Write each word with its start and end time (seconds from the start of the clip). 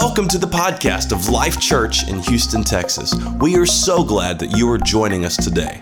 Welcome 0.00 0.28
to 0.28 0.38
the 0.38 0.46
podcast 0.46 1.10
of 1.10 1.28
Life 1.28 1.60
Church 1.60 2.08
in 2.08 2.20
Houston, 2.20 2.62
Texas. 2.62 3.12
We 3.40 3.56
are 3.56 3.66
so 3.66 4.04
glad 4.04 4.38
that 4.38 4.56
you 4.56 4.70
are 4.70 4.78
joining 4.78 5.24
us 5.24 5.36
today. 5.36 5.76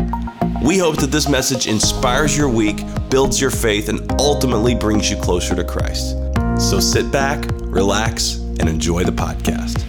We 0.64 0.78
hope 0.78 0.96
that 1.00 1.10
this 1.12 1.28
message 1.28 1.66
inspires 1.66 2.34
your 2.34 2.48
week, 2.48 2.80
builds 3.10 3.38
your 3.38 3.50
faith, 3.50 3.90
and 3.90 4.10
ultimately 4.18 4.74
brings 4.74 5.10
you 5.10 5.18
closer 5.18 5.54
to 5.54 5.62
Christ. 5.62 6.16
So 6.58 6.80
sit 6.80 7.12
back, 7.12 7.44
relax, 7.60 8.36
and 8.36 8.70
enjoy 8.70 9.04
the 9.04 9.12
podcast. 9.12 9.84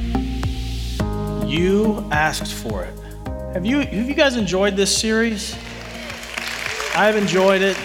You 1.50 2.06
asked 2.12 2.54
for 2.54 2.84
it. 2.84 2.94
Have 3.54 3.66
you 3.66 3.78
have 3.80 3.94
you 4.10 4.14
guys 4.14 4.36
enjoyed 4.36 4.76
this 4.76 4.96
series? 4.96 5.56
I've 6.94 7.16
enjoyed 7.16 7.62
it. 7.62 7.78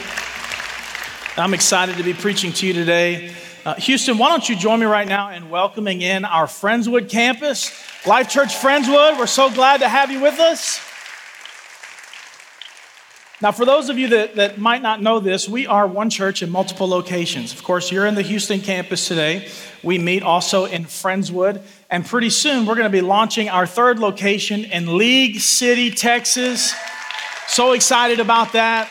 I'm 1.36 1.54
excited 1.54 1.96
to 1.98 2.02
be 2.02 2.14
preaching 2.14 2.52
to 2.54 2.66
you 2.66 2.72
today. 2.72 3.32
Uh, 3.64 3.74
Houston, 3.74 4.18
why 4.18 4.28
don't 4.28 4.48
you 4.48 4.56
join 4.56 4.80
me 4.80 4.86
right 4.86 5.06
now 5.06 5.30
in 5.30 5.48
welcoming 5.48 6.02
in 6.02 6.24
our 6.24 6.46
Friendswood 6.46 7.08
campus, 7.08 7.70
Life 8.04 8.28
Church 8.28 8.56
Friendswood. 8.56 9.16
We're 9.16 9.28
so 9.28 9.50
glad 9.50 9.80
to 9.80 9.88
have 9.88 10.10
you 10.10 10.20
with 10.20 10.40
us. 10.40 10.80
Now, 13.40 13.52
for 13.52 13.64
those 13.64 13.88
of 13.88 13.98
you 13.98 14.08
that, 14.08 14.34
that 14.34 14.58
might 14.58 14.82
not 14.82 15.00
know 15.00 15.20
this, 15.20 15.48
we 15.48 15.68
are 15.68 15.86
one 15.86 16.10
church 16.10 16.42
in 16.42 16.50
multiple 16.50 16.88
locations. 16.88 17.52
Of 17.52 17.62
course, 17.62 17.92
you're 17.92 18.06
in 18.06 18.16
the 18.16 18.22
Houston 18.22 18.60
campus 18.60 19.06
today. 19.06 19.48
We 19.84 19.96
meet 19.96 20.24
also 20.24 20.64
in 20.64 20.84
Friendswood. 20.84 21.62
And 21.88 22.04
pretty 22.04 22.30
soon, 22.30 22.66
we're 22.66 22.74
going 22.74 22.90
to 22.90 22.90
be 22.90 23.00
launching 23.00 23.48
our 23.48 23.66
third 23.66 24.00
location 24.00 24.64
in 24.64 24.98
League 24.98 25.38
City, 25.38 25.92
Texas. 25.92 26.74
So 27.46 27.74
excited 27.74 28.18
about 28.18 28.54
that. 28.54 28.90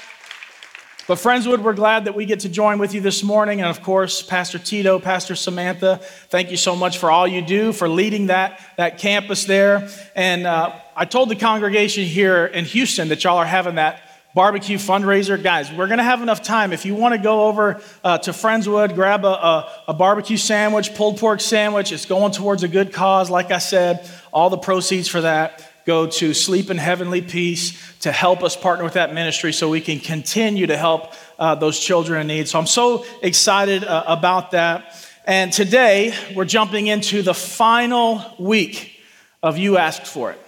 But, 1.11 1.17
Friendswood, 1.17 1.59
we're 1.59 1.73
glad 1.73 2.05
that 2.05 2.15
we 2.15 2.25
get 2.25 2.39
to 2.39 2.47
join 2.47 2.79
with 2.79 2.93
you 2.93 3.01
this 3.01 3.21
morning. 3.21 3.59
And 3.59 3.69
of 3.69 3.83
course, 3.83 4.21
Pastor 4.21 4.57
Tito, 4.57 4.97
Pastor 4.97 5.35
Samantha, 5.35 5.99
thank 6.29 6.51
you 6.51 6.55
so 6.55 6.73
much 6.73 6.99
for 6.99 7.11
all 7.11 7.27
you 7.27 7.41
do, 7.41 7.73
for 7.73 7.89
leading 7.89 8.27
that, 8.27 8.61
that 8.77 8.97
campus 8.97 9.43
there. 9.43 9.89
And 10.15 10.47
uh, 10.47 10.73
I 10.95 11.03
told 11.03 11.27
the 11.27 11.35
congregation 11.35 12.05
here 12.05 12.45
in 12.45 12.63
Houston 12.63 13.09
that 13.09 13.25
y'all 13.25 13.39
are 13.39 13.45
having 13.45 13.75
that 13.75 14.01
barbecue 14.33 14.77
fundraiser. 14.77 15.43
Guys, 15.43 15.69
we're 15.69 15.87
going 15.87 15.97
to 15.97 16.05
have 16.05 16.21
enough 16.21 16.43
time. 16.43 16.71
If 16.71 16.85
you 16.85 16.95
want 16.95 17.13
to 17.13 17.19
go 17.19 17.49
over 17.49 17.81
uh, 18.05 18.19
to 18.19 18.31
Friendswood, 18.31 18.95
grab 18.95 19.25
a, 19.25 19.27
a, 19.27 19.71
a, 19.89 19.93
barbecue 19.93 20.37
sandwich, 20.37 20.95
pulled 20.95 21.17
pork 21.17 21.41
sandwich, 21.41 21.91
it's 21.91 22.05
going 22.05 22.31
towards 22.31 22.63
a 22.63 22.69
good 22.69 22.93
cause. 22.93 23.29
Like 23.29 23.51
I 23.51 23.57
said, 23.57 24.09
all 24.31 24.49
the 24.49 24.57
proceeds 24.57 25.09
for 25.09 25.19
that 25.19 25.70
go 25.85 26.07
to 26.07 26.33
Sleep 26.33 26.69
in 26.69 26.77
Heavenly 26.77 27.21
Peace 27.21 27.77
to 28.01 28.11
help 28.11 28.43
us 28.43 28.55
partner 28.55 28.83
with 28.83 28.93
that 28.93 29.13
ministry 29.13 29.53
so 29.53 29.69
we 29.69 29.81
can 29.81 29.99
continue 29.99 30.67
to 30.67 30.77
help 30.77 31.13
uh, 31.39 31.55
those 31.55 31.79
children 31.79 32.21
in 32.21 32.27
need. 32.27 32.47
So 32.47 32.59
I'm 32.59 32.67
so 32.67 33.05
excited 33.21 33.83
uh, 33.83 34.03
about 34.07 34.51
that. 34.51 34.95
And 35.25 35.53
today 35.53 36.13
we're 36.35 36.45
jumping 36.45 36.87
into 36.87 37.21
the 37.21 37.33
final 37.33 38.23
week 38.39 38.99
of 39.43 39.57
You 39.57 39.77
Asked 39.77 40.07
For 40.07 40.31
It. 40.31 40.39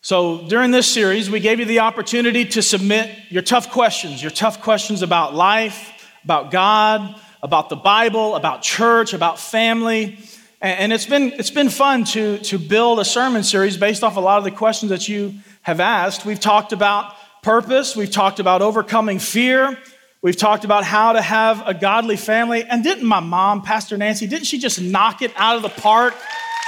So 0.00 0.46
during 0.48 0.70
this 0.70 0.86
series, 0.86 1.28
we 1.28 1.40
gave 1.40 1.58
you 1.58 1.64
the 1.64 1.80
opportunity 1.80 2.44
to 2.46 2.62
submit 2.62 3.10
your 3.28 3.42
tough 3.42 3.70
questions, 3.70 4.22
your 4.22 4.30
tough 4.30 4.62
questions 4.62 5.02
about 5.02 5.34
life, 5.34 5.92
about 6.24 6.50
God, 6.50 7.20
about 7.42 7.68
the 7.68 7.76
Bible, 7.76 8.36
about 8.36 8.62
church, 8.62 9.12
about 9.12 9.38
family. 9.38 10.18
And 10.60 10.92
it's 10.92 11.06
been, 11.06 11.34
it's 11.34 11.50
been 11.50 11.68
fun 11.68 12.02
to, 12.06 12.38
to 12.38 12.58
build 12.58 12.98
a 12.98 13.04
sermon 13.04 13.44
series 13.44 13.76
based 13.76 14.02
off 14.02 14.16
a 14.16 14.20
lot 14.20 14.38
of 14.38 14.44
the 14.44 14.50
questions 14.50 14.90
that 14.90 15.08
you 15.08 15.34
have 15.62 15.78
asked. 15.78 16.24
We've 16.24 16.40
talked 16.40 16.72
about 16.72 17.14
purpose, 17.42 17.94
we've 17.94 18.10
talked 18.10 18.40
about 18.40 18.60
overcoming 18.60 19.20
fear, 19.20 19.78
we've 20.20 20.36
talked 20.36 20.64
about 20.64 20.82
how 20.82 21.12
to 21.12 21.22
have 21.22 21.62
a 21.64 21.74
godly 21.74 22.16
family. 22.16 22.64
And 22.64 22.82
didn't 22.82 23.04
my 23.04 23.20
mom, 23.20 23.62
Pastor 23.62 23.96
Nancy, 23.96 24.26
didn't 24.26 24.46
she 24.46 24.58
just 24.58 24.80
knock 24.80 25.22
it 25.22 25.32
out 25.36 25.54
of 25.54 25.62
the 25.62 25.68
park 25.68 26.14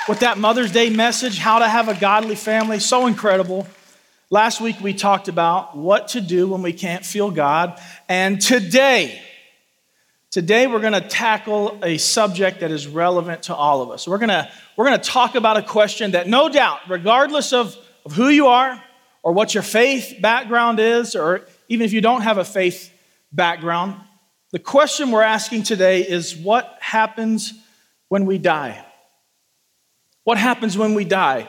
with 0.08 0.20
that 0.20 0.38
Mother's 0.38 0.70
Day 0.70 0.88
message, 0.88 1.38
how 1.38 1.58
to 1.58 1.68
have 1.68 1.88
a 1.88 1.98
godly 1.98 2.36
family? 2.36 2.78
So 2.78 3.08
incredible. 3.08 3.66
Last 4.30 4.60
week 4.60 4.80
we 4.80 4.94
talked 4.94 5.26
about 5.26 5.76
what 5.76 6.08
to 6.08 6.20
do 6.20 6.46
when 6.46 6.62
we 6.62 6.72
can't 6.72 7.04
feel 7.04 7.32
God. 7.32 7.80
And 8.08 8.40
today, 8.40 9.20
Today, 10.30 10.68
we're 10.68 10.78
going 10.78 10.92
to 10.92 11.00
tackle 11.00 11.80
a 11.82 11.98
subject 11.98 12.60
that 12.60 12.70
is 12.70 12.86
relevant 12.86 13.42
to 13.44 13.54
all 13.54 13.82
of 13.82 13.90
us. 13.90 14.06
We're 14.06 14.18
going 14.18 14.28
to, 14.28 14.48
we're 14.76 14.84
going 14.84 15.00
to 15.00 15.04
talk 15.08 15.34
about 15.34 15.56
a 15.56 15.62
question 15.62 16.12
that, 16.12 16.28
no 16.28 16.48
doubt, 16.48 16.78
regardless 16.88 17.52
of, 17.52 17.76
of 18.06 18.12
who 18.12 18.28
you 18.28 18.46
are 18.46 18.80
or 19.24 19.32
what 19.32 19.54
your 19.54 19.64
faith 19.64 20.18
background 20.20 20.78
is, 20.78 21.16
or 21.16 21.46
even 21.68 21.84
if 21.84 21.92
you 21.92 22.00
don't 22.00 22.20
have 22.20 22.38
a 22.38 22.44
faith 22.44 22.92
background, 23.32 24.00
the 24.52 24.60
question 24.60 25.10
we're 25.10 25.20
asking 25.20 25.64
today 25.64 26.02
is 26.02 26.36
what 26.36 26.78
happens 26.80 27.52
when 28.08 28.24
we 28.24 28.38
die? 28.38 28.86
What 30.22 30.38
happens 30.38 30.78
when 30.78 30.94
we 30.94 31.04
die? 31.04 31.48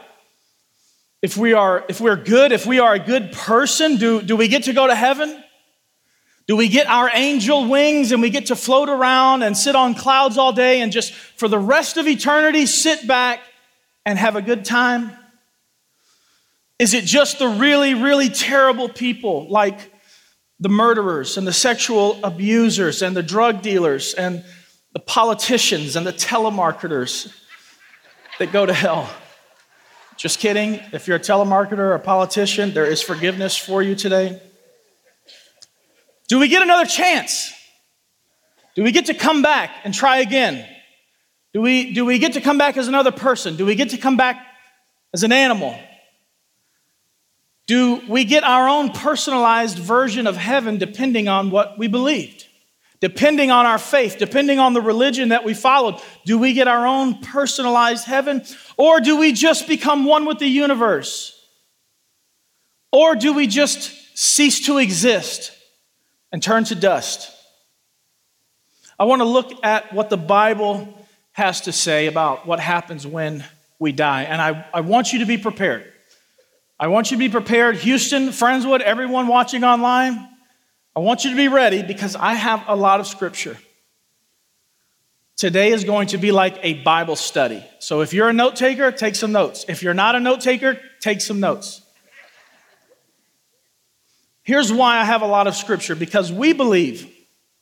If 1.22 1.38
we 1.38 1.54
are 1.54 1.86
if 1.88 2.02
we're 2.02 2.16
good, 2.16 2.52
if 2.52 2.66
we 2.66 2.80
are 2.80 2.96
a 2.96 3.00
good 3.00 3.32
person, 3.32 3.98
do, 3.98 4.24
do 4.24 4.36
we 4.36 4.48
get 4.48 4.64
to 4.64 4.74
go 4.74 4.88
to 4.88 4.96
heaven? 4.96 5.41
Do 6.52 6.58
we 6.58 6.68
get 6.68 6.88
our 6.88 7.10
angel 7.14 7.70
wings 7.70 8.12
and 8.12 8.22
we 8.22 8.30
get 8.30 8.48
to 8.48 8.58
float 8.58 8.90
around 8.90 9.42
and 9.42 9.56
sit 9.56 9.74
on 9.74 9.96
clouds 9.96 10.38
all 10.38 10.52
day 10.52 10.82
and 10.82 10.92
just 10.92 11.14
for 11.14 11.48
the 11.48 11.58
rest 11.58 11.96
of 11.96 12.10
eternity 12.10 12.66
sit 12.66 13.08
back 13.08 13.40
and 14.06 14.20
have 14.20 14.36
a 14.36 14.42
good 14.42 14.66
time? 14.66 15.14
Is 16.78 16.94
it 16.94 17.06
just 17.06 17.40
the 17.40 17.48
really, 17.48 17.94
really 17.94 18.28
terrible 18.28 18.90
people 18.90 19.48
like 19.48 19.94
the 20.60 20.68
murderers 20.68 21.38
and 21.38 21.48
the 21.48 21.54
sexual 21.54 22.20
abusers 22.22 23.02
and 23.02 23.16
the 23.16 23.24
drug 23.24 23.62
dealers 23.62 24.14
and 24.14 24.44
the 24.92 25.00
politicians 25.00 25.96
and 25.96 26.06
the 26.06 26.12
telemarketers 26.12 27.34
that 28.40 28.52
go 28.52 28.66
to 28.66 28.74
hell? 28.74 29.10
Just 30.18 30.40
kidding. 30.40 30.82
If 30.92 31.08
you're 31.08 31.16
a 31.16 31.22
telemarketer 31.22 31.78
or 31.78 31.94
a 31.94 32.00
politician, 32.00 32.74
there 32.74 32.84
is 32.84 33.02
forgiveness 33.02 33.56
for 33.56 33.82
you 33.82 33.96
today. 33.96 34.42
Do 36.32 36.40
we 36.40 36.48
get 36.48 36.62
another 36.62 36.86
chance? 36.86 37.52
Do 38.74 38.84
we 38.84 38.94
get 38.94 39.08
to 39.08 39.14
come 39.14 39.42
back 39.42 39.70
and 39.84 39.94
try 39.94 40.20
again? 40.20 40.66
Do 41.54 41.60
we, 41.60 41.92
do 41.92 42.06
we 42.06 42.20
get 42.20 42.32
to 42.34 42.40
come 42.40 42.58
back 42.58 42.78
as 42.78 42.88
another 42.88 43.12
person? 43.12 43.58
Do 43.58 43.66
we 43.66 43.76
get 43.76 43.90
to 43.90 43.98
come 43.98 44.16
back 44.16 44.42
as 45.14 45.24
an 45.24 45.34
animal? 45.34 45.78
Do 47.68 48.02
we 48.08 48.24
get 48.24 48.46
our 48.46 48.70
own 48.70 48.92
personalized 48.92 49.78
version 49.78 50.26
of 50.26 50.38
heaven 50.38 50.78
depending 50.78 51.28
on 51.28 51.52
what 51.52 51.78
we 51.78 51.90
believed? 51.90 52.48
Depending 53.02 53.52
on 53.52 53.66
our 53.66 53.78
faith, 53.78 54.16
depending 54.18 54.58
on 54.58 54.72
the 54.74 54.82
religion 54.82 55.30
that 55.30 55.44
we 55.44 55.54
followed, 55.54 56.00
do 56.26 56.40
we 56.40 56.54
get 56.54 56.70
our 56.70 56.88
own 56.88 57.20
personalized 57.20 58.06
heaven? 58.06 58.42
Or 58.78 59.02
do 59.02 59.18
we 59.18 59.34
just 59.34 59.68
become 59.68 60.06
one 60.06 60.26
with 60.26 60.40
the 60.40 60.48
universe? 60.48 61.38
Or 62.90 63.16
do 63.16 63.34
we 63.34 63.48
just 63.48 64.18
cease 64.18 64.68
to 64.68 64.78
exist? 64.78 65.58
And 66.32 66.42
turn 66.42 66.64
to 66.66 66.76
dust. 66.76 67.32
I 69.00 69.06
want 69.06 69.22
to 69.22 69.26
look 69.26 69.52
at 69.64 69.94
what 69.94 70.10
the 70.10 70.18
Bible 70.18 70.98
has 71.34 71.62
to 71.62 71.72
say 71.72 72.08
about 72.08 72.46
what 72.46 72.60
happens 72.60 73.08
when 73.08 73.44
we 73.80 73.92
die. 73.92 74.24
And 74.24 74.42
I, 74.42 74.66
I 74.74 74.82
want 74.82 75.12
you 75.12 75.20
to 75.20 75.26
be 75.26 75.38
prepared. 75.38 75.92
I 76.80 76.88
want 76.88 77.12
you 77.12 77.18
to 77.18 77.20
be 77.20 77.30
prepared. 77.30 77.78
Houston, 77.78 78.30
Friendswood, 78.30 78.82
everyone 78.82 79.28
watching 79.28 79.64
online, 79.64 80.28
I 80.96 81.00
want 81.00 81.24
you 81.24 81.32
to 81.32 81.36
be 81.36 81.48
ready 81.48 81.84
because 81.84 82.16
I 82.16 82.34
have 82.34 82.64
a 82.68 82.76
lot 82.76 83.00
of 83.00 83.08
scripture. 83.08 83.58
Today 85.38 85.72
is 85.72 85.84
going 85.84 86.10
to 86.10 86.18
be 86.18 86.32
like 86.32 86.60
a 86.62 86.76
Bible 86.84 87.16
study. 87.16 87.66
So 87.80 88.02
if 88.02 88.14
you're 88.14 88.30
a 88.30 88.34
note 88.34 88.56
taker, 88.56 88.92
take 88.92 89.16
some 89.16 89.32
notes. 89.32 89.66
If 89.68 89.82
you're 89.82 89.94
not 89.94 90.16
a 90.16 90.20
note 90.20 90.42
taker, 90.42 90.80
take 91.00 91.22
some 91.22 91.40
notes. 91.40 91.81
Here's 94.44 94.72
why 94.72 94.98
I 94.98 95.04
have 95.04 95.22
a 95.22 95.28
lot 95.28 95.48
of 95.48 95.56
scripture 95.56 95.96
because 95.96 96.32
we 96.32 96.54
believe 96.54 97.10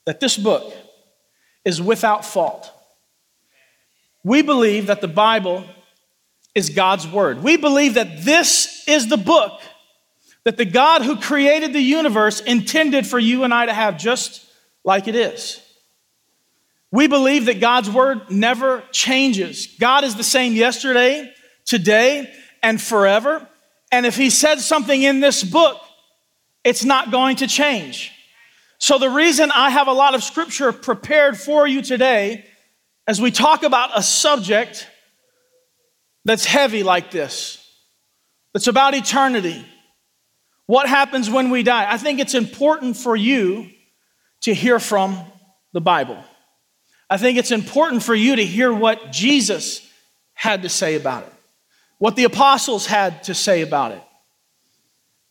that 0.05 0.19
this 0.19 0.37
book 0.37 0.73
is 1.65 1.81
without 1.81 2.25
fault. 2.25 2.71
We 4.23 4.41
believe 4.41 4.87
that 4.87 5.01
the 5.01 5.07
Bible 5.07 5.65
is 6.55 6.69
God's 6.69 7.07
word. 7.07 7.43
We 7.43 7.57
believe 7.57 7.95
that 7.95 8.23
this 8.23 8.83
is 8.87 9.07
the 9.07 9.17
book 9.17 9.61
that 10.43 10.57
the 10.57 10.65
God 10.65 11.03
who 11.03 11.17
created 11.17 11.73
the 11.73 11.79
universe 11.79 12.39
intended 12.39 13.05
for 13.05 13.19
you 13.19 13.43
and 13.43 13.53
I 13.53 13.65
to 13.65 13.73
have 13.73 13.97
just 13.97 14.45
like 14.83 15.07
it 15.07 15.15
is. 15.15 15.61
We 16.91 17.07
believe 17.07 17.45
that 17.45 17.59
God's 17.59 17.89
word 17.89 18.31
never 18.31 18.83
changes. 18.91 19.67
God 19.79 20.03
is 20.03 20.15
the 20.15 20.23
same 20.23 20.53
yesterday, 20.53 21.31
today, 21.65 22.33
and 22.63 22.81
forever. 22.81 23.47
And 23.91 24.05
if 24.05 24.17
He 24.17 24.29
said 24.31 24.59
something 24.59 25.03
in 25.03 25.19
this 25.19 25.43
book, 25.43 25.79
it's 26.63 26.83
not 26.83 27.11
going 27.11 27.37
to 27.37 27.47
change. 27.47 28.11
So, 28.77 28.97
the 28.97 29.09
reason 29.09 29.51
I 29.51 29.69
have 29.69 29.87
a 29.87 29.93
lot 29.93 30.15
of 30.15 30.23
scripture 30.23 30.71
prepared 30.71 31.37
for 31.37 31.67
you 31.67 31.81
today 31.81 32.45
as 33.07 33.19
we 33.19 33.31
talk 33.31 33.63
about 33.63 33.97
a 33.97 34.03
subject 34.03 34.87
that's 36.25 36.45
heavy 36.45 36.83
like 36.83 37.11
this, 37.11 37.65
that's 38.53 38.67
about 38.67 38.93
eternity, 38.93 39.65
what 40.65 40.87
happens 40.87 41.29
when 41.29 41.49
we 41.49 41.63
die, 41.63 41.91
I 41.91 41.97
think 41.97 42.19
it's 42.19 42.35
important 42.35 42.95
for 42.95 43.15
you 43.15 43.69
to 44.41 44.53
hear 44.53 44.79
from 44.79 45.19
the 45.73 45.81
Bible. 45.81 46.23
I 47.09 47.17
think 47.17 47.37
it's 47.37 47.51
important 47.51 48.03
for 48.03 48.13
you 48.13 48.35
to 48.35 48.45
hear 48.45 48.71
what 48.71 49.11
Jesus 49.11 49.85
had 50.33 50.61
to 50.61 50.69
say 50.69 50.95
about 50.95 51.23
it, 51.23 51.33
what 51.97 52.15
the 52.15 52.25
apostles 52.25 52.85
had 52.85 53.23
to 53.23 53.33
say 53.33 53.61
about 53.61 53.91
it. 53.91 54.03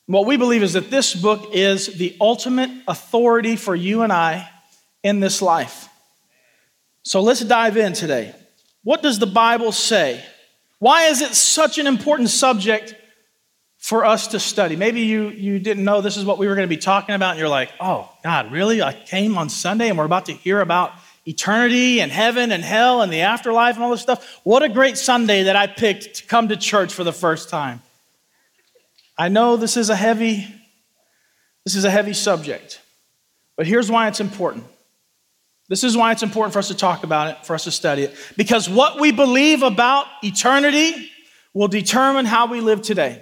What 0.08 0.25
we 0.25 0.38
believe 0.38 0.62
is 0.62 0.72
that 0.72 0.90
this 0.90 1.14
book 1.14 1.50
is 1.52 1.87
the 1.87 2.16
ultimate 2.19 2.70
authority 2.88 3.56
for 3.56 3.76
you 3.76 4.00
and 4.00 4.10
I 4.10 4.49
in 5.02 5.20
this 5.20 5.43
life. 5.43 5.87
So 7.02 7.20
let's 7.20 7.40
dive 7.40 7.76
in 7.76 7.93
today. 7.93 8.34
What 8.82 9.02
does 9.02 9.19
the 9.19 9.26
Bible 9.26 9.70
say? 9.70 10.25
Why 10.78 11.08
is 11.08 11.20
it 11.20 11.34
such 11.34 11.76
an 11.76 11.87
important 11.87 12.31
subject 12.31 12.94
for 13.76 14.06
us 14.06 14.28
to 14.28 14.40
study? 14.40 14.76
Maybe 14.76 15.02
you, 15.02 15.28
you 15.28 15.58
didn't 15.58 15.84
know 15.84 16.00
this 16.00 16.16
is 16.16 16.25
what 16.25 16.38
we 16.38 16.46
were 16.46 16.54
going 16.54 16.66
to 16.69 16.75
be 16.75 16.81
talking 16.81 17.14
about, 17.14 17.32
and 17.32 17.38
you're 17.38 17.50
like, 17.50 17.70
oh, 17.78 18.11
God, 18.25 18.50
really? 18.50 18.81
I 18.81 18.94
came 18.94 19.37
on 19.37 19.50
Sunday 19.50 19.90
and 19.90 19.99
we're 19.99 20.06
about 20.06 20.25
to 20.26 20.32
hear 20.32 20.62
about 20.62 20.93
eternity 21.26 22.00
and 22.00 22.11
heaven 22.11 22.50
and 22.50 22.64
hell 22.64 23.02
and 23.02 23.12
the 23.12 23.20
afterlife 23.20 23.75
and 23.75 23.84
all 23.84 23.90
this 23.90 24.00
stuff. 24.00 24.40
What 24.43 24.62
a 24.62 24.70
great 24.70 24.96
Sunday 24.96 25.43
that 25.43 25.56
I 25.56 25.66
picked 25.66 26.14
to 26.14 26.25
come 26.25 26.49
to 26.49 26.56
church 26.56 26.94
for 26.94 27.04
the 27.04 27.12
first 27.12 27.50
time. 27.50 27.82
I 29.18 29.28
know 29.28 29.56
this 29.56 29.76
is 29.76 29.90
a 29.90 29.96
heavy 29.96 30.46
this 31.68 31.76
is 31.76 31.84
a 31.84 31.90
heavy 31.90 32.14
subject. 32.14 32.80
But 33.54 33.66
here's 33.66 33.90
why 33.90 34.08
it's 34.08 34.20
important. 34.20 34.64
This 35.68 35.84
is 35.84 35.98
why 35.98 36.12
it's 36.12 36.22
important 36.22 36.54
for 36.54 36.60
us 36.60 36.68
to 36.68 36.74
talk 36.74 37.04
about 37.04 37.28
it, 37.28 37.44
for 37.44 37.52
us 37.52 37.64
to 37.64 37.70
study 37.70 38.04
it. 38.04 38.14
Because 38.38 38.70
what 38.70 38.98
we 38.98 39.12
believe 39.12 39.62
about 39.62 40.06
eternity 40.22 41.10
will 41.52 41.68
determine 41.68 42.24
how 42.24 42.46
we 42.46 42.62
live 42.62 42.80
today. 42.80 43.20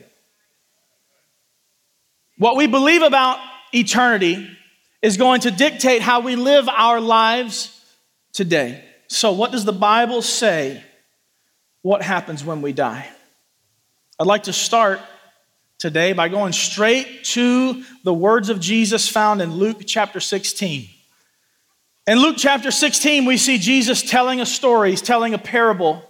What 2.38 2.54
we 2.54 2.68
believe 2.68 3.02
about 3.02 3.40
eternity 3.72 4.48
is 5.02 5.16
going 5.16 5.40
to 5.40 5.50
dictate 5.50 6.02
how 6.02 6.20
we 6.20 6.36
live 6.36 6.68
our 6.68 7.00
lives 7.00 7.84
today. 8.32 8.84
So, 9.08 9.32
what 9.32 9.50
does 9.50 9.64
the 9.64 9.72
Bible 9.72 10.22
say? 10.22 10.84
What 11.82 12.00
happens 12.02 12.44
when 12.44 12.62
we 12.62 12.72
die? 12.72 13.08
I'd 14.20 14.26
like 14.28 14.44
to 14.44 14.52
start 14.52 15.00
today 15.78 16.12
by 16.12 16.28
going 16.28 16.52
straight 16.52 17.24
to 17.24 17.84
the 18.02 18.14
words 18.14 18.48
of 18.48 18.60
Jesus 18.60 19.08
found 19.08 19.42
in 19.42 19.54
Luke 19.54 19.82
chapter 19.86 20.20
16. 20.20 20.88
In 22.06 22.18
Luke 22.18 22.36
chapter 22.38 22.70
16, 22.70 23.24
we 23.24 23.36
see 23.36 23.58
Jesus 23.58 24.02
telling 24.02 24.40
a 24.40 24.46
story, 24.46 24.90
he's 24.90 25.02
telling 25.02 25.34
a 25.34 25.38
parable 25.38 26.08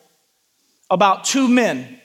about 0.91 1.25
two 1.25 1.49
men. 1.49 2.01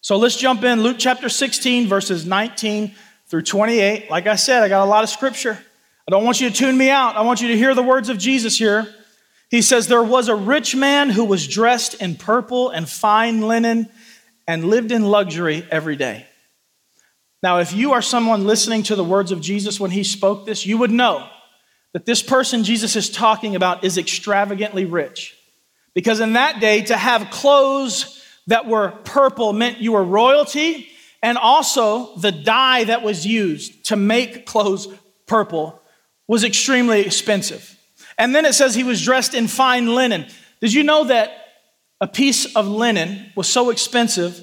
So 0.00 0.16
let's 0.16 0.36
jump 0.36 0.62
in. 0.62 0.82
Luke 0.82 0.96
chapter 0.98 1.28
16, 1.28 1.88
verses 1.88 2.24
19 2.24 2.94
through 3.26 3.42
28. 3.42 4.10
Like 4.10 4.26
I 4.26 4.36
said, 4.36 4.62
I 4.62 4.68
got 4.68 4.84
a 4.84 4.88
lot 4.88 5.02
of 5.02 5.10
scripture. 5.10 5.58
I 6.06 6.10
don't 6.10 6.24
want 6.24 6.40
you 6.40 6.48
to 6.48 6.54
tune 6.54 6.78
me 6.78 6.90
out. 6.90 7.16
I 7.16 7.22
want 7.22 7.42
you 7.42 7.48
to 7.48 7.56
hear 7.56 7.74
the 7.74 7.82
words 7.82 8.08
of 8.08 8.18
Jesus 8.18 8.56
here. 8.56 8.86
He 9.50 9.60
says, 9.60 9.88
There 9.88 10.02
was 10.02 10.28
a 10.28 10.36
rich 10.36 10.76
man 10.76 11.10
who 11.10 11.24
was 11.24 11.46
dressed 11.46 11.94
in 12.00 12.14
purple 12.14 12.70
and 12.70 12.88
fine 12.88 13.42
linen 13.42 13.88
and 14.46 14.64
lived 14.64 14.92
in 14.92 15.04
luxury 15.04 15.66
every 15.70 15.96
day. 15.96 16.27
Now, 17.42 17.58
if 17.58 17.72
you 17.72 17.92
are 17.92 18.02
someone 18.02 18.46
listening 18.46 18.82
to 18.84 18.96
the 18.96 19.04
words 19.04 19.30
of 19.30 19.40
Jesus 19.40 19.78
when 19.78 19.90
he 19.90 20.02
spoke 20.02 20.44
this, 20.44 20.66
you 20.66 20.78
would 20.78 20.90
know 20.90 21.28
that 21.92 22.04
this 22.04 22.22
person 22.22 22.64
Jesus 22.64 22.96
is 22.96 23.08
talking 23.08 23.54
about 23.54 23.84
is 23.84 23.96
extravagantly 23.96 24.84
rich. 24.84 25.36
Because 25.94 26.20
in 26.20 26.34
that 26.34 26.60
day, 26.60 26.82
to 26.82 26.96
have 26.96 27.30
clothes 27.30 28.22
that 28.46 28.66
were 28.66 28.90
purple 29.04 29.52
meant 29.52 29.78
you 29.78 29.92
were 29.92 30.04
royalty, 30.04 30.88
and 31.22 31.38
also 31.38 32.16
the 32.16 32.32
dye 32.32 32.84
that 32.84 33.02
was 33.02 33.26
used 33.26 33.86
to 33.86 33.96
make 33.96 34.46
clothes 34.46 34.88
purple 35.26 35.80
was 36.26 36.44
extremely 36.44 37.00
expensive. 37.00 37.76
And 38.16 38.34
then 38.34 38.44
it 38.44 38.54
says 38.54 38.74
he 38.74 38.84
was 38.84 39.04
dressed 39.04 39.34
in 39.34 39.48
fine 39.48 39.94
linen. 39.94 40.26
Did 40.60 40.72
you 40.72 40.82
know 40.82 41.04
that 41.04 41.30
a 42.00 42.06
piece 42.06 42.54
of 42.54 42.66
linen 42.66 43.32
was 43.34 43.48
so 43.48 43.70
expensive 43.70 44.40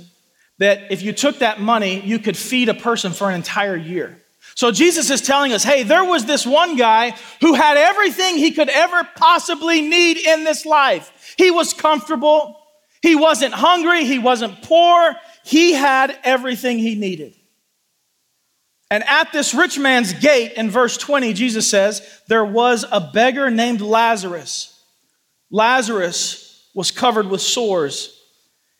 that 0.59 0.91
if 0.91 1.01
you 1.01 1.13
took 1.13 1.39
that 1.39 1.59
money, 1.59 1.99
you 2.01 2.19
could 2.19 2.37
feed 2.37 2.69
a 2.69 2.73
person 2.73 3.11
for 3.11 3.29
an 3.29 3.35
entire 3.35 3.75
year? 3.75 4.21
So 4.55 4.71
Jesus 4.71 5.09
is 5.09 5.21
telling 5.21 5.51
us, 5.51 5.63
hey, 5.63 5.83
there 5.83 6.05
was 6.05 6.25
this 6.25 6.45
one 6.45 6.77
guy 6.77 7.13
who 7.41 7.55
had 7.55 7.75
everything 7.75 8.37
he 8.37 8.51
could 8.51 8.69
ever 8.69 9.03
possibly 9.15 9.81
need 9.81 10.17
in 10.17 10.45
this 10.45 10.65
life. 10.65 11.33
He 11.37 11.51
was 11.51 11.73
comfortable. 11.73 12.57
He 13.01 13.15
wasn't 13.15 13.53
hungry. 13.53 14.05
He 14.05 14.17
wasn't 14.17 14.61
poor. 14.61 15.15
He 15.43 15.73
had 15.73 16.17
everything 16.23 16.79
he 16.79 16.95
needed. 16.95 17.35
And 18.89 19.03
at 19.03 19.33
this 19.33 19.53
rich 19.53 19.77
man's 19.77 20.13
gate, 20.13 20.53
in 20.53 20.69
verse 20.69 20.95
20, 20.95 21.33
Jesus 21.33 21.69
says, 21.69 22.21
there 22.29 22.45
was 22.45 22.85
a 22.89 23.01
beggar 23.01 23.49
named 23.49 23.81
Lazarus. 23.81 24.71
Lazarus 25.51 26.69
was 26.73 26.91
covered 26.91 27.27
with 27.27 27.41
sores, 27.41 28.14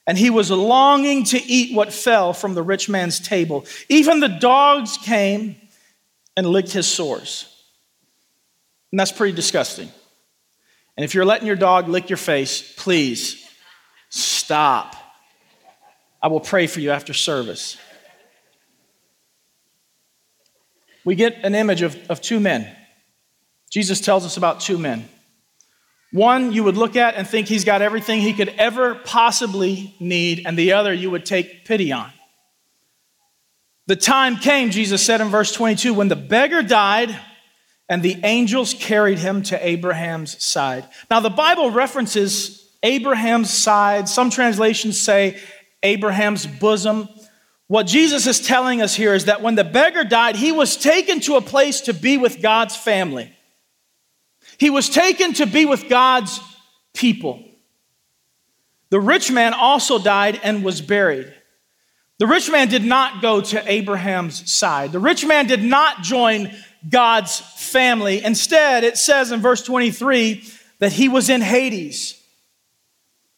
and 0.08 0.18
he 0.18 0.30
was 0.30 0.52
longing 0.52 1.24
to 1.26 1.42
eat 1.44 1.76
what 1.76 1.92
fell 1.92 2.34
from 2.34 2.54
the 2.54 2.62
rich 2.62 2.88
man's 2.88 3.20
table. 3.20 3.66
Even 3.90 4.20
the 4.20 4.28
dogs 4.28 4.98
came 4.98 5.56
and 6.38 6.48
licked 6.48 6.72
his 6.72 6.88
sores. 6.88 7.52
And 8.92 9.00
that's 9.00 9.12
pretty 9.12 9.36
disgusting. 9.36 9.90
And 10.96 11.04
if 11.04 11.14
you're 11.14 11.26
letting 11.26 11.48
your 11.48 11.56
dog 11.56 11.90
lick 11.90 12.10
your 12.10 12.18
face, 12.18 12.74
please 12.78 13.46
stop. 14.10 14.96
I 16.22 16.28
will 16.28 16.40
pray 16.40 16.68
for 16.68 16.80
you 16.80 16.92
after 16.92 17.14
service. 17.14 17.78
We 21.04 21.16
get 21.16 21.44
an 21.44 21.54
image 21.54 21.82
of, 21.82 21.98
of 22.10 22.22
two 22.22 22.40
men. 22.40 22.74
Jesus 23.70 24.00
tells 24.00 24.26
us 24.26 24.38
about 24.38 24.60
two 24.60 24.78
men. 24.78 25.08
One 26.16 26.54
you 26.54 26.64
would 26.64 26.78
look 26.78 26.96
at 26.96 27.16
and 27.16 27.28
think 27.28 27.50
he's 27.50 27.66
got 27.66 27.82
everything 27.82 28.22
he 28.22 28.32
could 28.32 28.48
ever 28.58 28.96
possibly 28.96 29.94
need, 30.00 30.44
and 30.46 30.58
the 30.58 30.72
other 30.72 30.94
you 30.94 31.12
would 31.12 31.26
take 31.26 31.66
pity 31.66 31.92
on. 31.92 32.10
The 33.88 33.98
time 33.98 34.38
came, 34.38 34.72
Jesus 34.72 35.06
said 35.06 35.20
in 35.20 35.28
verse 35.28 35.52
22, 35.52 35.94
when 35.94 36.08
the 36.08 36.16
beggar 36.16 36.64
died 36.64 37.14
and 37.90 38.02
the 38.02 38.16
angels 38.24 38.74
carried 38.74 39.20
him 39.20 39.44
to 39.44 39.68
Abraham's 39.68 40.42
side. 40.42 40.88
Now, 41.12 41.20
the 41.20 41.30
Bible 41.30 41.70
references 41.70 42.66
Abraham's 42.82 43.50
side. 43.50 44.08
Some 44.08 44.30
translations 44.30 44.98
say 44.98 45.38
Abraham's 45.84 46.48
bosom. 46.48 47.10
What 47.68 47.88
Jesus 47.88 48.26
is 48.26 48.40
telling 48.40 48.82
us 48.82 48.96
here 48.96 49.16
is 49.16 49.26
that 49.26 49.42
when 49.42 49.56
the 49.56 49.66
beggar 49.66 50.06
died, 50.06 50.38
he 50.38 50.54
was 50.54 50.78
taken 50.78 51.20
to 51.22 51.36
a 51.36 51.42
place 51.42 51.82
to 51.82 51.94
be 51.94 52.16
with 52.18 52.42
God's 52.42 52.78
family. 52.78 53.35
He 54.58 54.70
was 54.70 54.90
taken 54.90 55.34
to 55.34 55.46
be 55.46 55.66
with 55.66 55.90
God's 55.90 56.40
people. 56.94 57.44
The 58.90 59.00
rich 59.00 59.32
man 59.32 59.54
also 59.54 60.00
died 60.00 60.40
and 60.44 60.64
was 60.64 60.82
buried. 60.82 61.34
The 62.18 62.28
rich 62.28 62.50
man 62.50 62.70
did 62.70 62.86
not 62.86 63.22
go 63.22 63.42
to 63.42 63.70
Abraham's 63.72 64.50
side. 64.52 64.94
The 64.94 65.00
rich 65.00 65.26
man 65.26 65.48
did 65.48 65.64
not 65.64 66.02
join 66.02 66.56
God's 66.90 67.40
family. 67.40 68.24
Instead, 68.24 68.84
it 68.84 68.98
says 68.98 69.32
in 69.32 69.42
verse 69.42 69.64
23 69.64 70.44
that 70.80 70.94
he 70.94 71.10
was 71.10 71.30
in 71.30 71.42
Hades. 71.42 72.22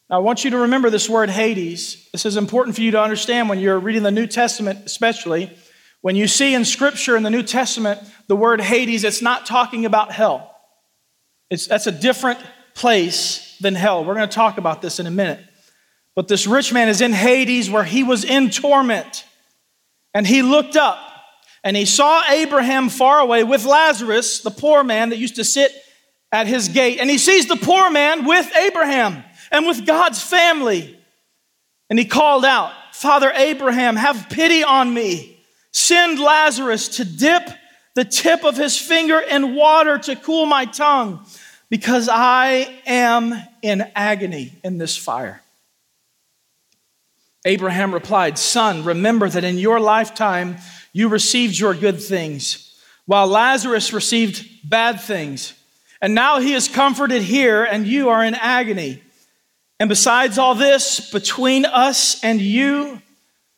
Now, 0.10 0.18
I 0.18 0.20
want 0.20 0.44
you 0.44 0.52
to 0.52 0.60
remember 0.60 0.90
this 0.90 1.10
word 1.10 1.30
Hades. 1.30 2.08
This 2.12 2.26
is 2.26 2.38
important 2.38 2.76
for 2.76 2.82
you 2.82 2.92
to 2.92 3.02
understand 3.02 3.50
when 3.50 3.60
you're 3.60 3.80
reading 3.80 4.04
the 4.04 4.12
New 4.12 4.28
Testament, 4.28 4.80
especially. 4.86 5.52
When 6.02 6.16
you 6.16 6.28
see 6.28 6.54
in 6.54 6.64
Scripture 6.64 7.18
in 7.18 7.24
the 7.24 7.30
New 7.30 7.44
Testament 7.44 8.00
the 8.28 8.36
word 8.36 8.62
Hades, 8.62 9.04
it's 9.04 9.22
not 9.22 9.46
talking 9.46 9.86
about 9.86 10.12
hell. 10.12 10.57
It's, 11.50 11.68
that's 11.68 11.88
a 11.88 11.92
different 11.92 12.40
place 12.74 13.58
than 13.60 13.76
hell. 13.76 14.04
We're 14.04 14.16
going 14.16 14.30
to 14.30 14.36
talk 14.36 14.58
about 14.58 14.82
this 14.82 15.00
in 15.00 15.08
a 15.08 15.12
minute. 15.12 15.40
But 16.16 16.28
this 16.28 16.48
rich 16.48 16.74
man 16.74 16.90
is 16.90 17.02
in 17.02 17.14
Hades 17.14 17.70
where 17.70 17.84
he 17.84 18.04
was 18.04 18.24
in 18.24 18.50
torment. 18.50 19.26
And 20.14 20.26
he 20.26 20.42
looked 20.42 20.76
up 20.76 20.98
and 21.64 21.78
he 21.78 21.86
saw 21.86 22.24
Abraham 22.30 22.90
far 22.90 23.20
away 23.20 23.44
with 23.44 23.66
Lazarus, 23.66 24.40
the 24.40 24.52
poor 24.52 24.84
man 24.84 25.10
that 25.10 25.18
used 25.18 25.36
to 25.36 25.44
sit 25.44 25.72
at 26.32 26.48
his 26.48 26.70
gate. 26.70 27.00
And 27.00 27.10
he 27.10 27.18
sees 27.18 27.48
the 27.48 27.56
poor 27.56 27.90
man 27.90 28.26
with 28.26 28.52
Abraham 28.56 29.24
and 29.52 29.66
with 29.66 29.86
God's 29.86 30.22
family. 30.22 31.00
And 31.90 31.98
he 31.98 32.06
called 32.06 32.46
out, 32.46 32.72
Father 32.94 33.32
Abraham, 33.32 33.96
have 33.96 34.28
pity 34.30 34.64
on 34.64 34.94
me. 34.94 35.44
Send 35.72 36.20
Lazarus 36.20 36.88
to 36.98 37.06
dip 37.06 37.48
the 37.98 38.06
tip 38.06 38.44
of 38.44 38.56
his 38.56 38.78
finger 38.78 39.20
in 39.20 39.56
water 39.56 39.98
to 39.98 40.16
cool 40.16 40.46
my 40.46 40.66
tongue, 40.66 41.26
because 41.68 42.08
I 42.08 42.80
am 42.86 43.34
in 43.64 43.90
agony 43.96 44.54
in 44.64 44.78
this 44.78 44.96
fire. 44.96 45.42
Abraham 47.44 47.92
replied, 47.96 48.38
Son, 48.38 48.84
remember 48.84 49.28
that 49.28 49.44
in 49.44 49.58
your 49.58 49.80
lifetime 49.80 50.58
you 50.94 51.08
received 51.08 51.58
your 51.58 51.74
good 51.74 52.00
things, 52.00 52.80
while 53.08 53.26
Lazarus 53.26 53.92
received 53.92 54.48
bad 54.64 55.02
things. 55.02 55.56
And 56.00 56.14
now 56.14 56.40
he 56.40 56.54
is 56.54 56.68
comforted 56.68 57.24
here, 57.24 57.64
and 57.64 57.88
you 57.88 58.10
are 58.10 58.24
in 58.24 58.36
agony. 58.36 59.02
And 59.80 59.90
besides 59.90 60.38
all 60.38 60.54
this, 60.54 61.10
between 61.10 61.66
us 61.66 62.24
and 62.24 62.40
you, 62.40 63.02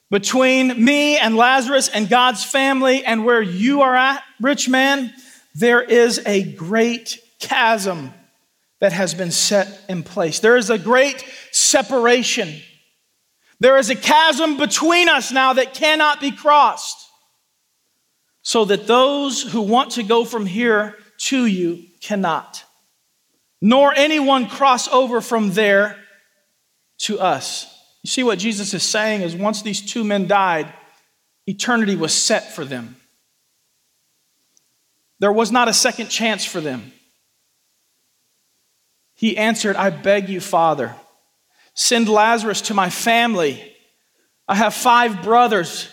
between 0.09 0.83
me 0.83 1.17
and 1.17 1.35
Lazarus 1.35 1.89
and 1.89 2.09
God's 2.09 2.43
family 2.43 3.05
and 3.05 3.25
where 3.25 3.41
you 3.41 3.81
are 3.81 3.95
at, 3.95 4.23
rich 4.41 4.67
man, 4.67 5.13
there 5.55 5.81
is 5.81 6.21
a 6.25 6.43
great 6.53 7.19
chasm 7.39 8.13
that 8.79 8.93
has 8.93 9.13
been 9.13 9.31
set 9.31 9.83
in 9.89 10.03
place. 10.03 10.39
There 10.39 10.57
is 10.57 10.69
a 10.69 10.77
great 10.77 11.23
separation 11.51 12.55
There 13.59 13.77
is 13.77 13.89
a 13.89 13.95
chasm 13.95 14.57
between 14.57 15.09
us 15.09 15.31
now 15.31 15.53
that 15.53 15.73
cannot 15.73 16.21
be 16.21 16.31
crossed, 16.31 17.07
so 18.41 18.65
that 18.65 18.87
those 18.87 19.41
who 19.43 19.61
want 19.61 19.91
to 19.91 20.03
go 20.03 20.23
from 20.23 20.45
here 20.45 20.95
to 21.17 21.45
you 21.45 21.83
cannot, 21.99 22.63
nor 23.61 23.93
anyone 23.93 24.47
cross 24.47 24.87
over 24.87 25.19
from 25.19 25.51
there 25.51 25.97
to 26.99 27.19
us. 27.19 27.67
You 28.03 28.09
see 28.09 28.23
what 28.23 28.39
Jesus 28.39 28.73
is 28.73 28.83
saying 28.83 29.21
is 29.21 29.35
once 29.35 29.61
these 29.61 29.81
two 29.81 30.03
men 30.03 30.27
died, 30.27 30.71
eternity 31.47 31.95
was 31.95 32.13
set 32.13 32.53
for 32.53 32.63
them. 32.63 32.95
There 35.19 35.33
was 35.33 35.51
not 35.51 35.67
a 35.67 35.73
second 35.73 36.07
chance 36.07 36.45
for 36.45 36.61
them. 36.61 36.93
He 39.15 39.35
answered, 39.35 39.75
I 39.75 39.89
beg 39.89 40.29
you, 40.29 40.39
Father, 40.39 40.95
send 41.73 42.07
Lazarus 42.07 42.61
to 42.61 42.73
my 42.73 42.89
family. 42.89 43.75
I 44.47 44.55
have 44.55 44.73
five 44.73 45.21
brothers. 45.21 45.89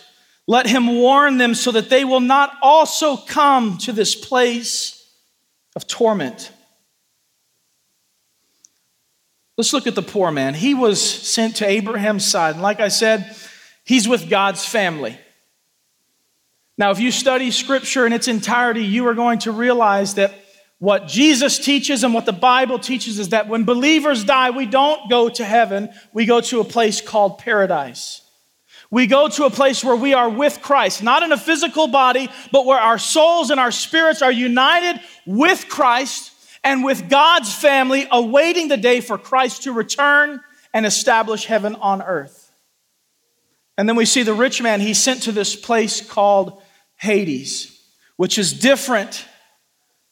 Let 0.47 0.65
him 0.65 0.87
warn 0.87 1.37
them 1.37 1.53
so 1.53 1.73
that 1.73 1.89
they 1.89 2.05
will 2.05 2.21
not 2.21 2.53
also 2.61 3.17
come 3.17 3.77
to 3.79 3.91
this 3.91 4.15
place 4.15 5.05
of 5.75 5.87
torment. 5.87 6.51
Let's 9.57 9.73
look 9.73 9.87
at 9.87 9.95
the 9.95 10.03
poor 10.03 10.29
man. 10.31 10.53
He 10.53 10.75
was 10.75 11.01
sent 11.01 11.55
to 11.57 11.67
Abraham's 11.67 12.25
side. 12.25 12.53
And 12.53 12.61
like 12.61 12.79
I 12.79 12.89
said, 12.89 13.35
he's 13.83 14.07
with 14.07 14.29
God's 14.29 14.63
family. 14.63 15.17
Now, 16.77 16.91
if 16.91 16.99
you 16.99 17.11
study 17.11 17.49
scripture 17.49 18.05
in 18.05 18.13
its 18.13 18.27
entirety, 18.27 18.85
you 18.85 19.07
are 19.07 19.15
going 19.15 19.39
to 19.39 19.51
realize 19.51 20.13
that 20.13 20.35
what 20.77 21.07
Jesus 21.07 21.57
teaches 21.57 22.03
and 22.03 22.13
what 22.13 22.27
the 22.27 22.33
Bible 22.33 22.77
teaches 22.77 23.17
is 23.17 23.29
that 23.29 23.47
when 23.47 23.63
believers 23.63 24.23
die, 24.23 24.51
we 24.51 24.67
don't 24.67 25.09
go 25.09 25.27
to 25.27 25.43
heaven, 25.43 25.89
we 26.13 26.25
go 26.25 26.39
to 26.39 26.59
a 26.59 26.63
place 26.63 27.01
called 27.01 27.39
paradise. 27.39 28.21
We 28.91 29.07
go 29.07 29.27
to 29.27 29.45
a 29.45 29.49
place 29.49 29.83
where 29.83 29.95
we 29.95 30.13
are 30.13 30.29
with 30.29 30.61
Christ, 30.61 31.01
not 31.01 31.23
in 31.23 31.31
a 31.31 31.37
physical 31.37 31.87
body, 31.87 32.29
but 32.51 32.67
where 32.67 32.79
our 32.79 32.99
souls 32.99 33.49
and 33.49 33.59
our 33.59 33.71
spirits 33.71 34.21
are 34.21 34.31
united 34.31 35.01
with 35.25 35.67
Christ 35.67 36.31
and 36.67 36.83
with 36.83 37.09
God's 37.09 37.55
family, 37.55 38.09
awaiting 38.11 38.67
the 38.67 38.75
day 38.75 38.99
for 38.99 39.17
Christ 39.17 39.63
to 39.63 39.71
return 39.71 40.41
and 40.73 40.85
establish 40.85 41.45
heaven 41.45 41.75
on 41.75 42.01
earth. 42.01 42.51
And 43.77 43.87
then 43.87 43.95
we 43.95 44.03
see 44.03 44.23
the 44.23 44.33
rich 44.33 44.61
man, 44.61 44.81
he's 44.81 45.01
sent 45.01 45.23
to 45.23 45.31
this 45.31 45.55
place 45.55 46.01
called 46.01 46.61
Hades, 46.97 47.81
which 48.17 48.37
is 48.37 48.51
different 48.51 49.25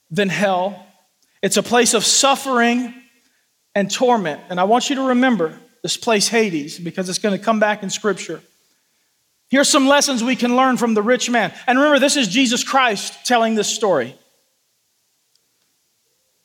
than 0.09 0.29
hell. 0.29 0.87
It's 1.41 1.57
a 1.57 1.63
place 1.63 1.93
of 1.93 2.05
suffering 2.05 2.93
and 3.75 3.91
torment. 3.91 4.39
And 4.47 4.57
I 4.57 4.63
want 4.63 4.89
you 4.89 4.95
to 4.95 5.07
remember 5.09 5.59
this 5.83 5.97
place, 5.97 6.29
Hades, 6.29 6.79
because 6.79 7.09
it's 7.09 7.19
going 7.19 7.37
to 7.37 7.43
come 7.43 7.59
back 7.59 7.83
in 7.83 7.89
Scripture. 7.89 8.41
Here's 9.49 9.67
some 9.67 9.89
lessons 9.89 10.23
we 10.23 10.37
can 10.37 10.55
learn 10.55 10.77
from 10.77 10.93
the 10.93 11.01
rich 11.01 11.29
man. 11.29 11.53
And 11.67 11.77
remember, 11.77 11.99
this 11.99 12.15
is 12.15 12.29
Jesus 12.29 12.63
Christ 12.63 13.25
telling 13.25 13.55
this 13.55 13.67
story. 13.67 14.15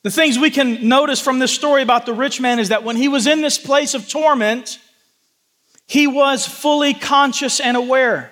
The 0.03 0.11
things 0.11 0.39
we 0.39 0.49
can 0.49 0.87
notice 0.87 1.21
from 1.21 1.39
this 1.39 1.53
story 1.53 1.83
about 1.83 2.05
the 2.05 2.13
rich 2.13 2.41
man 2.41 2.59
is 2.59 2.69
that 2.69 2.83
when 2.83 2.95
he 2.95 3.07
was 3.07 3.27
in 3.27 3.41
this 3.41 3.57
place 3.57 3.93
of 3.93 4.09
torment, 4.09 4.79
he 5.87 6.07
was 6.07 6.47
fully 6.47 6.93
conscious 6.93 7.59
and 7.59 7.77
aware. 7.77 8.31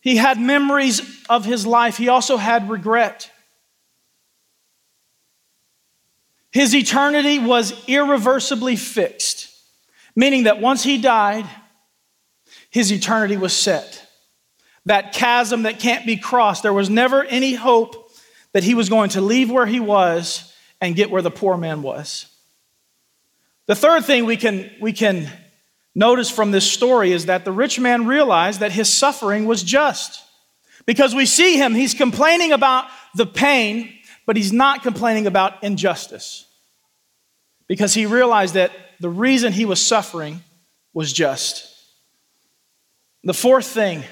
He 0.00 0.16
had 0.16 0.40
memories 0.40 1.02
of 1.28 1.44
his 1.44 1.66
life, 1.66 1.96
he 1.96 2.08
also 2.08 2.38
had 2.38 2.70
regret. 2.70 3.30
His 6.50 6.74
eternity 6.74 7.38
was 7.38 7.74
irreversibly 7.86 8.76
fixed, 8.76 9.54
meaning 10.16 10.44
that 10.44 10.60
once 10.60 10.82
he 10.82 10.98
died, 10.98 11.44
his 12.70 12.90
eternity 12.90 13.36
was 13.36 13.52
set. 13.52 14.06
That 14.86 15.12
chasm 15.12 15.64
that 15.64 15.78
can't 15.78 16.06
be 16.06 16.16
crossed, 16.16 16.62
there 16.62 16.72
was 16.72 16.88
never 16.88 17.22
any 17.24 17.54
hope 17.54 18.07
that 18.52 18.64
he 18.64 18.74
was 18.74 18.88
going 18.88 19.10
to 19.10 19.20
leave 19.20 19.50
where 19.50 19.66
he 19.66 19.80
was 19.80 20.52
and 20.80 20.96
get 20.96 21.10
where 21.10 21.22
the 21.22 21.30
poor 21.30 21.56
man 21.56 21.82
was. 21.82 22.26
The 23.66 23.74
third 23.74 24.04
thing 24.04 24.24
we 24.24 24.36
can, 24.36 24.70
we 24.80 24.92
can 24.92 25.30
notice 25.94 26.30
from 26.30 26.50
this 26.50 26.70
story 26.70 27.12
is 27.12 27.26
that 27.26 27.44
the 27.44 27.52
rich 27.52 27.78
man 27.78 28.06
realized 28.06 28.60
that 28.60 28.72
his 28.72 28.92
suffering 28.92 29.46
was 29.46 29.62
just. 29.62 30.22
Because 30.86 31.14
we 31.14 31.26
see 31.26 31.58
him, 31.58 31.74
he's 31.74 31.92
complaining 31.92 32.52
about 32.52 32.86
the 33.14 33.26
pain, 33.26 33.92
but 34.24 34.36
he's 34.36 34.52
not 34.52 34.82
complaining 34.82 35.26
about 35.26 35.62
injustice. 35.62 36.46
Because 37.66 37.92
he 37.92 38.06
realized 38.06 38.54
that 38.54 38.72
the 39.00 39.10
reason 39.10 39.52
he 39.52 39.66
was 39.66 39.84
suffering 39.84 40.40
was 40.94 41.12
just. 41.12 41.74
The 43.24 43.34
fourth 43.34 43.66
thing 43.66 44.04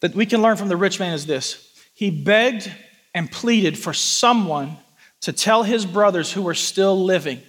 that 0.00 0.14
we 0.14 0.26
can 0.26 0.42
learn 0.42 0.56
from 0.56 0.68
the 0.68 0.76
rich 0.76 1.00
man 1.00 1.14
is 1.14 1.24
this 1.24 1.67
he 1.98 2.10
begged 2.10 2.70
and 3.12 3.28
pleaded 3.28 3.76
for 3.76 3.92
someone 3.92 4.76
to 5.20 5.32
tell 5.32 5.64
his 5.64 5.84
brothers 5.84 6.32
who 6.32 6.42
were 6.42 6.54
still 6.54 6.96
living 7.04 7.42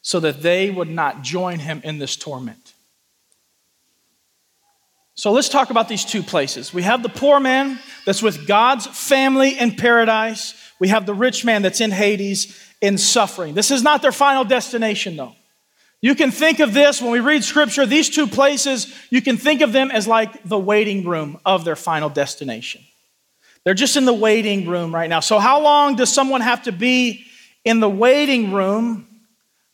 so 0.00 0.20
that 0.20 0.40
they 0.40 0.70
would 0.70 0.88
not 0.88 1.20
join 1.20 1.58
him 1.58 1.82
in 1.84 1.98
this 1.98 2.16
torment. 2.16 2.72
So 5.16 5.32
let's 5.32 5.50
talk 5.50 5.68
about 5.68 5.86
these 5.86 6.06
two 6.06 6.22
places. 6.22 6.72
We 6.72 6.80
have 6.80 7.02
the 7.02 7.10
poor 7.10 7.38
man 7.38 7.78
that's 8.06 8.22
with 8.22 8.46
God's 8.46 8.86
family 8.86 9.58
in 9.58 9.76
paradise. 9.76 10.54
We 10.80 10.88
have 10.88 11.04
the 11.04 11.12
rich 11.12 11.44
man 11.44 11.60
that's 11.60 11.82
in 11.82 11.90
Hades 11.90 12.58
in 12.80 12.96
suffering. 12.96 13.52
This 13.52 13.70
is 13.70 13.82
not 13.82 14.00
their 14.00 14.12
final 14.12 14.44
destination, 14.44 15.14
though. 15.14 15.36
You 16.00 16.14
can 16.14 16.30
think 16.30 16.58
of 16.60 16.72
this 16.72 17.02
when 17.02 17.10
we 17.10 17.20
read 17.20 17.44
scripture, 17.44 17.84
these 17.84 18.08
two 18.08 18.28
places, 18.28 18.94
you 19.10 19.20
can 19.20 19.36
think 19.36 19.60
of 19.60 19.74
them 19.74 19.90
as 19.90 20.08
like 20.08 20.42
the 20.42 20.58
waiting 20.58 21.06
room 21.06 21.38
of 21.44 21.66
their 21.66 21.76
final 21.76 22.08
destination. 22.08 22.82
They're 23.64 23.74
just 23.74 23.96
in 23.96 24.04
the 24.04 24.14
waiting 24.14 24.68
room 24.68 24.94
right 24.94 25.08
now. 25.08 25.20
So, 25.20 25.38
how 25.38 25.60
long 25.60 25.96
does 25.96 26.12
someone 26.12 26.42
have 26.42 26.64
to 26.64 26.72
be 26.72 27.24
in 27.64 27.80
the 27.80 27.88
waiting 27.88 28.52
room 28.52 29.06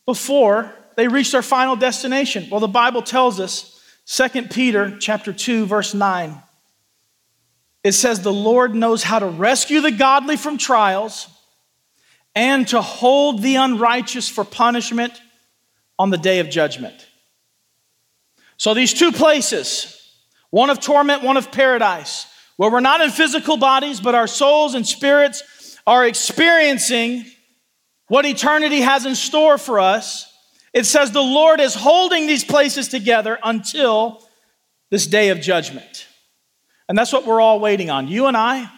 before 0.05 0.73
they 0.95 1.07
reach 1.07 1.31
their 1.31 1.41
final 1.41 1.75
destination? 1.75 2.47
Well, 2.49 2.61
the 2.61 2.67
Bible 2.67 3.01
tells 3.01 3.39
us, 3.39 3.81
2 4.05 4.43
Peter 4.43 4.97
chapter 4.97 5.31
2 5.33 5.65
verse 5.65 5.93
9. 5.93 6.41
It 7.83 7.93
says 7.93 8.21
the 8.21 8.33
Lord 8.33 8.75
knows 8.75 9.03
how 9.03 9.19
to 9.19 9.27
rescue 9.27 9.81
the 9.81 9.91
godly 9.91 10.37
from 10.37 10.57
trials 10.57 11.27
and 12.35 12.67
to 12.69 12.81
hold 12.81 13.41
the 13.41 13.55
unrighteous 13.55 14.29
for 14.29 14.43
punishment 14.43 15.19
on 15.97 16.09
the 16.09 16.17
day 16.17 16.39
of 16.39 16.49
judgment. 16.49 17.07
So 18.57 18.73
these 18.73 18.93
two 18.93 19.11
places, 19.11 19.97
one 20.49 20.69
of 20.69 20.79
torment, 20.79 21.23
one 21.23 21.37
of 21.37 21.51
paradise, 21.51 22.27
where 22.61 22.69
we're 22.69 22.79
not 22.79 23.01
in 23.01 23.09
physical 23.09 23.57
bodies, 23.57 23.99
but 23.99 24.13
our 24.13 24.27
souls 24.27 24.75
and 24.75 24.85
spirits 24.85 25.79
are 25.87 26.05
experiencing 26.05 27.25
what 28.07 28.23
eternity 28.23 28.81
has 28.81 29.03
in 29.07 29.15
store 29.15 29.57
for 29.57 29.79
us, 29.79 30.31
it 30.71 30.85
says 30.85 31.09
the 31.09 31.23
Lord 31.23 31.59
is 31.59 31.73
holding 31.73 32.27
these 32.27 32.43
places 32.43 32.87
together 32.87 33.39
until 33.41 34.21
this 34.91 35.07
day 35.07 35.29
of 35.29 35.41
judgment. 35.41 36.05
And 36.87 36.95
that's 36.95 37.11
what 37.11 37.25
we're 37.25 37.41
all 37.41 37.59
waiting 37.59 37.89
on. 37.89 38.07
You 38.07 38.27
and 38.27 38.37
I, 38.37 38.69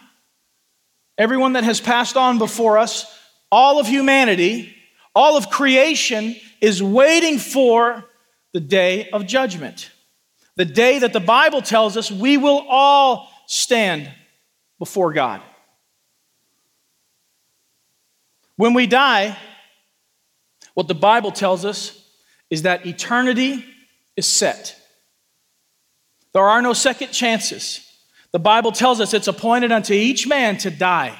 everyone 1.18 1.52
that 1.52 1.64
has 1.64 1.78
passed 1.78 2.16
on 2.16 2.38
before 2.38 2.78
us, 2.78 3.04
all 3.52 3.78
of 3.78 3.86
humanity, 3.86 4.74
all 5.14 5.36
of 5.36 5.50
creation 5.50 6.36
is 6.62 6.82
waiting 6.82 7.36
for 7.36 8.02
the 8.54 8.60
day 8.60 9.10
of 9.10 9.26
judgment. 9.26 9.90
The 10.56 10.64
day 10.64 11.00
that 11.00 11.12
the 11.12 11.20
Bible 11.20 11.60
tells 11.60 11.98
us 11.98 12.10
we 12.10 12.38
will 12.38 12.64
all 12.66 13.28
stand 13.46 14.10
before 14.78 15.12
God. 15.12 15.40
When 18.56 18.74
we 18.74 18.86
die, 18.86 19.36
what 20.74 20.88
the 20.88 20.94
Bible 20.94 21.32
tells 21.32 21.64
us 21.64 22.00
is 22.50 22.62
that 22.62 22.86
eternity 22.86 23.64
is 24.16 24.26
set. 24.26 24.80
There 26.32 26.44
are 26.44 26.62
no 26.62 26.72
second 26.72 27.12
chances. 27.12 27.80
The 28.32 28.38
Bible 28.38 28.72
tells 28.72 29.00
us 29.00 29.14
it's 29.14 29.28
appointed 29.28 29.72
unto 29.72 29.92
each 29.92 30.26
man 30.26 30.58
to 30.58 30.70
die. 30.70 31.16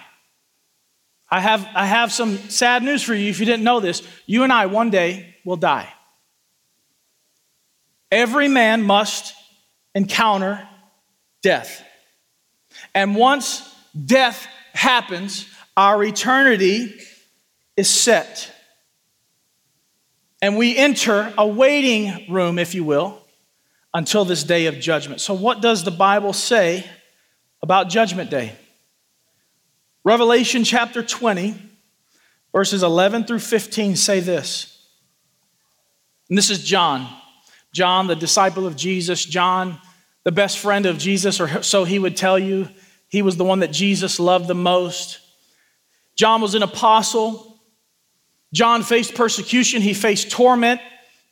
I 1.31 1.41
have, 1.41 1.67
I 1.75 1.87
have 1.87 2.13
some 2.13 2.37
sad 2.51 2.83
news 2.83 3.03
for 3.03 3.15
you 3.15 3.31
if 3.31 3.41
you 3.41 3.47
didn't 3.47 3.65
know 3.65 3.81
this. 3.81 4.03
You 4.27 4.43
and 4.43 4.53
I 4.53 4.67
one 4.67 4.91
day 4.91 5.35
will 5.45 5.57
die. 5.57 5.89
Every 8.11 8.49
man 8.49 8.83
must 8.83 9.35
encounter 9.95 10.69
death. 11.43 11.83
And 12.95 13.17
once 13.17 13.75
death 14.05 14.47
happens, 14.73 15.47
our 15.77 16.03
eternity 16.05 16.95
is 17.77 17.91
set. 17.91 18.51
And 20.41 20.57
we 20.57 20.77
enter 20.77 21.33
a 21.39 21.47
waiting 21.47 22.31
room, 22.31 22.59
if 22.59 22.75
you 22.75 22.85
will, 22.85 23.21
until 23.93 24.25
this 24.25 24.45
day 24.45 24.67
of 24.67 24.79
judgment. 24.79 25.21
So, 25.21 25.35
what 25.35 25.63
does 25.63 25.85
the 25.85 25.91
Bible 25.91 26.33
say 26.33 26.85
about 27.63 27.89
Judgment 27.89 28.31
Day? 28.31 28.53
Revelation 30.05 30.65
chapter 30.65 31.03
20, 31.03 31.55
verses 32.53 32.83
11 32.83 33.25
through 33.25 33.39
15 33.39 33.97
say 33.97 34.21
this. 34.21 34.87
And 36.29 36.37
this 36.37 36.51
is 36.51 36.63
John. 36.63 37.09
John, 37.73 38.07
the 38.07 38.15
disciple 38.15 38.67
of 38.67 38.77
Jesus, 38.77 39.25
John, 39.25 39.79
the 40.25 40.33
best 40.33 40.59
friend 40.59 40.87
of 40.87 40.99
Jesus, 40.99 41.41
or 41.41 41.63
so 41.63 41.85
he 41.85 41.99
would 41.99 42.17
tell 42.17 42.39
you. 42.39 42.69
He 43.15 43.23
was 43.23 43.37
the 43.37 43.45
one 43.45 43.61
that 43.61 43.71
Jesus 43.71 44.19
loved 44.19 44.49
the 44.49 44.57
most. 44.57 45.21
John 46.17 46.41
was 46.41 46.57
an 46.57 46.65
apostle. 46.65 47.61
John 48.53 48.83
faced 48.83 49.15
persecution, 49.15 49.83
he 49.83 49.95
faced 49.95 50.33
torment. 50.33 50.81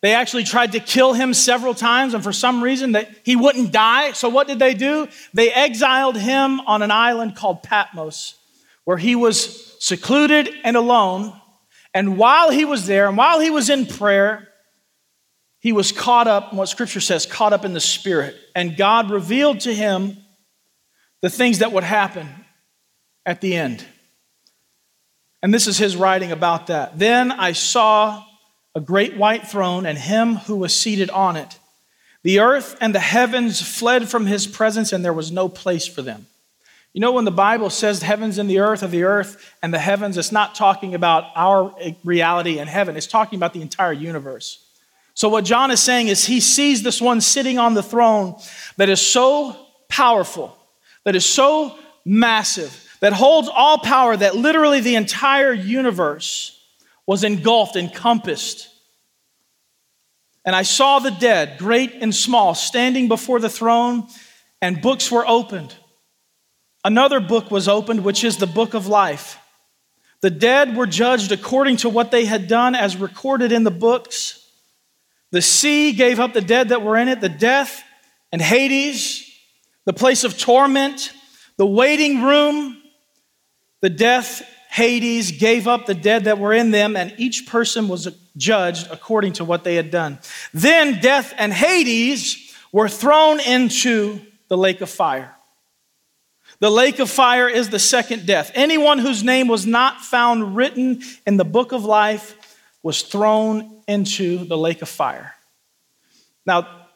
They 0.00 0.14
actually 0.14 0.44
tried 0.44 0.72
to 0.72 0.78
kill 0.78 1.12
him 1.12 1.34
several 1.34 1.74
times, 1.74 2.14
and 2.14 2.22
for 2.22 2.32
some 2.32 2.62
reason 2.62 2.92
that 2.92 3.10
he 3.24 3.34
wouldn't 3.34 3.72
die. 3.72 4.12
So 4.12 4.28
what 4.28 4.46
did 4.46 4.60
they 4.60 4.74
do? 4.74 5.08
They 5.34 5.52
exiled 5.52 6.16
him 6.16 6.60
on 6.60 6.82
an 6.82 6.92
island 6.92 7.34
called 7.34 7.64
Patmos, 7.64 8.36
where 8.84 8.96
he 8.96 9.16
was 9.16 9.76
secluded 9.80 10.50
and 10.62 10.76
alone. 10.76 11.32
And 11.92 12.16
while 12.16 12.50
he 12.50 12.64
was 12.64 12.86
there, 12.86 13.08
and 13.08 13.16
while 13.16 13.40
he 13.40 13.50
was 13.50 13.70
in 13.70 13.86
prayer, 13.86 14.46
he 15.58 15.72
was 15.72 15.90
caught 15.90 16.28
up, 16.28 16.54
what 16.54 16.68
scripture 16.68 17.00
says, 17.00 17.26
caught 17.26 17.52
up 17.52 17.64
in 17.64 17.72
the 17.72 17.80
spirit. 17.80 18.36
And 18.54 18.76
God 18.76 19.10
revealed 19.10 19.58
to 19.60 19.74
him 19.74 20.18
the 21.22 21.30
things 21.30 21.60
that 21.60 21.72
would 21.72 21.84
happen 21.84 22.28
at 23.24 23.40
the 23.40 23.56
end. 23.56 23.84
And 25.42 25.52
this 25.52 25.66
is 25.66 25.78
his 25.78 25.96
writing 25.96 26.30
about 26.30 26.66
that. 26.66 26.98
Then 26.98 27.32
I 27.32 27.52
saw 27.52 28.24
a 28.74 28.80
great 28.80 29.16
white 29.16 29.48
throne 29.48 29.86
and 29.86 29.96
him 29.96 30.36
who 30.36 30.56
was 30.56 30.74
seated 30.74 31.10
on 31.10 31.36
it. 31.36 31.58
The 32.22 32.40
earth 32.40 32.76
and 32.80 32.94
the 32.94 33.00
heavens 33.00 33.60
fled 33.60 34.08
from 34.08 34.26
his 34.26 34.46
presence, 34.46 34.92
and 34.92 35.04
there 35.04 35.12
was 35.12 35.32
no 35.32 35.48
place 35.48 35.86
for 35.86 36.02
them. 36.02 36.26
You 36.92 37.00
know, 37.00 37.12
when 37.12 37.24
the 37.24 37.30
Bible 37.30 37.70
says 37.70 38.02
heavens 38.02 38.38
and 38.38 38.48
the 38.48 38.60
earth, 38.60 38.82
or 38.82 38.86
the 38.86 39.04
earth 39.04 39.52
and 39.62 39.72
the 39.72 39.78
heavens, 39.78 40.16
it's 40.16 40.30
not 40.30 40.54
talking 40.54 40.94
about 40.94 41.24
our 41.34 41.74
reality 42.04 42.58
in 42.58 42.68
heaven, 42.68 42.96
it's 42.96 43.06
talking 43.06 43.38
about 43.38 43.54
the 43.54 43.62
entire 43.62 43.92
universe. 43.92 44.64
So, 45.14 45.28
what 45.28 45.44
John 45.44 45.70
is 45.70 45.80
saying 45.80 46.08
is 46.08 46.26
he 46.26 46.40
sees 46.40 46.82
this 46.82 47.00
one 47.00 47.20
sitting 47.20 47.58
on 47.58 47.74
the 47.74 47.82
throne 47.82 48.36
that 48.76 48.88
is 48.88 49.00
so 49.00 49.56
powerful, 49.88 50.56
that 51.04 51.16
is 51.16 51.24
so 51.24 51.76
massive, 52.04 52.96
that 53.00 53.12
holds 53.12 53.48
all 53.52 53.78
power, 53.78 54.16
that 54.16 54.36
literally 54.36 54.80
the 54.80 54.94
entire 54.94 55.52
universe 55.52 56.58
was 57.06 57.24
engulfed, 57.24 57.76
encompassed. 57.76 58.68
And 60.44 60.54
I 60.56 60.62
saw 60.62 60.98
the 60.98 61.10
dead, 61.10 61.58
great 61.58 61.94
and 61.94 62.14
small, 62.14 62.54
standing 62.54 63.08
before 63.08 63.38
the 63.38 63.50
throne, 63.50 64.06
and 64.60 64.80
books 64.80 65.10
were 65.10 65.26
opened. 65.26 65.74
Another 66.84 67.20
book 67.20 67.50
was 67.50 67.68
opened, 67.68 68.04
which 68.04 68.24
is 68.24 68.36
the 68.36 68.46
book 68.46 68.74
of 68.74 68.86
life. 68.86 69.38
The 70.20 70.30
dead 70.30 70.76
were 70.76 70.86
judged 70.86 71.32
according 71.32 71.78
to 71.78 71.88
what 71.88 72.10
they 72.10 72.24
had 72.24 72.46
done, 72.48 72.74
as 72.74 72.96
recorded 72.96 73.52
in 73.52 73.64
the 73.64 73.70
books. 73.70 74.48
The 75.32 75.42
sea 75.42 75.92
gave 75.92 76.20
up 76.20 76.32
the 76.32 76.40
dead 76.40 76.68
that 76.68 76.82
were 76.82 76.96
in 76.96 77.08
it, 77.08 77.20
the 77.20 77.28
death 77.28 77.82
and 78.30 78.40
Hades, 78.40 79.28
the 79.84 79.92
place 79.92 80.24
of 80.24 80.38
torment, 80.38 81.12
the 81.56 81.66
waiting 81.66 82.22
room, 82.22 82.80
the 83.80 83.90
death 83.90 84.42
Hades 84.70 85.32
gave 85.32 85.68
up 85.68 85.84
the 85.84 85.94
dead 85.94 86.24
that 86.24 86.38
were 86.38 86.54
in 86.54 86.70
them, 86.70 86.96
and 86.96 87.14
each 87.18 87.46
person 87.46 87.88
was 87.88 88.08
judged 88.38 88.88
according 88.90 89.34
to 89.34 89.44
what 89.44 89.64
they 89.64 89.74
had 89.74 89.90
done. 89.90 90.18
Then 90.54 90.98
death 91.00 91.34
and 91.36 91.52
Hades 91.52 92.54
were 92.72 92.88
thrown 92.88 93.38
into 93.40 94.20
the 94.48 94.56
lake 94.56 94.80
of 94.80 94.88
fire. 94.88 95.34
The 96.58 96.70
lake 96.70 97.00
of 97.00 97.10
fire 97.10 97.48
is 97.48 97.68
the 97.68 97.78
second 97.78 98.24
death. 98.24 98.50
Anyone 98.54 98.98
whose 98.98 99.22
name 99.22 99.48
was 99.48 99.66
not 99.66 100.00
found 100.00 100.56
written 100.56 101.02
in 101.26 101.36
the 101.36 101.44
book 101.44 101.72
of 101.72 101.84
life 101.84 102.56
was 102.82 103.02
thrown 103.02 103.82
into 103.86 104.44
the 104.44 104.56
lake 104.56 104.80
of 104.80 104.88
fire. 104.88 105.34
Now, 106.46 106.86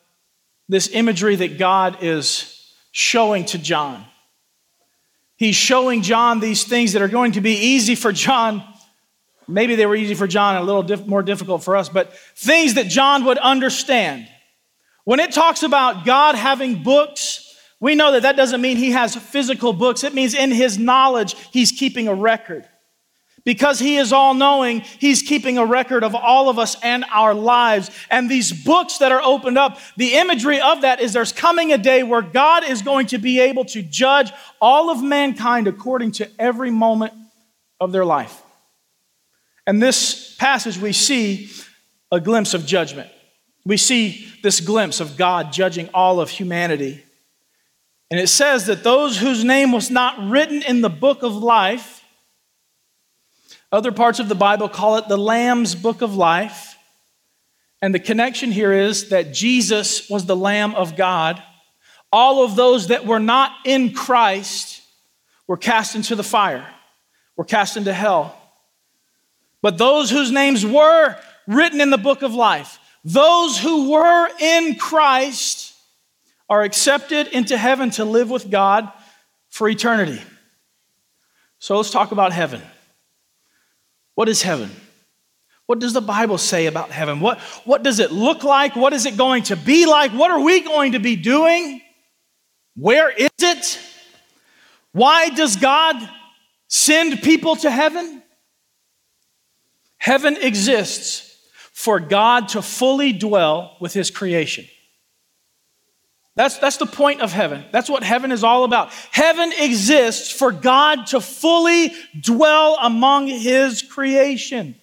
this 0.69 0.89
imagery 0.89 1.37
that 1.37 1.59
God 1.59 1.99
is 2.01 2.56
showing 2.97 3.45
to 3.45 3.59
John 3.59 4.05
He's 5.37 5.55
showing 5.55 6.01
John 6.01 6.41
these 6.41 6.65
things 6.65 6.95
that 6.95 7.03
are 7.03 7.09
going 7.09 7.33
to 7.33 7.43
be 7.43 7.53
easy 7.53 7.95
for 7.95 8.11
John. 8.11 8.63
Maybe 9.47 9.75
they 9.75 9.87
were 9.87 9.95
easy 9.95 10.15
for 10.15 10.27
John 10.27 10.57
and 10.57 10.63
a 10.63 10.67
little 10.67 10.83
diff- 10.83 11.07
more 11.07 11.23
difficult 11.23 11.63
for 11.63 11.77
us, 11.77 11.89
but 11.89 12.17
things 12.35 12.75
that 12.75 12.89
John 12.89 13.25
would 13.27 13.39
understand. 13.39 14.27
When 15.05 15.21
it 15.21 15.33
talks 15.33 15.63
about 15.63 16.05
God 16.05 16.35
having 16.35 16.83
books, 16.83 17.55
we 17.79 17.95
know 17.95 18.13
that 18.13 18.23
that 18.23 18.37
doesn't 18.37 18.61
mean 18.61 18.79
he 18.79 18.93
has 18.93 19.15
physical 19.15 19.73
books. 19.75 20.03
It 20.03 20.15
means 20.15 20.35
in 20.35 20.51
his 20.51 20.79
knowledge, 20.79 21.37
he's 21.53 21.71
keeping 21.71 22.09
a 22.09 22.15
record. 22.15 22.67
Because 23.47 23.79
he 23.79 23.97
is 23.97 24.13
all 24.13 24.35
knowing, 24.35 24.81
he's 24.81 25.23
keeping 25.23 25.57
a 25.57 25.65
record 25.65 26.03
of 26.03 26.17
all 26.17 26.49
of 26.49 26.59
us 26.59 26.77
and 26.83 27.05
our 27.13 27.33
lives. 27.33 27.93
And 28.11 28.29
these 28.29 28.53
books 28.53 28.99
that 28.99 29.13
are 29.13 29.23
opened 29.23 29.57
up, 29.57 29.79
the 29.97 30.15
imagery 30.15 30.61
of 30.61 30.83
that 30.83 31.01
is 31.01 31.13
there's 31.13 31.31
coming 31.31 31.73
a 31.73 31.79
day 31.79 32.03
where 32.03 32.23
God 32.23 32.69
is 32.69 32.83
going 32.83 33.07
to 33.07 33.19
be 33.19 33.39
able 33.39 33.65
to 33.67 33.83
judge 33.83 34.33
all 34.61 34.91
of 34.91 35.01
mankind 35.01 35.69
according 35.69 36.11
to 36.13 36.29
every 36.41 36.73
moment 36.73 37.13
of 37.79 37.93
their 37.93 38.05
life. 38.05 38.43
And 39.65 39.81
this 39.81 40.35
passage, 40.35 40.77
we 40.77 40.93
see 40.93 41.49
a 42.11 42.19
glimpse 42.19 42.53
of 42.53 42.67
judgment. 42.67 43.09
We 43.65 43.77
see 43.77 44.27
this 44.43 44.59
glimpse 44.59 44.99
of 44.99 45.17
God 45.17 45.53
judging 45.53 45.89
all 45.95 46.19
of 46.19 46.31
humanity. 46.31 47.01
And 48.11 48.19
it 48.19 48.29
says 48.29 48.67
that 48.67 48.83
those 48.83 49.19
whose 49.19 49.45
name 49.45 49.71
was 49.71 49.89
not 49.89 50.19
written 50.31 50.63
in 50.63 50.81
the 50.81 50.89
book 50.89 51.23
of 51.23 51.37
life, 51.37 51.96
other 53.77 53.93
parts 53.93 54.21
of 54.21 54.31
the 54.31 54.35
Bible 54.35 54.71
call 54.71 54.97
it 54.97 55.07
the 55.07 55.19
Lamb's 55.19 55.75
Book 55.75 56.01
of 56.01 56.17
Life. 56.17 56.79
And 57.83 57.95
the 57.95 58.01
connection 58.01 58.51
here 58.51 58.73
is 58.73 59.11
that 59.11 59.35
Jesus 59.35 60.09
was 60.09 60.25
the 60.25 60.35
Lamb 60.35 60.75
of 60.75 60.97
God. 60.97 61.43
All 62.11 62.43
of 62.43 62.57
those 62.57 62.89
that 62.89 63.05
were 63.05 63.19
not 63.19 63.53
in 63.67 63.93
Christ 63.93 64.81
were 65.47 65.59
cast 65.59 65.95
into 65.95 66.17
the 66.17 66.23
fire, 66.23 66.67
were 67.37 67.45
cast 67.45 67.77
into 67.77 67.93
hell. 67.93 68.41
But 69.61 69.77
those 69.77 70.11
whose 70.11 70.33
names 70.33 70.65
were 70.65 71.15
written 71.47 71.83
in 71.83 71.91
the 71.91 71.99
book 71.99 72.23
of 72.23 72.33
life, 72.33 72.79
those 73.05 73.59
who 73.59 73.91
were 73.91 74.29
in 74.41 74.77
Christ, 74.77 75.75
are 76.49 76.63
accepted 76.63 77.27
into 77.27 77.59
heaven 77.59 77.91
to 77.91 78.07
live 78.07 78.31
with 78.31 78.51
God 78.51 78.91
for 79.51 79.69
eternity. 79.69 80.23
So 81.59 81.77
let's 81.77 81.91
talk 81.91 82.13
about 82.13 82.33
heaven. 82.33 82.63
What 84.17 84.29
is 84.29 84.43
heaven? 84.43 84.71
What 85.67 85.79
does 85.79 85.93
the 85.93 86.01
Bible 86.01 86.39
say 86.39 86.67
about 86.67 86.91
heaven? 86.91 87.21
What, 87.21 87.39
what 87.65 87.83
does 87.83 88.01
it 88.01 88.11
look 88.11 88.45
like? 88.45 88.75
What 88.75 88.93
is 88.93 89.05
it 89.05 89.17
going 89.17 89.45
to 89.45 89.57
be 89.57 89.85
like? 89.87 90.11
What 90.13 90.31
are 90.31 90.41
we 90.41 90.61
going 90.61 90.93
to 90.93 90.99
be 90.99 91.17
doing? 91.17 91.83
Where 92.77 93.11
is 93.11 93.31
it? 93.41 93.79
Why 94.93 95.29
does 95.29 95.57
God 95.57 95.97
send 96.69 97.21
people 97.23 97.57
to 97.57 97.71
heaven? 97.71 98.23
Heaven 99.99 100.37
exists 100.41 101.37
for 101.73 102.01
God 102.01 102.49
to 102.49 102.63
fully 102.63 103.13
dwell 103.13 103.77
with 103.81 103.93
his 103.93 104.11
creation. 104.11 104.67
That's, 106.37 106.59
that's 106.59 106.77
the 106.77 106.87
point 106.87 107.23
of 107.23 107.33
heaven. 107.33 107.65
That's 107.73 107.89
what 107.89 108.03
heaven 108.03 108.31
is 108.31 108.45
all 108.45 108.65
about. 108.65 108.91
Heaven 109.11 109.53
exists 109.59 110.31
for 110.31 110.53
God 110.53 111.07
to 111.09 111.21
fully 111.21 111.93
dwell 112.21 112.77
among 112.81 113.27
his 113.27 113.81
creation. 113.81 114.77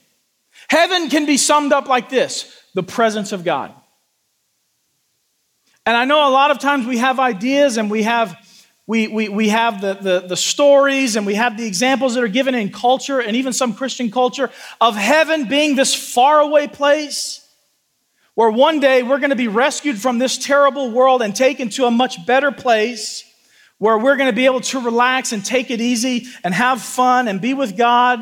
Heaven 0.68 1.10
can 1.10 1.28
be 1.28 1.38
summed 1.38 1.72
up 1.72 1.88
like 1.88 2.10
this 2.10 2.52
the 2.74 2.82
presence 2.82 3.32
of 3.32 3.44
God. 3.44 3.72
And 5.86 5.96
I 5.96 6.06
know 6.06 6.28
a 6.28 6.32
lot 6.32 6.50
of 6.50 6.58
times 6.58 6.88
we 6.88 6.98
have 6.98 7.20
ideas 7.20 7.78
and 7.78 7.92
we 7.92 8.04
have 8.04 8.36
we, 8.86 9.08
we, 9.08 9.30
we 9.30 9.48
have 9.48 9.80
the, 9.80 9.94
the, 9.94 10.28
the 10.28 10.36
stories 10.36 11.16
and 11.16 11.26
we 11.26 11.36
have 11.36 11.56
the 11.56 11.66
examples 11.66 12.16
that 12.16 12.24
are 12.24 12.28
given 12.28 12.54
in 12.54 12.70
culture 12.70 13.22
and 13.22 13.38
even 13.38 13.54
some 13.54 13.76
Christian 13.76 14.12
culture 14.12 14.52
of 14.82 14.96
heaven 14.96 15.48
being 15.48 15.76
this 15.76 15.96
faraway 15.96 16.68
place 16.68 17.43
where 18.36 18.50
one 18.50 18.80
day 18.80 19.04
we're 19.04 19.20
going 19.20 19.30
to 19.30 19.36
be 19.36 19.48
rescued 19.48 20.00
from 20.00 20.18
this 20.18 20.38
terrible 20.38 20.92
world 20.92 21.22
and 21.22 21.36
taken 21.36 21.70
to 21.70 21.86
a 21.86 21.92
much 21.92 22.26
better 22.26 22.52
place 22.52 23.24
where 23.78 23.98
we're 23.98 24.16
going 24.16 24.30
to 24.30 24.36
be 24.36 24.46
able 24.46 24.62
to 24.62 24.80
relax 24.80 25.32
and 25.34 25.46
take 25.46 25.70
it 25.70 25.82
easy 25.82 26.26
and 26.44 26.54
have 26.54 26.82
fun 26.82 27.28
and 27.28 27.42
be 27.42 27.54
with 27.54 27.78
God. 27.78 28.20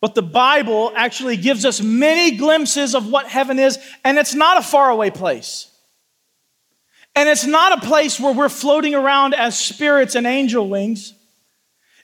But 0.00 0.14
the 0.14 0.22
Bible 0.22 0.92
actually 0.96 1.36
gives 1.36 1.64
us 1.64 1.80
many 1.80 2.36
glimpses 2.36 2.94
of 2.94 3.08
what 3.08 3.28
heaven 3.28 3.58
is, 3.58 3.78
and 4.04 4.18
it's 4.18 4.34
not 4.34 4.58
a 4.58 4.62
faraway 4.62 5.10
place. 5.10 5.68
And 7.14 7.28
it's 7.28 7.44
not 7.44 7.78
a 7.78 7.86
place 7.86 8.18
where 8.18 8.32
we're 8.32 8.48
floating 8.48 8.94
around 8.94 9.34
as 9.34 9.58
spirits 9.58 10.14
and 10.14 10.26
angel 10.26 10.68
wings. 10.68 11.14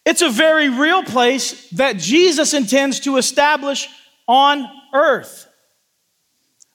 It's 0.04 0.22
a 0.22 0.30
very 0.30 0.68
real 0.68 1.02
place 1.02 1.68
that 1.70 1.96
Jesus 1.96 2.54
intends 2.54 3.00
to 3.00 3.16
establish 3.16 3.88
on 4.26 4.68
earth. 4.94 5.47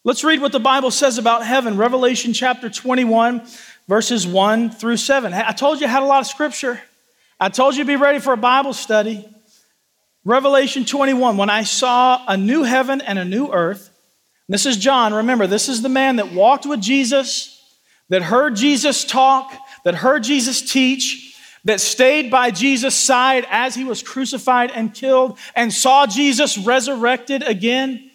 Let's 0.06 0.26
read 0.26 0.42
what 0.42 0.52
the 0.52 0.60
Bible 0.60 0.92
says 0.92 1.18
about 1.18 1.46
heaven. 1.46 1.78
Revelation 1.78 2.34
chapter 2.34 2.70
21, 2.70 3.48
verses 3.88 4.28
1 4.28 4.72
through 4.72 4.98
7. 4.98 5.34
I 5.34 5.54
told 5.54 5.80
you 5.80 5.88
I 5.88 5.90
had 5.90 6.04
a 6.04 6.06
lot 6.06 6.20
of 6.20 6.28
scripture. 6.28 6.82
I 7.40 7.48
told 7.48 7.76
you 7.76 7.84
to 7.84 7.88
be 7.88 7.96
ready 7.96 8.20
for 8.20 8.34
a 8.34 8.38
Bible 8.38 8.74
study. 8.74 9.26
Revelation 10.26 10.84
21 10.84 11.38
When 11.38 11.50
I 11.50 11.64
saw 11.64 12.22
a 12.28 12.36
new 12.36 12.64
heaven 12.64 13.00
and 13.00 13.18
a 13.18 13.24
new 13.24 13.48
earth, 13.48 13.92
This 14.50 14.66
is 14.66 14.76
John. 14.76 15.14
Remember, 15.14 15.48
this 15.48 15.70
is 15.70 15.82
the 15.82 15.88
man 15.88 16.18
that 16.18 16.34
walked 16.34 16.66
with 16.66 16.82
Jesus, 16.82 17.64
that 18.10 18.24
heard 18.24 18.58
Jesus 18.58 19.06
talk, 19.06 19.54
that 19.86 19.96
heard 19.96 20.24
Jesus 20.24 20.70
teach, 20.70 21.40
that 21.64 21.80
stayed 21.80 22.30
by 22.30 22.52
Jesus' 22.52 22.96
side 22.96 23.48
as 23.50 23.74
he 23.74 23.86
was 23.86 24.04
crucified 24.04 24.70
and 24.76 24.94
killed, 24.94 25.38
and 25.56 25.72
saw 25.72 26.06
Jesus 26.06 26.58
resurrected 26.58 27.42
again. 27.42 28.10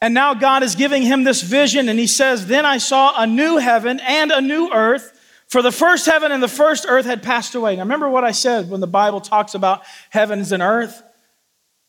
And 0.00 0.14
now 0.14 0.34
God 0.34 0.62
is 0.62 0.76
giving 0.76 1.02
him 1.02 1.24
this 1.24 1.42
vision, 1.42 1.88
and 1.88 1.98
he 1.98 2.06
says, 2.06 2.46
Then 2.46 2.64
I 2.64 2.78
saw 2.78 3.20
a 3.20 3.26
new 3.26 3.56
heaven 3.56 4.00
and 4.00 4.30
a 4.30 4.40
new 4.40 4.70
earth. 4.72 5.14
For 5.48 5.62
the 5.62 5.72
first 5.72 6.06
heaven 6.06 6.30
and 6.30 6.42
the 6.42 6.48
first 6.48 6.84
earth 6.86 7.06
had 7.06 7.22
passed 7.22 7.54
away. 7.54 7.74
Now, 7.74 7.82
remember 7.82 8.08
what 8.08 8.22
I 8.22 8.32
said 8.32 8.68
when 8.68 8.80
the 8.80 8.86
Bible 8.86 9.20
talks 9.20 9.54
about 9.54 9.82
heavens 10.10 10.52
and 10.52 10.62
earth? 10.62 11.02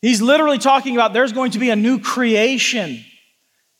He's 0.00 0.22
literally 0.22 0.58
talking 0.58 0.96
about 0.96 1.12
there's 1.12 1.32
going 1.32 1.50
to 1.52 1.58
be 1.58 1.68
a 1.68 1.76
new 1.76 2.00
creation. 2.00 3.04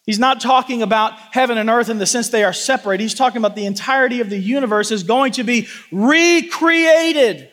He's 0.05 0.19
not 0.19 0.41
talking 0.41 0.83
about 0.83 1.15
heaven 1.33 1.57
and 1.57 1.71
earth 1.71 1.89
in 1.89 1.99
the 1.99 2.07
sense 2.07 2.29
they 2.29 2.45
are 2.45 2.53
separate. 2.53 3.01
He's 3.01 3.15
talking 3.15 3.39
about 3.39 3.57
the 3.57 3.65
entirety 3.65 4.21
of 4.21 4.29
the 4.29 4.39
universe 4.39 4.91
is 4.91 5.03
going 5.03 5.33
to 5.33 5.45
be 5.45 5.67
recreated. 5.91 7.51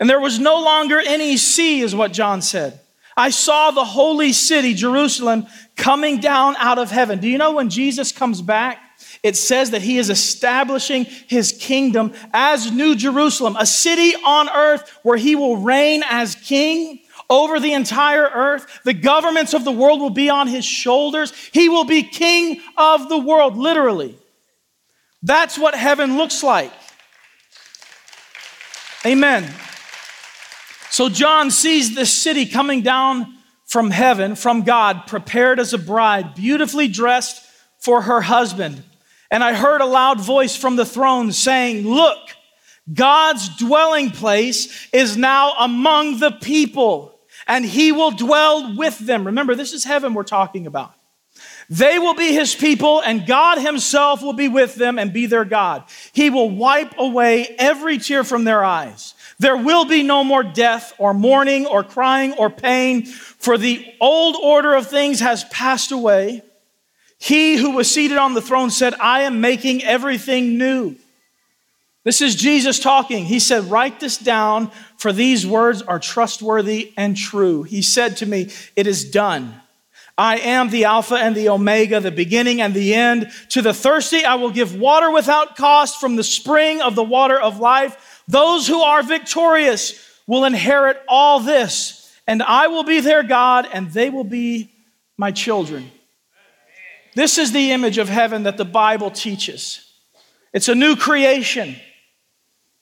And 0.00 0.10
there 0.10 0.20
was 0.20 0.38
no 0.38 0.62
longer 0.62 0.98
any 0.98 1.36
sea, 1.36 1.80
is 1.80 1.94
what 1.94 2.12
John 2.12 2.42
said. 2.42 2.80
I 3.16 3.30
saw 3.30 3.70
the 3.70 3.84
holy 3.84 4.32
city, 4.32 4.74
Jerusalem, 4.74 5.46
coming 5.74 6.20
down 6.20 6.54
out 6.56 6.78
of 6.78 6.90
heaven. 6.90 7.18
Do 7.18 7.28
you 7.28 7.38
know 7.38 7.52
when 7.52 7.70
Jesus 7.70 8.12
comes 8.12 8.42
back? 8.42 8.78
It 9.22 9.36
says 9.36 9.70
that 9.70 9.82
he 9.82 9.98
is 9.98 10.10
establishing 10.10 11.04
his 11.04 11.52
kingdom 11.52 12.12
as 12.32 12.70
New 12.70 12.94
Jerusalem, 12.94 13.56
a 13.58 13.66
city 13.66 14.14
on 14.14 14.48
earth 14.50 14.98
where 15.02 15.16
he 15.16 15.34
will 15.34 15.56
reign 15.56 16.02
as 16.08 16.34
king 16.34 17.00
over 17.30 17.58
the 17.58 17.72
entire 17.72 18.24
earth. 18.26 18.80
The 18.84 18.92
governments 18.92 19.54
of 19.54 19.64
the 19.64 19.72
world 19.72 20.00
will 20.00 20.10
be 20.10 20.28
on 20.28 20.46
his 20.46 20.64
shoulders. 20.64 21.32
He 21.52 21.68
will 21.68 21.84
be 21.84 22.02
king 22.02 22.60
of 22.76 23.08
the 23.08 23.18
world, 23.18 23.56
literally. 23.56 24.18
That's 25.22 25.58
what 25.58 25.74
heaven 25.74 26.18
looks 26.18 26.42
like. 26.42 26.72
Amen. 29.04 29.52
So 30.96 31.10
John 31.10 31.50
sees 31.50 31.94
this 31.94 32.10
city 32.10 32.46
coming 32.46 32.80
down 32.80 33.36
from 33.66 33.90
heaven, 33.90 34.34
from 34.34 34.62
God, 34.62 35.06
prepared 35.06 35.60
as 35.60 35.74
a 35.74 35.78
bride, 35.78 36.34
beautifully 36.34 36.88
dressed 36.88 37.46
for 37.78 38.00
her 38.00 38.22
husband. 38.22 38.82
And 39.30 39.44
I 39.44 39.52
heard 39.52 39.82
a 39.82 39.84
loud 39.84 40.22
voice 40.22 40.56
from 40.56 40.76
the 40.76 40.86
throne 40.86 41.32
saying, 41.32 41.86
Look, 41.86 42.16
God's 42.90 43.58
dwelling 43.58 44.08
place 44.10 44.88
is 44.90 45.18
now 45.18 45.52
among 45.58 46.18
the 46.18 46.30
people, 46.30 47.20
and 47.46 47.66
he 47.66 47.92
will 47.92 48.12
dwell 48.12 48.74
with 48.74 48.98
them. 48.98 49.26
Remember, 49.26 49.54
this 49.54 49.74
is 49.74 49.84
heaven 49.84 50.14
we're 50.14 50.22
talking 50.22 50.66
about. 50.66 50.94
They 51.68 51.98
will 51.98 52.14
be 52.14 52.32
his 52.32 52.54
people, 52.54 53.02
and 53.02 53.26
God 53.26 53.58
himself 53.58 54.22
will 54.22 54.32
be 54.32 54.48
with 54.48 54.76
them 54.76 54.98
and 54.98 55.12
be 55.12 55.26
their 55.26 55.44
God. 55.44 55.84
He 56.14 56.30
will 56.30 56.48
wipe 56.48 56.94
away 56.96 57.54
every 57.58 57.98
tear 57.98 58.24
from 58.24 58.44
their 58.44 58.64
eyes. 58.64 59.12
There 59.38 59.56
will 59.56 59.84
be 59.84 60.02
no 60.02 60.24
more 60.24 60.42
death, 60.42 60.94
or 60.98 61.12
mourning, 61.12 61.66
or 61.66 61.84
crying, 61.84 62.32
or 62.34 62.48
pain, 62.48 63.04
for 63.04 63.58
the 63.58 63.84
old 64.00 64.36
order 64.36 64.74
of 64.74 64.86
things 64.86 65.20
has 65.20 65.44
passed 65.44 65.92
away. 65.92 66.42
He 67.18 67.56
who 67.56 67.72
was 67.72 67.90
seated 67.90 68.18
on 68.18 68.34
the 68.34 68.42
throne 68.42 68.70
said, 68.70 68.94
I 68.94 69.22
am 69.22 69.40
making 69.40 69.82
everything 69.82 70.58
new. 70.58 70.96
This 72.04 72.20
is 72.20 72.36
Jesus 72.36 72.78
talking. 72.78 73.24
He 73.24 73.40
said, 73.40 73.64
Write 73.64 74.00
this 74.00 74.16
down, 74.16 74.70
for 74.96 75.12
these 75.12 75.46
words 75.46 75.82
are 75.82 75.98
trustworthy 75.98 76.92
and 76.96 77.16
true. 77.16 77.64
He 77.64 77.82
said 77.82 78.18
to 78.18 78.26
me, 78.26 78.50
It 78.76 78.86
is 78.86 79.10
done. 79.10 79.60
I 80.18 80.38
am 80.38 80.70
the 80.70 80.84
Alpha 80.84 81.16
and 81.16 81.34
the 81.34 81.50
Omega, 81.50 82.00
the 82.00 82.10
beginning 82.10 82.62
and 82.62 82.72
the 82.72 82.94
end. 82.94 83.30
To 83.50 83.60
the 83.60 83.74
thirsty, 83.74 84.24
I 84.24 84.36
will 84.36 84.50
give 84.50 84.78
water 84.78 85.10
without 85.10 85.56
cost 85.56 86.00
from 86.00 86.16
the 86.16 86.24
spring 86.24 86.80
of 86.80 86.94
the 86.94 87.02
water 87.02 87.38
of 87.38 87.60
life. 87.60 88.15
Those 88.28 88.66
who 88.66 88.80
are 88.80 89.02
victorious 89.02 89.94
will 90.26 90.44
inherit 90.44 91.00
all 91.08 91.40
this, 91.40 92.12
and 92.26 92.42
I 92.42 92.66
will 92.66 92.84
be 92.84 93.00
their 93.00 93.22
God, 93.22 93.68
and 93.72 93.90
they 93.90 94.10
will 94.10 94.24
be 94.24 94.70
my 95.16 95.30
children. 95.30 95.90
This 97.14 97.38
is 97.38 97.52
the 97.52 97.72
image 97.72 97.98
of 97.98 98.08
heaven 98.08 98.42
that 98.42 98.56
the 98.56 98.64
Bible 98.64 99.10
teaches. 99.10 99.90
It's 100.52 100.68
a 100.68 100.74
new 100.74 100.96
creation. 100.96 101.76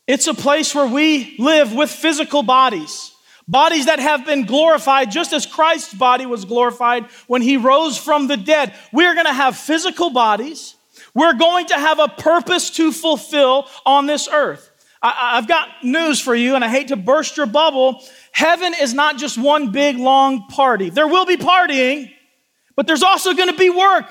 It's 0.07 0.27
a 0.27 0.35
place 0.35 0.75
where 0.75 0.87
we 0.87 1.37
live 1.39 1.73
with 1.73 1.91
physical 1.91 2.43
bodies, 2.43 3.13
bodies 3.47 3.87
that 3.87 4.01
have 4.01 4.27
been 4.27 4.45
glorified 4.45 5.11
just 5.11 5.33
as 5.33 5.47
Christ's 5.47 5.95
body 5.95 6.27
was 6.27 6.45
glorified 6.45 7.05
when 7.27 7.43
he 7.43 7.57
rose 7.57 7.97
from 7.97 8.27
the 8.27 8.37
dead. 8.37 8.75
We're 8.93 9.15
going 9.15 9.27
to 9.27 9.33
have 9.33 9.57
physical 9.57 10.11
bodies. 10.11 10.75
We're 11.15 11.35
going 11.35 11.67
to 11.67 11.75
have 11.75 12.01
a 12.01 12.09
purpose 12.09 12.71
to 12.71 12.93
fulfill 12.93 13.69
on 13.87 14.07
this 14.07 14.29
earth. 14.31 14.71
I, 15.05 15.35
have 15.35 15.47
got 15.47 15.69
news 15.85 16.19
for 16.19 16.35
you, 16.35 16.55
and 16.55 16.64
I 16.64 16.69
hate 16.69 16.88
to 16.88 16.97
burst 16.97 17.37
your 17.37 17.45
bubble. 17.45 18.03
Heaven 18.33 18.73
is 18.81 18.95
not 18.95 19.19
just 19.19 19.37
one 19.37 19.71
big 19.71 19.99
long 19.99 20.49
party. 20.49 20.88
There 20.88 21.07
will 21.07 21.27
be 21.27 21.37
partying, 21.37 22.11
but 22.75 22.87
there's 22.87 23.03
also 23.03 23.35
going 23.35 23.51
to 23.51 23.57
be 23.57 23.69
work. 23.69 24.07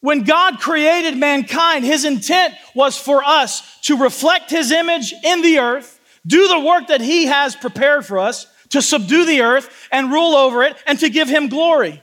When 0.00 0.22
God 0.22 0.60
created 0.60 1.16
mankind, 1.16 1.84
his 1.84 2.04
intent 2.04 2.54
was 2.76 2.96
for 2.96 3.24
us 3.24 3.80
to 3.80 3.96
reflect 3.96 4.50
his 4.50 4.70
image 4.70 5.12
in 5.24 5.42
the 5.42 5.58
earth, 5.58 5.98
do 6.24 6.46
the 6.46 6.60
work 6.60 6.86
that 6.88 7.00
he 7.00 7.26
has 7.26 7.56
prepared 7.56 8.06
for 8.06 8.20
us, 8.20 8.46
to 8.68 8.80
subdue 8.80 9.26
the 9.26 9.40
earth 9.40 9.88
and 9.90 10.12
rule 10.12 10.36
over 10.36 10.62
it, 10.62 10.76
and 10.86 11.00
to 11.00 11.10
give 11.10 11.28
him 11.28 11.48
glory. 11.48 12.00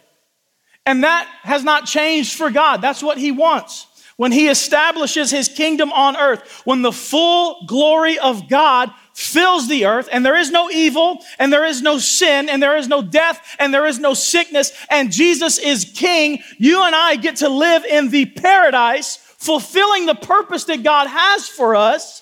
And 0.86 1.06
that 1.06 1.26
has 1.44 1.64
not 1.64 1.86
changed 1.86 2.36
for 2.36 2.50
God. 2.50 2.82
That's 2.82 3.02
what 3.02 3.18
he 3.18 3.32
wants. 3.32 3.88
When 4.16 4.32
he 4.32 4.48
establishes 4.48 5.32
his 5.32 5.48
kingdom 5.48 5.92
on 5.92 6.16
earth, 6.16 6.62
when 6.66 6.82
the 6.82 6.92
full 6.92 7.66
glory 7.66 8.20
of 8.20 8.48
God 8.48 8.92
fills 9.14 9.68
the 9.68 9.86
earth, 9.86 10.08
and 10.12 10.26
there 10.26 10.36
is 10.36 10.52
no 10.52 10.70
evil, 10.70 11.20
and 11.40 11.52
there 11.52 11.66
is 11.66 11.82
no 11.82 11.98
sin, 11.98 12.48
and 12.50 12.62
there 12.62 12.78
is 12.78 12.88
no 12.88 13.02
death, 13.02 13.56
and 13.60 13.74
there 13.74 13.86
is 13.86 14.00
no 14.00 14.14
sickness, 14.14 14.72
and 14.90 15.12
Jesus 15.12 15.58
is 15.58 15.92
king, 15.96 16.42
you 16.58 16.84
and 16.84 16.96
I 16.96 17.16
get 17.16 17.38
to 17.38 17.50
live 17.50 17.86
in 17.86 18.10
the 18.10 18.26
paradise, 18.26 19.18
fulfilling 19.18 20.06
the 20.06 20.16
purpose 20.16 20.66
that 20.66 20.84
God 20.84 21.08
has 21.08 21.48
for 21.48 21.76
us, 21.76 22.22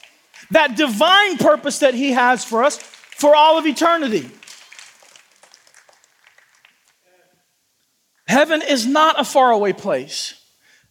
that 0.51 0.75
divine 0.75 1.37
purpose 1.37 1.79
that 1.79 1.93
He 1.93 2.11
has 2.11 2.43
for 2.43 2.63
us 2.63 2.77
for 2.77 3.35
all 3.35 3.57
of 3.57 3.65
eternity. 3.65 4.29
Heaven 8.27 8.61
is 8.61 8.85
not 8.85 9.19
a 9.19 9.25
faraway 9.25 9.73
place. 9.73 10.40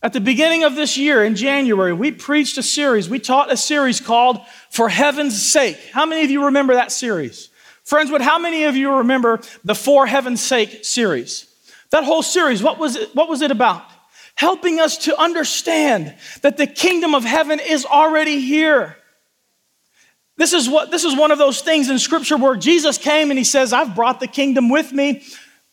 At 0.02 0.14
the 0.14 0.20
beginning 0.20 0.64
of 0.64 0.76
this 0.76 0.96
year, 0.96 1.22
in 1.22 1.36
January, 1.36 1.92
we 1.92 2.10
preached 2.10 2.56
a 2.56 2.62
series, 2.62 3.08
we 3.10 3.18
taught 3.18 3.52
a 3.52 3.56
series 3.56 4.00
called 4.00 4.40
For 4.70 4.88
Heaven's 4.88 5.40
Sake. 5.40 5.78
How 5.92 6.06
many 6.06 6.24
of 6.24 6.30
you 6.30 6.46
remember 6.46 6.74
that 6.74 6.90
series? 6.90 7.50
Friendswood, 7.84 8.22
how 8.22 8.38
many 8.38 8.64
of 8.64 8.76
you 8.76 8.96
remember 8.96 9.40
the 9.62 9.74
For 9.74 10.06
Heaven's 10.06 10.40
Sake 10.40 10.84
series? 10.84 11.46
That 11.90 12.04
whole 12.04 12.22
series, 12.22 12.62
what 12.62 12.78
was 12.78 12.96
it, 12.96 13.14
what 13.14 13.28
was 13.28 13.42
it 13.42 13.50
about? 13.50 13.82
Helping 14.36 14.80
us 14.80 14.96
to 14.98 15.20
understand 15.20 16.14
that 16.40 16.56
the 16.56 16.66
kingdom 16.66 17.14
of 17.14 17.24
heaven 17.24 17.60
is 17.60 17.84
already 17.84 18.40
here. 18.40 18.96
This 20.38 20.54
is 20.54 20.66
what 20.66 20.90
this 20.90 21.04
is 21.04 21.14
one 21.14 21.30
of 21.30 21.36
those 21.36 21.60
things 21.60 21.90
in 21.90 21.98
scripture 21.98 22.38
where 22.38 22.56
Jesus 22.56 22.96
came 22.96 23.30
and 23.30 23.36
he 23.36 23.44
says, 23.44 23.74
I've 23.74 23.94
brought 23.94 24.20
the 24.20 24.26
kingdom 24.26 24.70
with 24.70 24.92
me, 24.92 25.22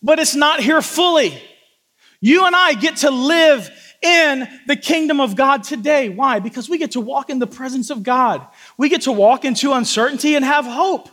but 0.03 0.19
it's 0.19 0.35
not 0.35 0.59
here 0.59 0.81
fully. 0.81 1.41
You 2.19 2.45
and 2.45 2.53
I 2.53 2.73
get 2.73 2.97
to 2.97 3.11
live 3.11 3.69
in 4.01 4.47
the 4.67 4.75
kingdom 4.75 5.19
of 5.19 5.35
God 5.35 5.63
today. 5.63 6.09
Why? 6.09 6.39
Because 6.39 6.69
we 6.69 6.77
get 6.77 6.91
to 6.91 7.01
walk 7.01 7.29
in 7.29 7.39
the 7.39 7.47
presence 7.47 7.89
of 7.89 8.03
God. 8.03 8.45
We 8.77 8.89
get 8.89 9.03
to 9.03 9.11
walk 9.11 9.45
into 9.45 9.73
uncertainty 9.73 10.35
and 10.35 10.45
have 10.45 10.65
hope. 10.65 11.09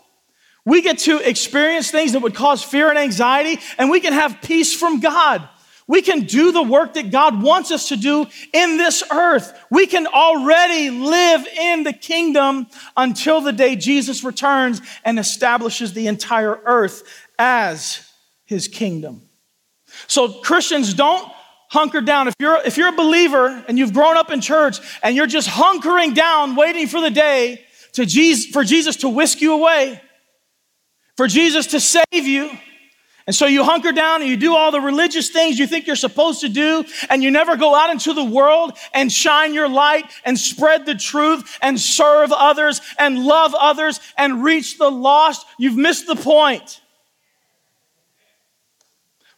We 0.64 0.80
get 0.80 0.98
to 1.00 1.18
experience 1.18 1.90
things 1.90 2.12
that 2.12 2.20
would 2.20 2.34
cause 2.34 2.62
fear 2.62 2.88
and 2.88 2.98
anxiety, 2.98 3.60
and 3.76 3.90
we 3.90 4.00
can 4.00 4.12
have 4.12 4.40
peace 4.40 4.74
from 4.74 5.00
God. 5.00 5.46
We 5.86 6.00
can 6.00 6.20
do 6.20 6.50
the 6.50 6.62
work 6.62 6.94
that 6.94 7.10
God 7.10 7.42
wants 7.42 7.70
us 7.70 7.88
to 7.88 7.96
do 7.96 8.26
in 8.54 8.78
this 8.78 9.02
earth. 9.12 9.52
We 9.70 9.86
can 9.86 10.06
already 10.06 10.88
live 10.88 11.46
in 11.46 11.82
the 11.82 11.92
kingdom 11.92 12.68
until 12.96 13.42
the 13.42 13.52
day 13.52 13.76
Jesus 13.76 14.24
returns 14.24 14.80
and 15.04 15.18
establishes 15.18 15.92
the 15.92 16.06
entire 16.06 16.58
earth 16.64 17.02
as 17.38 18.10
his 18.46 18.66
kingdom. 18.66 19.28
So, 20.06 20.40
Christians, 20.40 20.94
don't 20.94 21.30
hunker 21.74 22.00
down. 22.00 22.28
If 22.28 22.34
you're, 22.38 22.56
if 22.64 22.78
you're 22.78 22.88
a 22.88 22.96
believer 22.96 23.64
and 23.68 23.76
you've 23.76 23.92
grown 23.92 24.16
up 24.16 24.30
in 24.30 24.40
church 24.40 24.78
and 25.02 25.14
you're 25.14 25.26
just 25.26 25.48
hunkering 25.48 26.14
down, 26.14 26.54
waiting 26.54 26.86
for 26.86 27.00
the 27.00 27.10
day 27.10 27.60
to 27.92 28.06
Jesus, 28.06 28.46
for 28.46 28.64
Jesus 28.64 28.96
to 28.96 29.08
whisk 29.08 29.40
you 29.40 29.52
away, 29.52 30.00
for 31.16 31.26
Jesus 31.26 31.66
to 31.68 31.80
save 31.80 32.04
you, 32.12 32.48
and 33.26 33.34
so 33.34 33.46
you 33.46 33.64
hunker 33.64 33.90
down 33.90 34.20
and 34.20 34.30
you 34.30 34.36
do 34.36 34.54
all 34.54 34.70
the 34.70 34.80
religious 34.80 35.30
things 35.30 35.58
you 35.58 35.66
think 35.66 35.86
you're 35.86 35.96
supposed 35.96 36.42
to 36.42 36.48
do, 36.48 36.84
and 37.10 37.22
you 37.22 37.30
never 37.30 37.56
go 37.56 37.74
out 37.74 37.90
into 37.90 38.12
the 38.12 38.24
world 38.24 38.76
and 38.92 39.10
shine 39.10 39.52
your 39.52 39.68
light 39.68 40.04
and 40.24 40.38
spread 40.38 40.86
the 40.86 40.94
truth 40.94 41.58
and 41.60 41.80
serve 41.80 42.32
others 42.32 42.80
and 42.98 43.24
love 43.24 43.54
others 43.58 43.98
and 44.16 44.44
reach 44.44 44.78
the 44.78 44.90
lost. 44.90 45.46
You've 45.58 45.76
missed 45.76 46.06
the 46.06 46.16
point. 46.16 46.82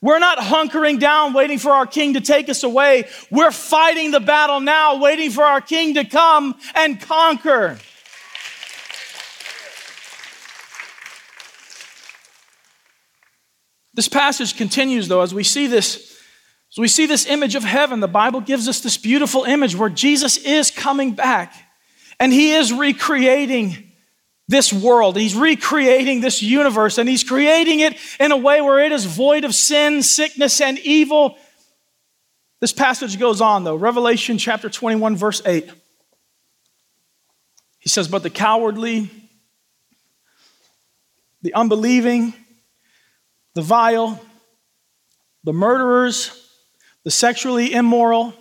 We're 0.03 0.19
not 0.19 0.39
hunkering 0.39 1.01
down 1.01 1.33
waiting 1.33 1.59
for 1.59 1.71
our 1.71 1.87
king 1.87 2.15
to 2.15 2.21
take 2.21 2.49
us 2.49 2.63
away. 2.63 3.09
We're 3.31 3.51
fighting 3.51 4.11
the 4.11 4.21
battle 4.21 4.61
now, 4.61 4.99
waiting 4.99 5.31
for 5.31 5.43
our 5.43 5.61
king 5.61 5.95
to 5.95 6.05
come 6.05 6.55
and 6.75 7.01
conquer. 7.01 7.79
This 13.95 14.09
passage 14.09 14.57
continues, 14.57 15.09
though, 15.09 15.23
as 15.23 15.33
we 15.33 15.43
see 15.43 15.67
this. 15.67 16.13
As 16.73 16.79
we 16.79 16.89
see 16.89 17.07
this 17.07 17.27
image 17.27 17.55
of 17.55 17.65
heaven, 17.65 18.01
the 18.01 18.09
Bible 18.09 18.43
gives 18.43 18.69
us 18.69 18.81
this 18.81 18.99
beautiful 18.99 19.45
image 19.45 19.75
where 19.75 19.89
Jesus 19.89 20.37
is 20.37 20.71
coming 20.71 21.13
back 21.13 21.55
and 22.21 22.33
he 22.33 22.53
is 22.53 22.73
recreating 22.73 23.86
this 24.49 24.73
world. 24.73 25.17
He's 25.17 25.35
recreating 25.35 26.21
this 26.21 26.43
universe 26.43 26.99
and 26.99 27.09
he's 27.09 27.25
creating 27.25 27.81
it 27.81 27.97
in 28.21 28.33
a 28.33 28.37
way 28.37 28.61
where 28.61 28.81
it 28.81 28.93
is 28.93 29.05
void 29.05 29.45
of 29.45 29.55
sin, 29.55 30.03
sickness, 30.03 30.61
and 30.61 30.79
evil. 30.79 31.37
This 32.61 32.73
passage 32.73 33.19
goes 33.19 33.41
on, 33.41 33.65
though. 33.65 33.75
Revelation 33.75 34.39
chapter 34.39 34.71
21, 34.71 35.17
verse 35.17 35.43
8. 35.45 35.71
He 37.79 37.89
says, 37.89 38.09
But 38.09 38.23
the 38.23 38.31
cowardly, 38.31 39.11
the 41.43 41.55
unbelieving, 41.55 42.35
the 43.55 43.63
vile, 43.63 44.21
the 45.45 45.53
murderers, 45.53 46.51
the 47.05 47.11
sexually 47.11 47.73
immoral, 47.73 48.35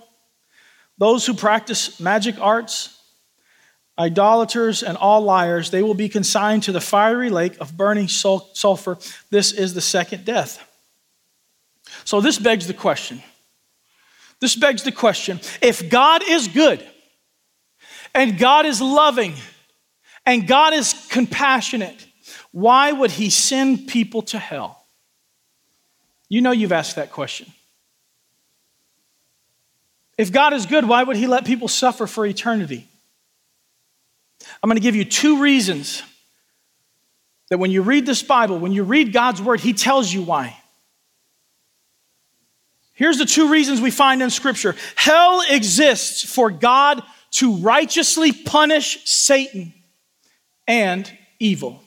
those 0.97 1.25
who 1.25 1.33
practice 1.33 1.99
magic 1.99 2.39
arts, 2.39 2.94
idolaters, 3.97 4.83
and 4.83 4.97
all 4.97 5.21
liars, 5.21 5.71
they 5.71 5.81
will 5.81 5.93
be 5.93 6.09
consigned 6.09 6.63
to 6.63 6.71
the 6.71 6.81
fiery 6.81 7.29
lake 7.29 7.57
of 7.59 7.77
burning 7.77 8.07
sulfur. 8.07 8.97
This 9.29 9.51
is 9.51 9.73
the 9.73 9.81
second 9.81 10.25
death. 10.25 10.61
So, 12.03 12.21
this 12.21 12.37
begs 12.37 12.67
the 12.67 12.73
question. 12.73 13.23
This 14.41 14.55
begs 14.55 14.83
the 14.83 14.91
question 14.91 15.39
if 15.61 15.89
God 15.89 16.23
is 16.27 16.47
good, 16.47 16.85
and 18.13 18.37
God 18.37 18.65
is 18.65 18.81
loving, 18.81 19.33
and 20.25 20.47
God 20.47 20.73
is 20.73 21.07
compassionate, 21.09 22.05
why 22.51 22.91
would 22.91 23.11
He 23.11 23.29
send 23.29 23.87
people 23.87 24.21
to 24.23 24.39
hell? 24.39 24.85
You 26.27 26.41
know 26.41 26.51
you've 26.51 26.71
asked 26.71 26.95
that 26.95 27.11
question. 27.11 27.51
If 30.17 30.31
God 30.31 30.53
is 30.53 30.65
good, 30.65 30.85
why 30.85 31.03
would 31.03 31.17
He 31.17 31.27
let 31.27 31.45
people 31.45 31.67
suffer 31.67 32.07
for 32.07 32.25
eternity? 32.25 32.87
I'm 34.61 34.69
going 34.69 34.77
to 34.77 34.81
give 34.83 34.95
you 34.95 35.05
two 35.05 35.41
reasons 35.41 36.03
that 37.49 37.57
when 37.57 37.71
you 37.71 37.81
read 37.81 38.05
this 38.05 38.23
Bible, 38.23 38.57
when 38.57 38.71
you 38.71 38.83
read 38.83 39.13
God's 39.13 39.41
word, 39.41 39.59
He 39.59 39.73
tells 39.73 40.11
you 40.11 40.21
why. 40.21 40.57
Here's 42.93 43.17
the 43.17 43.25
two 43.25 43.51
reasons 43.51 43.81
we 43.81 43.91
find 43.91 44.21
in 44.21 44.29
Scripture 44.29 44.75
hell 44.95 45.41
exists 45.49 46.23
for 46.23 46.49
God 46.49 47.03
to 47.31 47.57
righteously 47.57 48.31
punish 48.31 49.05
Satan 49.05 49.73
and 50.67 51.11
evil. 51.39 51.81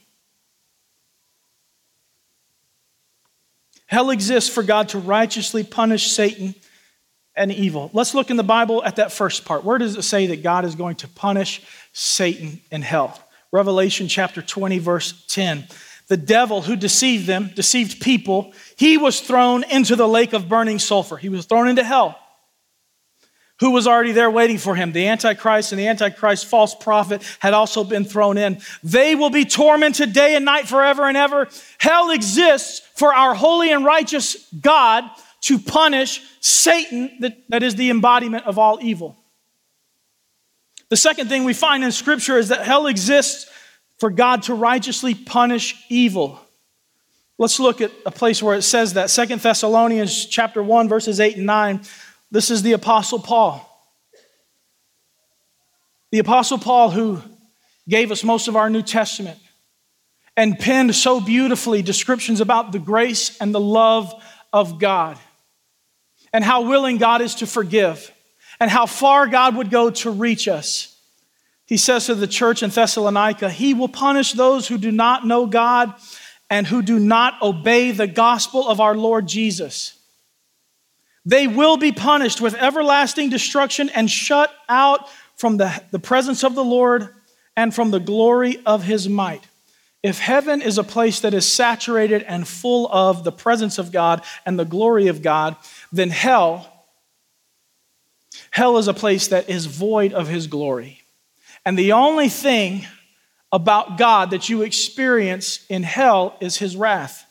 Hell 3.87 4.11
exists 4.11 4.51
for 4.51 4.63
God 4.63 4.91
to 4.91 4.99
righteously 4.99 5.65
punish 5.65 6.11
Satan 6.11 6.55
and 7.38 7.53
evil. 7.53 7.90
Let's 7.92 8.14
look 8.14 8.31
in 8.31 8.37
the 8.37 8.42
Bible 8.42 8.85
at 8.85 8.96
that 8.96 9.12
first 9.12 9.44
part. 9.44 9.64
Where 9.64 9.79
does 9.79 9.96
it 9.96 10.03
say 10.03 10.27
that 10.27 10.42
God 10.42 10.64
is 10.64 10.74
going 10.74 10.96
to 10.96 11.09
punish 11.09 11.62
Satan 11.92 12.61
in 12.70 12.83
hell? 12.83 13.22
Revelation 13.53 14.09
chapter 14.09 14.42
20, 14.42 14.79
verse 14.79 15.24
10. 15.29 15.66
The 16.09 16.16
devil 16.16 16.62
who 16.62 16.74
deceived 16.74 17.27
them, 17.27 17.51
deceived 17.55 18.01
people, 18.01 18.53
he 18.77 18.98
was 18.98 19.20
thrown 19.20 19.62
into 19.64 19.94
the 19.94 20.09
lake 20.09 20.33
of 20.33 20.48
burning 20.48 20.79
sulfur. 20.79 21.16
He 21.16 21.29
was 21.29 21.46
thrown 21.46 21.68
into 21.68 21.85
hell. 21.85 22.18
Who 23.61 23.72
was 23.72 23.87
already 23.87 24.12
there 24.12 24.31
waiting 24.31 24.59
for 24.59 24.74
him? 24.74 24.92
The 24.92 25.09
Antichrist 25.09 25.72
and 25.72 25.79
the 25.81 25.88
Antichrist 25.88 26.46
false 26.46 26.74
prophet 26.74 27.22
had 27.40 27.55
also 27.55 27.83
been 27.83 28.05
thrown 28.05 28.38
in. 28.38 28.61
They 28.85 29.16
will 29.16 29.31
be 29.31 29.44
tormented 29.44 30.12
day 30.12 30.37
and 30.37 30.44
night 30.44 30.68
forever 30.68 31.05
and 31.05 31.16
ever. 31.16 31.48
Hell 31.79 32.11
exists 32.11 32.81
for 32.94 33.12
our 33.12 33.35
holy 33.35 33.72
and 33.72 33.85
righteous 33.85 34.48
God 34.61 35.05
to 35.42 35.59
punish 35.59 36.22
Satan, 36.40 37.11
that, 37.20 37.38
that 37.48 37.62
is 37.62 37.77
the 37.77 37.90
embodiment 37.90 38.46
of 38.46 38.59
all 38.59 38.79
evil. 38.83 39.16
The 40.88 40.96
second 40.96 41.29
thing 41.29 41.44
we 41.44 41.55
find 41.55 41.85
in 41.85 41.92
Scripture 41.92 42.38
is 42.38 42.48
that 42.48 42.64
hell 42.64 42.87
exists 42.87 43.51
for 43.98 44.11
God 44.11 44.44
to 44.44 44.55
righteously 44.55 45.14
punish 45.14 45.85
evil. 45.88 46.40
Let's 47.37 47.61
look 47.61 47.81
at 47.81 47.92
a 48.07 48.11
place 48.11 48.42
where 48.42 48.57
it 48.57 48.62
says 48.62 48.94
that. 48.94 49.11
Second 49.11 49.40
Thessalonians 49.40 50.27
chapter 50.27 50.62
1, 50.62 50.88
verses 50.88 51.20
8 51.20 51.37
and 51.37 51.46
9. 51.46 51.83
This 52.31 52.51
is 52.51 52.62
the 52.62 52.72
Apostle 52.72 53.20
Paul. 53.20 53.64
The 56.11 56.18
Apostle 56.18 56.59
Paul, 56.59 56.90
who 56.90 57.20
gave 57.88 58.11
us 58.11 58.24
most 58.24 58.48
of 58.48 58.57
our 58.57 58.70
New 58.70 58.83
Testament 58.83 59.38
and 60.37 60.59
penned 60.59 60.94
so 60.94 61.20
beautifully 61.20 61.83
descriptions 61.83 62.40
about 62.40 62.72
the 62.72 62.79
grace 62.79 63.37
and 63.40 63.55
the 63.55 63.61
love 63.61 64.12
of 64.53 64.79
God 64.79 65.18
and 66.33 66.45
how 66.45 66.62
willing 66.62 66.99
God 66.99 67.21
is 67.21 67.37
to 67.37 67.47
forgive 67.47 68.12
and 68.61 68.71
how 68.71 68.87
far 68.87 69.27
God 69.27 69.57
would 69.57 69.71
go 69.71 69.91
to 69.91 70.11
reach 70.11 70.49
us. 70.49 70.97
He 71.67 71.77
says 71.77 72.07
to 72.07 72.14
the 72.14 72.27
church 72.27 72.62
in 72.62 72.71
Thessalonica, 72.71 73.51
He 73.51 73.75
will 73.75 73.88
punish 73.88 74.33
those 74.33 74.69
who 74.69 74.79
do 74.79 74.91
not 74.91 75.27
know 75.27 75.47
God 75.47 75.95
and 76.51 76.67
who 76.67 76.83
do 76.83 76.99
not 76.99 77.41
obey 77.43 77.91
the 77.91 78.07
gospel 78.07 78.67
of 78.67 78.81
our 78.81 78.95
Lord 78.95 79.29
Jesus. 79.29 79.99
They 81.27 81.47
will 81.47 81.77
be 81.77 81.93
punished 81.93 82.41
with 82.41 82.55
everlasting 82.55 83.29
destruction 83.29 83.91
and 83.91 84.11
shut 84.11 84.51
out 84.69 85.09
from 85.37 85.59
the, 85.59 85.83
the 85.91 85.99
presence 85.99 86.43
of 86.43 86.55
the 86.55 86.64
Lord 86.64 87.14
and 87.55 87.75
from 87.75 87.91
the 87.91 88.01
glory 88.01 88.62
of 88.64 88.85
his 88.85 89.09
might. 89.09 89.43
If 90.03 90.21
heaven 90.21 90.62
is 90.62 90.79
a 90.79 90.85
place 90.85 91.21
that 91.21 91.35
is 91.35 91.45
saturated 91.45 92.23
and 92.23 92.47
full 92.47 92.88
of 92.91 93.25
the 93.25 93.33
presence 93.33 93.79
of 93.79 93.93
God 93.93 94.23
and 94.47 94.59
the 94.59 94.64
glory 94.64 95.09
of 95.09 95.23
God, 95.23 95.57
then 95.92 96.11
hell, 96.11 96.87
hell 98.51 98.79
is 98.79 98.88
a 98.88 98.94
place 98.94 99.29
that 99.29 99.48
is 99.48 99.66
void 99.66 100.12
of 100.12 100.29
his 100.29 100.46
glory. 100.46 101.03
And 101.64 101.79
the 101.79 101.92
only 101.92 102.29
thing 102.29 102.87
about 103.53 103.98
God 103.98 104.31
that 104.31 104.48
you 104.48 104.62
experience 104.62 105.64
in 105.68 105.83
hell 105.83 106.37
is 106.40 106.59
his 106.59 106.77
wrath, 106.77 107.24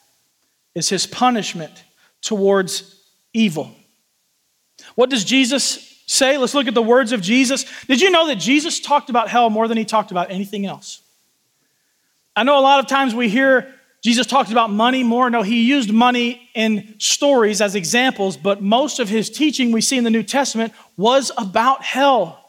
is 0.74 0.89
his 0.89 1.06
punishment 1.06 1.84
towards 2.22 3.00
evil. 3.34 3.76
What 4.96 5.10
does 5.10 5.24
Jesus 5.24 6.02
say? 6.08 6.38
Let's 6.38 6.56
look 6.56 6.67
at 6.67 6.74
the 6.74 6.82
words 6.82 7.12
of 7.12 7.22
Jesus. 7.22 7.65
Did 7.86 8.02
you 8.02 8.10
know 8.10 8.28
that 8.28 8.36
Jesus 8.36 8.80
talked 8.80 9.10
about 9.10 9.30
hell 9.30 9.50
more 9.50 9.67
than 9.67 9.78
he 9.78 9.86
talked 9.86 10.12
about 10.12 10.32
anything 10.32 10.65
else? 10.65 11.02
I 12.36 12.43
know 12.43 12.60
a 12.60 12.62
lot 12.62 12.80
of 12.80 12.88
times 12.88 13.15
we 13.15 13.30
hear 13.30 13.74
Jesus 14.04 14.28
talked 14.28 14.52
about 14.52 14.70
money 14.70 15.04
more. 15.04 15.30
No, 15.30 15.42
he 15.42 15.64
used 15.64 15.92
money 15.92 16.50
in 16.54 16.96
stories 17.00 17.62
as 17.62 17.76
examples, 17.76 18.38
but 18.38 18.62
most 18.62 19.00
of 19.00 19.10
his 19.10 19.30
teaching 19.30 19.72
we 19.72 19.82
see 19.82 19.98
in 19.98 20.04
the 20.04 20.10
New 20.10 20.24
Testament 20.24 20.74
was 20.96 21.32
about 21.38 21.84
hell. 21.84 22.44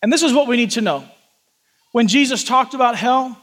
And 0.00 0.12
this 0.12 0.22
is 0.22 0.32
what 0.32 0.48
we 0.48 0.56
need 0.56 0.72
to 0.72 0.80
know. 0.80 1.04
When 1.92 2.08
Jesus 2.08 2.42
talked 2.44 2.74
about 2.74 2.96
hell, 2.96 3.38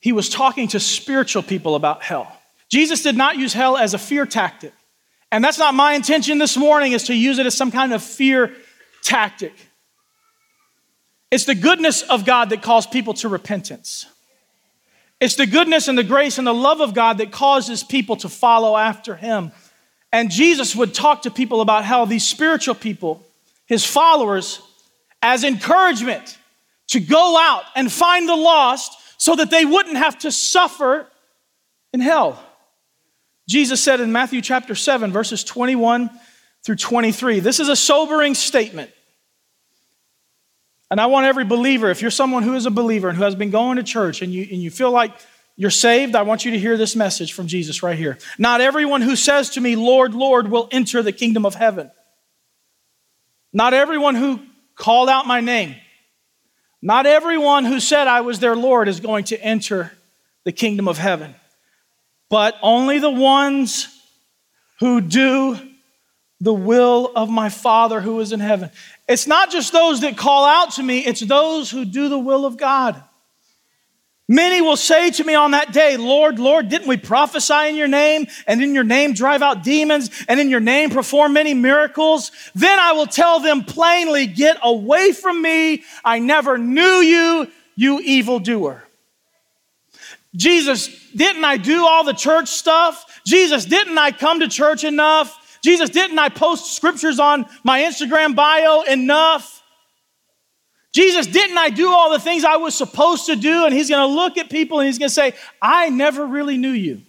he 0.00 0.12
was 0.12 0.28
talking 0.28 0.68
to 0.68 0.80
spiritual 0.80 1.42
people 1.42 1.74
about 1.74 2.02
hell. 2.02 2.38
Jesus 2.68 3.02
did 3.02 3.16
not 3.16 3.36
use 3.36 3.52
hell 3.52 3.76
as 3.76 3.94
a 3.94 3.98
fear 3.98 4.26
tactic. 4.26 4.72
And 5.30 5.42
that's 5.42 5.58
not 5.58 5.74
my 5.74 5.94
intention 5.94 6.38
this 6.38 6.56
morning 6.56 6.92
is 6.92 7.04
to 7.04 7.14
use 7.14 7.38
it 7.38 7.46
as 7.46 7.54
some 7.54 7.70
kind 7.70 7.92
of 7.92 8.02
fear 8.02 8.54
tactic. 9.02 9.54
It's 11.30 11.46
the 11.46 11.54
goodness 11.54 12.02
of 12.02 12.26
God 12.26 12.50
that 12.50 12.62
calls 12.62 12.86
people 12.86 13.14
to 13.14 13.28
repentance. 13.28 14.06
It's 15.22 15.36
the 15.36 15.46
goodness 15.46 15.86
and 15.86 15.96
the 15.96 16.02
grace 16.02 16.38
and 16.38 16.46
the 16.48 16.52
love 16.52 16.80
of 16.80 16.94
God 16.94 17.18
that 17.18 17.30
causes 17.30 17.84
people 17.84 18.16
to 18.16 18.28
follow 18.28 18.76
after 18.76 19.14
him. 19.14 19.52
And 20.12 20.32
Jesus 20.32 20.74
would 20.74 20.92
talk 20.92 21.22
to 21.22 21.30
people 21.30 21.60
about 21.60 21.84
how 21.84 22.06
these 22.06 22.26
spiritual 22.26 22.74
people, 22.74 23.24
his 23.66 23.84
followers, 23.84 24.60
as 25.22 25.44
encouragement 25.44 26.36
to 26.88 26.98
go 26.98 27.38
out 27.38 27.62
and 27.76 27.90
find 27.90 28.28
the 28.28 28.34
lost 28.34 28.98
so 29.16 29.36
that 29.36 29.48
they 29.48 29.64
wouldn't 29.64 29.96
have 29.96 30.18
to 30.18 30.32
suffer 30.32 31.06
in 31.92 32.00
hell. 32.00 32.42
Jesus 33.48 33.80
said 33.80 34.00
in 34.00 34.10
Matthew 34.10 34.40
chapter 34.40 34.74
7, 34.74 35.12
verses 35.12 35.44
21 35.44 36.10
through 36.64 36.74
23, 36.74 37.38
this 37.38 37.60
is 37.60 37.68
a 37.68 37.76
sobering 37.76 38.34
statement. 38.34 38.90
And 40.92 41.00
I 41.00 41.06
want 41.06 41.24
every 41.24 41.46
believer, 41.46 41.88
if 41.88 42.02
you're 42.02 42.10
someone 42.10 42.42
who 42.42 42.52
is 42.52 42.66
a 42.66 42.70
believer 42.70 43.08
and 43.08 43.16
who 43.16 43.24
has 43.24 43.34
been 43.34 43.48
going 43.48 43.78
to 43.78 43.82
church 43.82 44.20
and 44.20 44.30
you, 44.30 44.42
and 44.42 44.60
you 44.60 44.70
feel 44.70 44.90
like 44.90 45.14
you're 45.56 45.70
saved, 45.70 46.14
I 46.14 46.20
want 46.20 46.44
you 46.44 46.50
to 46.50 46.58
hear 46.58 46.76
this 46.76 46.94
message 46.94 47.32
from 47.32 47.46
Jesus 47.46 47.82
right 47.82 47.96
here. 47.96 48.18
Not 48.36 48.60
everyone 48.60 49.00
who 49.00 49.16
says 49.16 49.48
to 49.50 49.60
me, 49.62 49.74
Lord, 49.74 50.12
Lord, 50.12 50.50
will 50.50 50.68
enter 50.70 51.02
the 51.02 51.10
kingdom 51.10 51.46
of 51.46 51.54
heaven. 51.54 51.90
Not 53.54 53.72
everyone 53.72 54.16
who 54.16 54.40
called 54.74 55.08
out 55.08 55.26
my 55.26 55.40
name. 55.40 55.76
Not 56.82 57.06
everyone 57.06 57.64
who 57.64 57.80
said 57.80 58.06
I 58.06 58.20
was 58.20 58.40
their 58.40 58.54
Lord 58.54 58.86
is 58.86 59.00
going 59.00 59.24
to 59.24 59.42
enter 59.42 59.92
the 60.44 60.52
kingdom 60.52 60.88
of 60.88 60.98
heaven. 60.98 61.34
but 62.32 62.56
only 62.62 62.98
the 62.98 63.10
ones 63.10 63.88
who 64.80 65.02
do 65.02 65.58
the 66.40 66.52
will 66.52 67.12
of 67.14 67.28
my 67.28 67.50
Father 67.50 68.00
who 68.00 68.18
is 68.20 68.32
in 68.32 68.40
heaven. 68.40 68.70
It's 69.12 69.26
not 69.26 69.50
just 69.50 69.74
those 69.74 70.00
that 70.00 70.16
call 70.16 70.46
out 70.46 70.72
to 70.74 70.82
me, 70.82 71.00
it's 71.00 71.20
those 71.20 71.70
who 71.70 71.84
do 71.84 72.08
the 72.08 72.18
will 72.18 72.46
of 72.46 72.56
God. 72.56 73.02
Many 74.26 74.62
will 74.62 74.78
say 74.78 75.10
to 75.10 75.24
me 75.24 75.34
on 75.34 75.50
that 75.50 75.74
day, 75.74 75.98
Lord, 75.98 76.38
Lord, 76.38 76.70
didn't 76.70 76.88
we 76.88 76.96
prophesy 76.96 77.68
in 77.68 77.76
your 77.76 77.88
name 77.88 78.26
and 78.46 78.62
in 78.62 78.74
your 78.74 78.84
name 78.84 79.12
drive 79.12 79.42
out 79.42 79.62
demons 79.62 80.08
and 80.28 80.40
in 80.40 80.48
your 80.48 80.60
name 80.60 80.88
perform 80.88 81.34
many 81.34 81.52
miracles? 81.52 82.32
Then 82.54 82.78
I 82.78 82.92
will 82.92 83.06
tell 83.06 83.40
them 83.40 83.64
plainly, 83.64 84.26
get 84.26 84.56
away 84.62 85.12
from 85.12 85.42
me. 85.42 85.82
I 86.02 86.18
never 86.18 86.56
knew 86.56 86.80
you, 86.82 87.52
you 87.76 88.00
evildoer. 88.00 88.82
Jesus, 90.34 90.88
didn't 91.10 91.44
I 91.44 91.58
do 91.58 91.84
all 91.84 92.04
the 92.04 92.14
church 92.14 92.48
stuff? 92.48 93.20
Jesus, 93.26 93.66
didn't 93.66 93.98
I 93.98 94.10
come 94.12 94.40
to 94.40 94.48
church 94.48 94.84
enough? 94.84 95.38
Jesus, 95.62 95.90
didn't 95.90 96.18
I 96.18 96.28
post 96.28 96.74
scriptures 96.74 97.20
on 97.20 97.46
my 97.62 97.80
Instagram 97.82 98.34
bio 98.34 98.82
enough? 98.82 99.62
Jesus, 100.92 101.26
didn't 101.26 101.56
I 101.56 101.70
do 101.70 101.88
all 101.88 102.12
the 102.12 102.18
things 102.18 102.44
I 102.44 102.56
was 102.56 102.74
supposed 102.74 103.26
to 103.26 103.36
do? 103.36 103.64
And 103.64 103.72
he's 103.72 103.88
going 103.88 104.06
to 104.06 104.14
look 104.14 104.36
at 104.36 104.50
people 104.50 104.80
and 104.80 104.86
he's 104.86 104.98
going 104.98 105.08
to 105.08 105.14
say, 105.14 105.34
I 105.60 105.88
never 105.88 106.26
really 106.26 106.58
knew 106.58 106.72
you. 106.72 107.02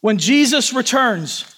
When 0.00 0.18
Jesus 0.18 0.72
returns, 0.72 1.54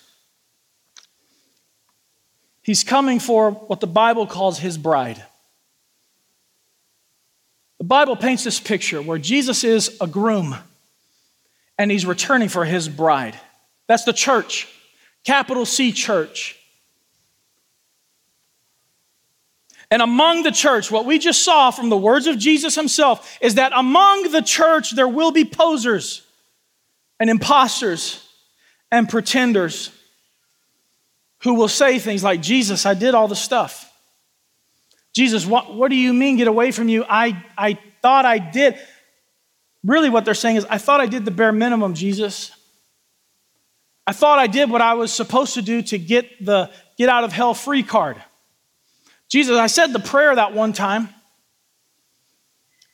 he's 2.60 2.84
coming 2.84 3.20
for 3.20 3.52
what 3.52 3.80
the 3.80 3.86
Bible 3.86 4.26
calls 4.26 4.58
his 4.58 4.76
bride. 4.76 5.24
The 7.78 7.84
Bible 7.84 8.16
paints 8.16 8.44
this 8.44 8.60
picture 8.60 9.00
where 9.00 9.18
Jesus 9.18 9.64
is 9.64 9.96
a 10.00 10.06
groom 10.06 10.56
and 11.78 11.90
he's 11.90 12.06
returning 12.06 12.48
for 12.48 12.64
his 12.64 12.88
bride. 12.88 13.38
That's 13.86 14.04
the 14.04 14.12
church, 14.12 14.68
capital 15.24 15.66
C 15.66 15.92
church. 15.92 16.58
And 19.90 20.02
among 20.02 20.42
the 20.42 20.50
church, 20.50 20.90
what 20.90 21.06
we 21.06 21.18
just 21.18 21.44
saw 21.44 21.70
from 21.70 21.88
the 21.88 21.96
words 21.96 22.26
of 22.26 22.38
Jesus 22.38 22.74
himself 22.74 23.38
is 23.40 23.56
that 23.56 23.72
among 23.74 24.32
the 24.32 24.42
church 24.42 24.92
there 24.96 25.06
will 25.06 25.30
be 25.30 25.44
posers 25.44 26.22
and 27.20 27.30
imposters 27.30 28.26
and 28.90 29.08
pretenders 29.08 29.90
who 31.42 31.54
will 31.54 31.68
say 31.68 31.98
things 31.98 32.24
like, 32.24 32.40
Jesus, 32.40 32.86
I 32.86 32.94
did 32.94 33.14
all 33.14 33.28
the 33.28 33.36
stuff. 33.36 33.92
Jesus, 35.14 35.46
what, 35.46 35.74
what 35.74 35.90
do 35.90 35.96
you 35.96 36.12
mean 36.12 36.38
get 36.38 36.48
away 36.48 36.72
from 36.72 36.88
you? 36.88 37.04
I, 37.08 37.44
I 37.56 37.78
thought 38.02 38.24
I 38.24 38.38
did. 38.38 38.76
Really, 39.84 40.08
what 40.08 40.24
they're 40.24 40.34
saying 40.34 40.56
is, 40.56 40.66
I 40.70 40.78
thought 40.78 41.00
I 41.00 41.06
did 41.06 41.24
the 41.24 41.30
bare 41.30 41.52
minimum, 41.52 41.94
Jesus. 41.94 42.52
I 44.06 44.12
thought 44.12 44.38
I 44.38 44.46
did 44.46 44.70
what 44.70 44.80
I 44.80 44.94
was 44.94 45.12
supposed 45.12 45.54
to 45.54 45.62
do 45.62 45.82
to 45.82 45.98
get 45.98 46.44
the 46.44 46.70
get 46.96 47.08
out 47.08 47.24
of 47.24 47.32
hell 47.32 47.54
free 47.54 47.82
card. 47.82 48.22
Jesus, 49.28 49.56
I 49.56 49.66
said 49.66 49.92
the 49.92 49.98
prayer 49.98 50.34
that 50.34 50.54
one 50.54 50.72
time. 50.72 51.08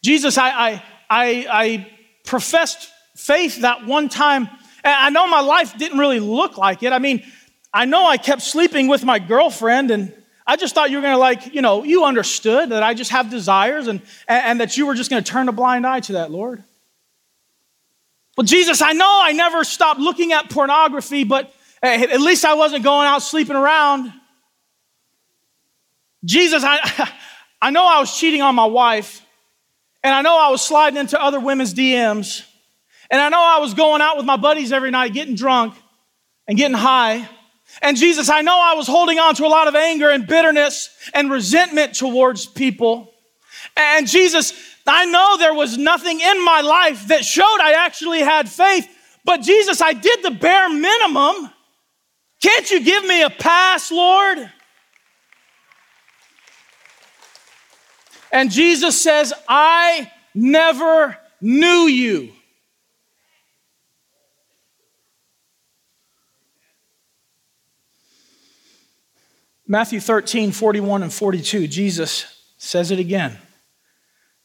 Jesus, 0.03 0.38
I, 0.38 0.50
I, 0.50 0.83
I, 1.11 1.46
I 1.50 1.90
professed 2.24 2.88
faith 3.16 3.61
that 3.61 3.85
one 3.87 4.09
time. 4.09 4.48
And 4.83 4.94
I 4.94 5.11
know 5.11 5.29
my 5.29 5.40
life 5.40 5.76
didn't 5.76 5.98
really 5.98 6.20
look 6.20 6.57
like 6.57 6.83
it. 6.83 6.92
I 6.92 6.98
mean, 6.98 7.22
I 7.72 7.85
know 7.85 8.07
I 8.07 8.16
kept 8.16 8.42
sleeping 8.42 8.88
with 8.88 9.05
my 9.05 9.18
girlfriend, 9.18 9.90
and 9.90 10.14
I 10.46 10.57
just 10.57 10.74
thought 10.74 10.90
you 10.90 10.96
were 10.96 11.03
going 11.03 11.14
to, 11.14 11.18
like, 11.18 11.55
you 11.55 11.61
know, 11.61 11.85
you 11.85 12.05
understood 12.05 12.70
that 12.70 12.83
I 12.83 12.94
just 12.94 13.11
have 13.11 13.31
desires 13.31 13.87
and, 13.88 14.00
and, 14.26 14.44
and 14.44 14.61
that 14.61 14.76
you 14.76 14.87
were 14.87 14.94
just 14.94 15.11
going 15.11 15.22
to 15.22 15.31
turn 15.31 15.48
a 15.48 15.53
blind 15.53 15.87
eye 15.87 16.00
to 16.00 16.12
that, 16.14 16.31
Lord. 16.31 16.64
Well, 18.40 18.46
Jesus, 18.46 18.81
I 18.81 18.92
know 18.92 19.20
I 19.22 19.33
never 19.33 19.64
stopped 19.64 20.00
looking 20.00 20.33
at 20.33 20.48
pornography, 20.48 21.24
but 21.24 21.53
eh, 21.83 22.07
at 22.11 22.22
least 22.22 22.46
I 22.46 22.55
wasn't 22.55 22.83
going 22.85 23.07
out 23.07 23.20
sleeping 23.20 23.55
around. 23.55 24.14
Jesus, 26.24 26.64
I, 26.64 27.12
I 27.61 27.68
know 27.68 27.87
I 27.87 28.00
was 28.00 28.16
cheating 28.16 28.40
on 28.40 28.55
my 28.55 28.64
wife, 28.64 29.20
and 30.03 30.14
I 30.14 30.22
know 30.22 30.35
I 30.40 30.48
was 30.48 30.62
sliding 30.62 30.98
into 30.98 31.22
other 31.22 31.38
women's 31.38 31.74
DMs, 31.74 32.46
and 33.11 33.20
I 33.20 33.29
know 33.29 33.42
I 33.42 33.59
was 33.59 33.74
going 33.74 34.00
out 34.00 34.16
with 34.16 34.24
my 34.24 34.38
buddies 34.38 34.72
every 34.72 34.90
night 34.90 35.12
getting 35.12 35.35
drunk 35.35 35.74
and 36.48 36.57
getting 36.57 36.79
high. 36.79 37.29
And 37.83 37.94
Jesus, 37.94 38.31
I 38.31 38.40
know 38.40 38.59
I 38.59 38.72
was 38.72 38.87
holding 38.87 39.18
on 39.18 39.35
to 39.35 39.44
a 39.44 39.48
lot 39.48 39.68
of 39.68 39.74
anger 39.74 40.09
and 40.09 40.26
bitterness 40.26 40.88
and 41.12 41.31
resentment 41.31 41.92
towards 41.92 42.46
people. 42.46 43.12
And 43.76 44.09
Jesus, 44.09 44.55
I 44.90 45.05
know 45.07 45.37
there 45.38 45.55
was 45.55 45.79
nothing 45.79 46.20
in 46.20 46.44
my 46.44 46.61
life 46.61 47.09
that 47.09 47.24
showed 47.24 47.59
I 47.61 47.85
actually 47.85 48.20
had 48.20 48.48
faith, 48.48 48.88
but 49.24 49.42
Jesus, 49.42 49.81
I 49.81 49.92
did 49.92 50.22
the 50.22 50.31
bare 50.31 50.68
minimum. 50.68 51.50
Can't 52.42 52.70
you 52.70 52.83
give 52.83 53.05
me 53.05 53.22
a 53.22 53.31
pass, 53.31 53.90
Lord? 53.92 54.50
And 58.33 58.50
Jesus 58.50 59.00
says, 59.00 59.33
I 59.48 60.11
never 60.35 61.16
knew 61.40 61.87
you. 61.87 62.33
Matthew 69.66 70.00
13, 70.00 70.50
41 70.50 71.05
and 71.05 71.12
42, 71.12 71.68
Jesus 71.68 72.26
says 72.59 72.90
it 72.90 72.98
again 72.98 73.38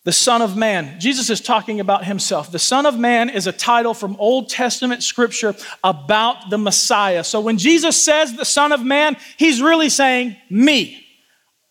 the 0.05 0.11
Son 0.11 0.43
of 0.43 0.55
Man. 0.55 0.99
Jesus 0.99 1.31
is 1.31 1.41
talking 1.41 1.79
about 1.79 2.05
himself. 2.05 2.51
The 2.51 2.59
Son 2.59 2.85
of 2.85 2.97
Man 2.97 3.27
is 3.27 3.47
a 3.47 3.51
title 3.51 3.95
from 3.95 4.15
Old 4.19 4.49
Testament 4.49 5.03
scripture 5.03 5.55
about 5.83 6.51
the 6.51 6.59
Messiah. 6.59 7.23
So 7.23 7.41
when 7.41 7.57
Jesus 7.57 8.01
says 8.01 8.33
the 8.33 8.45
Son 8.45 8.71
of 8.71 8.83
Man, 8.83 9.17
he's 9.35 9.61
really 9.61 9.89
saying 9.89 10.37
me. 10.49 11.03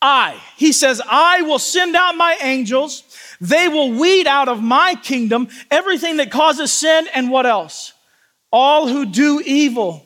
I. 0.02 0.38
He 0.56 0.72
says, 0.72 1.00
I 1.08 1.42
will 1.42 1.60
send 1.60 1.94
out 1.94 2.16
my 2.16 2.36
angels. 2.42 3.04
They 3.40 3.68
will 3.68 3.92
weed 3.92 4.26
out 4.26 4.48
of 4.48 4.60
my 4.60 4.96
kingdom 4.96 5.48
everything 5.70 6.16
that 6.16 6.32
causes 6.32 6.72
sin 6.72 7.06
and 7.14 7.30
what 7.30 7.46
else? 7.46 7.92
All 8.52 8.88
who 8.88 9.06
do 9.06 9.40
evil. 9.44 10.03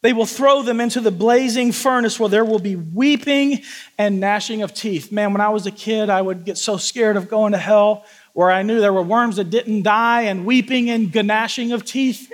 They 0.00 0.12
will 0.12 0.26
throw 0.26 0.62
them 0.62 0.80
into 0.80 1.00
the 1.00 1.10
blazing 1.10 1.72
furnace 1.72 2.20
where 2.20 2.28
there 2.28 2.44
will 2.44 2.60
be 2.60 2.76
weeping 2.76 3.62
and 3.96 4.20
gnashing 4.20 4.62
of 4.62 4.72
teeth. 4.72 5.10
Man, 5.10 5.32
when 5.32 5.40
I 5.40 5.48
was 5.48 5.66
a 5.66 5.72
kid, 5.72 6.08
I 6.08 6.22
would 6.22 6.44
get 6.44 6.56
so 6.56 6.76
scared 6.76 7.16
of 7.16 7.28
going 7.28 7.52
to 7.52 7.58
hell 7.58 8.04
where 8.32 8.50
I 8.50 8.62
knew 8.62 8.80
there 8.80 8.92
were 8.92 9.02
worms 9.02 9.36
that 9.36 9.50
didn't 9.50 9.82
die 9.82 10.22
and 10.22 10.46
weeping 10.46 10.88
and 10.88 11.12
gnashing 11.12 11.72
of 11.72 11.84
teeth. 11.84 12.30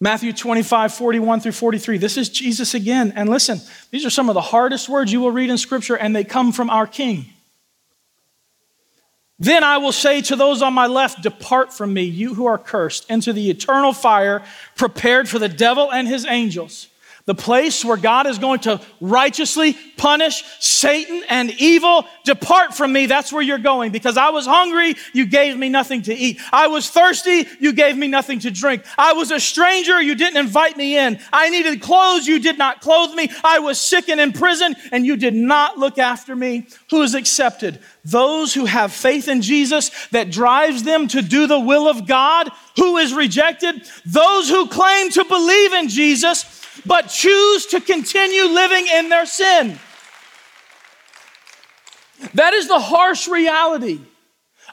Matthew 0.00 0.32
25, 0.32 0.94
41 0.94 1.40
through 1.40 1.52
43. 1.52 1.98
This 1.98 2.16
is 2.16 2.28
Jesus 2.28 2.74
again. 2.74 3.12
And 3.16 3.28
listen, 3.28 3.60
these 3.90 4.06
are 4.06 4.10
some 4.10 4.30
of 4.30 4.34
the 4.34 4.40
hardest 4.40 4.88
words 4.88 5.12
you 5.12 5.20
will 5.20 5.32
read 5.32 5.50
in 5.50 5.58
Scripture, 5.58 5.96
and 5.96 6.14
they 6.14 6.24
come 6.24 6.52
from 6.52 6.70
our 6.70 6.86
King. 6.86 7.26
Then 9.40 9.64
I 9.64 9.78
will 9.78 9.92
say 9.92 10.20
to 10.20 10.36
those 10.36 10.60
on 10.60 10.74
my 10.74 10.86
left, 10.86 11.22
Depart 11.22 11.72
from 11.72 11.94
me, 11.94 12.02
you 12.02 12.34
who 12.34 12.44
are 12.44 12.58
cursed, 12.58 13.08
into 13.10 13.32
the 13.32 13.48
eternal 13.48 13.94
fire 13.94 14.44
prepared 14.76 15.30
for 15.30 15.38
the 15.38 15.48
devil 15.48 15.90
and 15.90 16.06
his 16.06 16.26
angels 16.26 16.89
the 17.30 17.34
place 17.36 17.84
where 17.84 17.96
God 17.96 18.26
is 18.26 18.40
going 18.40 18.58
to 18.58 18.80
righteously 19.00 19.74
punish 19.96 20.42
Satan 20.58 21.22
and 21.28 21.48
evil. 21.60 22.04
Depart 22.24 22.74
from 22.74 22.92
me. 22.92 23.06
That's 23.06 23.32
where 23.32 23.40
you're 23.40 23.58
going. 23.58 23.92
Because 23.92 24.16
I 24.16 24.30
was 24.30 24.46
hungry, 24.46 24.96
you 25.12 25.26
gave 25.26 25.56
me 25.56 25.68
nothing 25.68 26.02
to 26.02 26.12
eat. 26.12 26.40
I 26.52 26.66
was 26.66 26.90
thirsty, 26.90 27.46
you 27.60 27.72
gave 27.72 27.96
me 27.96 28.08
nothing 28.08 28.40
to 28.40 28.50
drink. 28.50 28.82
I 28.98 29.12
was 29.12 29.30
a 29.30 29.38
stranger, 29.38 30.02
you 30.02 30.16
didn't 30.16 30.38
invite 30.38 30.76
me 30.76 30.98
in. 30.98 31.20
I 31.32 31.50
needed 31.50 31.80
clothes, 31.80 32.26
you 32.26 32.40
did 32.40 32.58
not 32.58 32.80
clothe 32.80 33.14
me. 33.14 33.30
I 33.44 33.60
was 33.60 33.80
sick 33.80 34.08
and 34.08 34.20
in 34.20 34.32
prison, 34.32 34.74
and 34.90 35.06
you 35.06 35.16
did 35.16 35.34
not 35.34 35.78
look 35.78 35.98
after 35.98 36.34
me. 36.34 36.66
Who 36.90 37.02
is 37.02 37.14
accepted? 37.14 37.78
Those 38.04 38.54
who 38.54 38.64
have 38.64 38.92
faith 38.92 39.28
in 39.28 39.40
Jesus 39.40 39.92
that 40.08 40.32
drives 40.32 40.82
them 40.82 41.06
to 41.08 41.22
do 41.22 41.46
the 41.46 41.60
will 41.60 41.86
of 41.86 42.08
God. 42.08 42.50
Who 42.76 42.96
is 42.96 43.14
rejected? 43.14 43.88
Those 44.04 44.48
who 44.48 44.66
claim 44.66 45.10
to 45.10 45.24
believe 45.24 45.74
in 45.74 45.88
Jesus 45.88 46.59
but 46.86 47.08
choose 47.08 47.66
to 47.66 47.80
continue 47.80 48.44
living 48.44 48.86
in 48.86 49.08
their 49.08 49.26
sin. 49.26 49.78
That 52.34 52.54
is 52.54 52.68
the 52.68 52.78
harsh 52.78 53.28
reality 53.28 54.00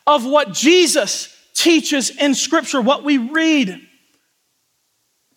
of 0.06 0.26
what 0.26 0.54
Jesus 0.54 1.36
teaches 1.54 2.10
in 2.10 2.36
Scripture, 2.36 2.82
what 2.82 3.04
we 3.04 3.18
read. 3.18 3.82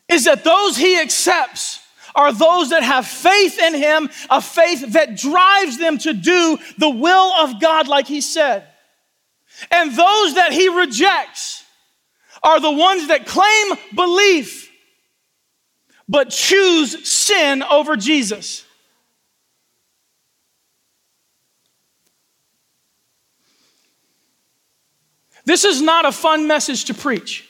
Is 0.08 0.24
that 0.24 0.44
those 0.44 0.76
he 0.76 1.00
accepts 1.00 1.80
are 2.14 2.32
those 2.32 2.70
that 2.70 2.82
have 2.82 3.06
faith 3.06 3.58
in 3.58 3.74
him, 3.74 4.10
a 4.28 4.40
faith 4.40 4.92
that 4.92 5.16
drives 5.16 5.78
them 5.78 5.98
to 5.98 6.12
do 6.12 6.58
the 6.78 6.90
will 6.90 7.32
of 7.34 7.60
God, 7.60 7.88
like 7.88 8.06
he 8.06 8.20
said. 8.20 8.66
And 9.70 9.90
those 9.90 10.34
that 10.34 10.52
he 10.52 10.68
rejects 10.68 11.64
are 12.42 12.60
the 12.60 12.70
ones 12.70 13.08
that 13.08 13.26
claim 13.26 13.76
belief 13.94 14.69
but 16.10 16.28
choose 16.28 17.08
sin 17.08 17.62
over 17.62 17.94
Jesus. 17.94 18.64
This 25.44 25.64
is 25.64 25.80
not 25.80 26.04
a 26.04 26.10
fun 26.10 26.48
message 26.48 26.86
to 26.86 26.94
preach. 26.94 27.48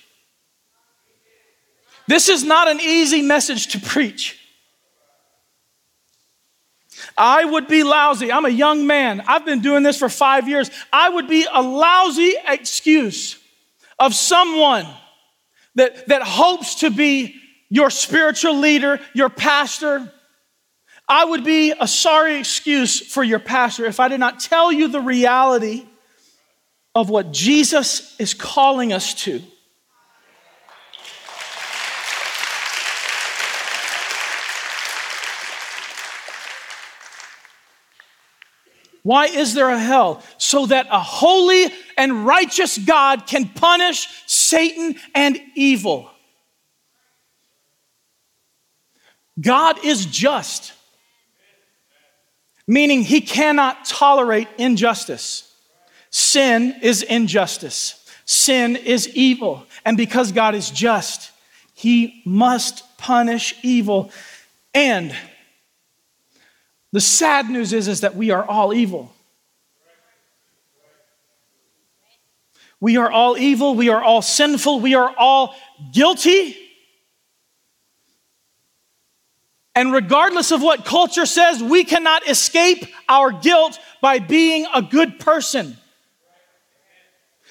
This 2.07 2.29
is 2.29 2.45
not 2.45 2.69
an 2.69 2.81
easy 2.81 3.23
message 3.23 3.69
to 3.69 3.81
preach. 3.81 4.39
I 7.17 7.47
would 7.47 7.67
be 7.67 7.83
lousy. 7.83 8.31
I'm 8.31 8.45
a 8.45 8.51
young 8.51 8.87
man. 8.87 9.23
I've 9.27 9.47
been 9.47 9.61
doing 9.61 9.83
this 9.85 9.99
for 9.99 10.11
five 10.11 10.49
years. 10.49 10.71
I 10.93 11.09
would 11.09 11.29
be 11.29 11.47
a 11.51 11.63
lousy 11.63 12.35
excuse 12.47 13.39
of 13.99 14.15
someone 14.15 14.87
that, 15.77 16.09
that 16.09 16.23
hopes 16.23 16.81
to 16.81 16.91
be 16.91 17.39
your 17.71 17.89
spiritual 17.89 18.59
leader, 18.59 19.01
your 19.14 19.31
pastor. 19.31 20.12
I 21.09 21.25
would 21.25 21.45
be 21.45 21.73
a 21.73 21.89
sorry 21.89 22.39
excuse 22.39 23.01
for 23.01 23.25
your 23.25 23.39
pastor 23.39 23.87
if 23.87 24.01
I 24.01 24.09
did 24.09 24.21
not 24.21 24.41
tell 24.41 24.71
you 24.71 24.89
the 24.89 25.01
reality 25.01 25.87
of 26.95 27.09
what 27.09 27.33
Jesus 27.33 28.16
is 28.18 28.35
calling 28.35 28.93
us 28.93 29.14
to. 29.25 29.41
Why 39.03 39.27
is 39.27 39.55
there 39.55 39.71
a 39.71 39.79
hell? 39.79 40.23
So 40.37 40.66
that 40.66 40.87
a 40.91 41.01
holy 41.01 41.73
and 41.97 42.27
righteous 42.27 42.77
God 42.77 43.27
can 43.27 43.49
punish 43.49 44.09
Satan 44.27 44.97
and 45.14 45.41
evil. 45.55 46.11
God 49.41 49.84
is 49.84 50.07
just, 50.07 50.72
meaning 52.66 53.03
he 53.03 53.20
cannot 53.20 53.84
tolerate 53.84 54.49
injustice. 54.59 55.47
Sin 56.11 56.74
is 56.82 57.03
injustice, 57.03 58.05
sin 58.24 58.76
is 58.76 59.09
evil. 59.14 59.64
And 59.84 59.97
because 59.97 60.32
God 60.32 60.55
is 60.55 60.70
just, 60.70 61.30
he 61.74 62.22
must 62.26 62.84
punish 62.99 63.55
evil. 63.62 64.11
And 64.74 65.14
the 66.93 67.01
sad 67.01 67.49
news 67.49 67.72
is, 67.72 67.88
is 67.88 68.01
that 68.01 68.16
we 68.16 68.30
are 68.30 68.45
all 68.45 68.74
evil. 68.74 69.12
We 72.80 72.97
are 72.97 73.11
all 73.11 73.36
evil. 73.36 73.74
We 73.74 73.91
are 73.91 74.03
all 74.03 74.22
sinful. 74.22 74.80
We 74.80 74.95
are 74.95 75.14
all 75.16 75.55
guilty. 75.93 76.57
And 79.75 79.93
regardless 79.93 80.51
of 80.51 80.62
what 80.62 80.85
culture 80.85 81.27
says, 81.27 81.62
we 81.62 81.85
cannot 81.85 82.29
escape 82.29 82.85
our 83.09 83.31
guilt 83.31 83.79
by 84.01 84.18
being 84.18 84.66
a 84.75 84.83
good 84.83 85.21
person. 85.21 85.77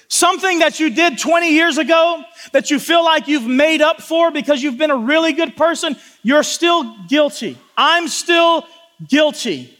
Something 0.08 0.58
that 0.58 0.80
you 0.80 0.90
did 0.90 1.18
20 1.18 1.52
years 1.52 1.78
ago 1.78 2.24
that 2.52 2.70
you 2.70 2.78
feel 2.80 3.04
like 3.04 3.28
you've 3.28 3.46
made 3.46 3.80
up 3.80 4.02
for 4.02 4.30
because 4.30 4.62
you've 4.62 4.76
been 4.76 4.90
a 4.90 4.96
really 4.96 5.32
good 5.32 5.56
person, 5.56 5.96
you're 6.22 6.42
still 6.42 6.96
guilty. 7.06 7.56
I'm 7.76 8.08
still 8.08 8.66
guilty. 9.08 9.78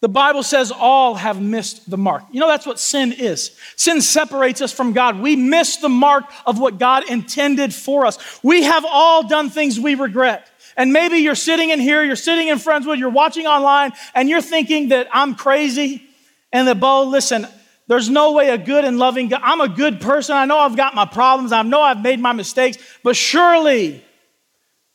The 0.00 0.08
Bible 0.08 0.42
says 0.42 0.72
all 0.72 1.14
have 1.14 1.42
missed 1.42 1.88
the 1.90 1.98
mark. 1.98 2.24
You 2.30 2.40
know, 2.40 2.48
that's 2.48 2.66
what 2.66 2.78
sin 2.78 3.12
is. 3.12 3.54
Sin 3.76 4.00
separates 4.00 4.62
us 4.62 4.72
from 4.72 4.94
God. 4.94 5.20
We 5.20 5.36
miss 5.36 5.76
the 5.76 5.90
mark 5.90 6.24
of 6.46 6.58
what 6.58 6.78
God 6.78 7.10
intended 7.10 7.74
for 7.74 8.06
us. 8.06 8.18
We 8.42 8.62
have 8.62 8.86
all 8.88 9.28
done 9.28 9.50
things 9.50 9.78
we 9.78 9.94
regret. 9.94 10.48
And 10.76 10.92
maybe 10.92 11.18
you're 11.18 11.34
sitting 11.34 11.68
in 11.68 11.80
here, 11.80 12.02
you're 12.02 12.16
sitting 12.16 12.48
in 12.48 12.56
Friendswood, 12.56 12.98
you're 12.98 13.10
watching 13.10 13.46
online, 13.46 13.92
and 14.14 14.30
you're 14.30 14.40
thinking 14.40 14.88
that 14.88 15.08
I'm 15.12 15.34
crazy 15.34 16.02
and 16.50 16.66
that, 16.66 16.80
Bo, 16.80 17.04
listen, 17.04 17.46
there's 17.86 18.08
no 18.08 18.32
way 18.32 18.48
a 18.48 18.56
good 18.56 18.84
and 18.84 18.98
loving 18.98 19.28
God, 19.28 19.40
I'm 19.42 19.60
a 19.60 19.68
good 19.68 20.00
person. 20.00 20.34
I 20.34 20.46
know 20.46 20.58
I've 20.58 20.76
got 20.76 20.94
my 20.94 21.04
problems. 21.04 21.52
I 21.52 21.62
know 21.62 21.82
I've 21.82 22.00
made 22.00 22.20
my 22.20 22.32
mistakes, 22.32 22.78
but 23.02 23.16
surely 23.16 24.02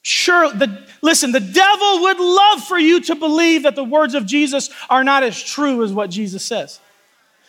Sure, 0.08 0.54
the, 0.54 0.86
listen, 1.02 1.32
the 1.32 1.40
devil 1.40 2.02
would 2.02 2.20
love 2.20 2.64
for 2.64 2.78
you 2.78 3.02
to 3.02 3.16
believe 3.16 3.64
that 3.64 3.76
the 3.76 3.84
words 3.84 4.14
of 4.14 4.28
Jesus 4.28 4.70
are 4.88 5.04
not 5.04 5.24
as 5.24 5.42
true 5.42 5.84
as 5.84 5.92
what 5.92 6.12
Jesus 6.12 6.46
says. 6.46 6.80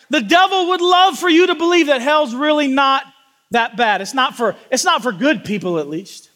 The 0.09 0.23
devil 0.23 0.69
would 0.69 0.81
love 0.81 1.19
for 1.19 1.29
you 1.29 1.49
to 1.49 1.55
believe 1.55 1.89
that 1.89 2.01
hell's 2.01 2.35
really 2.35 2.67
not 2.67 3.05
that 3.51 3.77
bad. 3.77 4.01
It's 4.01 4.15
not 4.15 4.39
for, 4.39 4.57
it's 4.71 4.87
not 4.87 5.03
for 5.03 5.13
good 5.13 5.45
people, 5.45 5.79
at 5.79 5.87
least. 5.87 6.31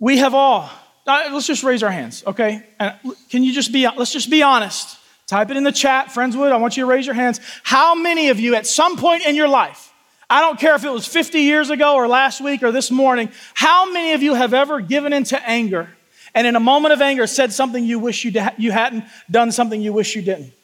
We 0.00 0.18
have 0.18 0.34
all, 0.34 0.68
uh, 1.06 1.28
let's 1.30 1.46
just 1.46 1.62
raise 1.62 1.84
our 1.84 1.92
hands, 1.92 2.24
okay? 2.26 2.64
And 2.80 2.96
can 3.30 3.44
you 3.44 3.52
just 3.52 3.72
be, 3.72 3.86
let's 3.96 4.12
just 4.12 4.28
be 4.28 4.42
honest. 4.42 4.98
Type 5.28 5.52
it 5.52 5.56
in 5.56 5.62
the 5.62 5.70
chat, 5.70 6.08
Friendswood. 6.08 6.50
I 6.50 6.56
want 6.56 6.76
you 6.76 6.82
to 6.82 6.90
raise 6.90 7.06
your 7.06 7.14
hands. 7.14 7.38
How 7.62 7.94
many 7.94 8.30
of 8.30 8.40
you 8.40 8.56
at 8.56 8.66
some 8.66 8.96
point 8.96 9.24
in 9.24 9.36
your 9.36 9.46
life 9.46 9.91
I 10.32 10.40
don't 10.40 10.58
care 10.58 10.74
if 10.74 10.82
it 10.82 10.88
was 10.88 11.06
50 11.06 11.40
years 11.40 11.68
ago 11.68 11.94
or 11.94 12.08
last 12.08 12.40
week 12.40 12.62
or 12.62 12.72
this 12.72 12.90
morning. 12.90 13.30
How 13.52 13.92
many 13.92 14.12
of 14.14 14.22
you 14.22 14.32
have 14.32 14.54
ever 14.54 14.80
given 14.80 15.12
into 15.12 15.38
anger 15.46 15.90
and 16.34 16.46
in 16.46 16.56
a 16.56 16.60
moment 16.60 16.94
of 16.94 17.02
anger 17.02 17.26
said 17.26 17.52
something 17.52 17.84
you 17.84 17.98
wish 17.98 18.24
you, 18.24 18.32
you 18.56 18.72
hadn't, 18.72 19.04
done 19.30 19.52
something 19.52 19.82
you 19.82 19.92
wish 19.92 20.16
you 20.16 20.22
didn't? 20.22 20.54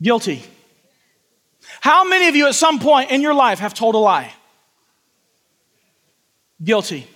Guilty. 0.00 0.44
How 1.80 2.04
many 2.04 2.28
of 2.28 2.36
you 2.36 2.46
at 2.46 2.54
some 2.54 2.78
point 2.78 3.10
in 3.10 3.22
your 3.22 3.34
life 3.34 3.58
have 3.58 3.74
told 3.74 3.96
a 3.96 3.98
lie? 3.98 4.32
Guilty. 6.62 7.08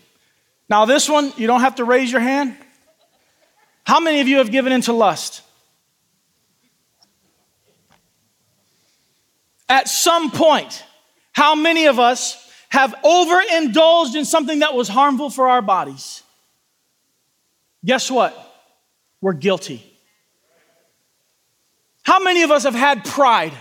Now, 0.69 0.87
this 0.87 1.09
one, 1.09 1.33
you 1.37 1.47
don't 1.47 1.61
have 1.61 1.77
to 1.77 1.85
raise 1.85 2.11
your 2.11 2.21
hand. 2.21 2.57
How 3.85 4.01
many 4.01 4.19
of 4.19 4.27
you 4.27 4.39
have 4.39 4.51
given 4.51 4.73
into 4.73 4.93
lust? 4.93 5.43
At 9.69 9.89
some 9.89 10.33
point, 10.33 10.83
how 11.37 11.55
many 11.55 11.85
of 11.85 11.99
us 11.99 12.51
have 12.71 12.95
overindulged 13.05 14.15
in 14.15 14.25
something 14.25 14.61
that 14.61 14.73
was 14.73 14.89
harmful 14.89 15.29
for 15.29 15.51
our 15.51 15.61
bodies? 15.61 16.23
Guess 17.85 18.11
what? 18.11 18.35
We're 19.21 19.35
guilty. 19.35 19.85
How 22.05 22.21
many 22.21 22.43
of 22.43 22.51
us 22.51 22.63
have 22.63 22.75
had 22.75 23.05
pride? 23.05 23.53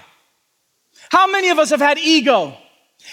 How 1.09 1.29
many 1.29 1.49
of 1.49 1.59
us 1.59 1.71
have 1.71 1.81
had 1.81 1.97
ego? 1.97 2.55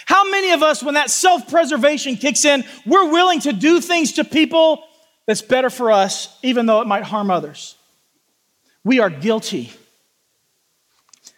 How 0.07 0.31
many 0.31 0.53
of 0.53 0.63
us, 0.63 0.81
when 0.81 0.95
that 0.95 1.11
self 1.11 1.49
preservation 1.49 2.15
kicks 2.15 2.45
in, 2.45 2.63
we're 2.87 3.11
willing 3.11 3.41
to 3.41 3.53
do 3.53 3.81
things 3.81 4.13
to 4.13 4.25
people 4.25 4.85
that's 5.27 5.43
better 5.43 5.71
for 5.71 5.91
us, 5.91 6.39
even 6.45 6.67
though 6.67 6.81
it 6.83 6.87
might 6.87 7.03
harm 7.03 7.33
others? 7.33 7.75
We 8.85 9.01
are 9.01 9.11
guilty. 9.11 9.73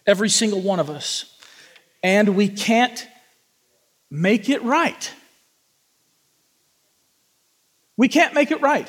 Every 0.07 0.29
single 0.29 0.61
one 0.61 0.79
of 0.79 0.91
us. 0.91 1.25
And 2.03 2.37
we 2.37 2.49
can't 2.49 3.09
make 4.15 4.49
it 4.49 4.62
right. 4.62 5.12
We 7.97 8.09
can't 8.09 8.33
make 8.33 8.53
it 8.53 8.61
right. 8.61 8.89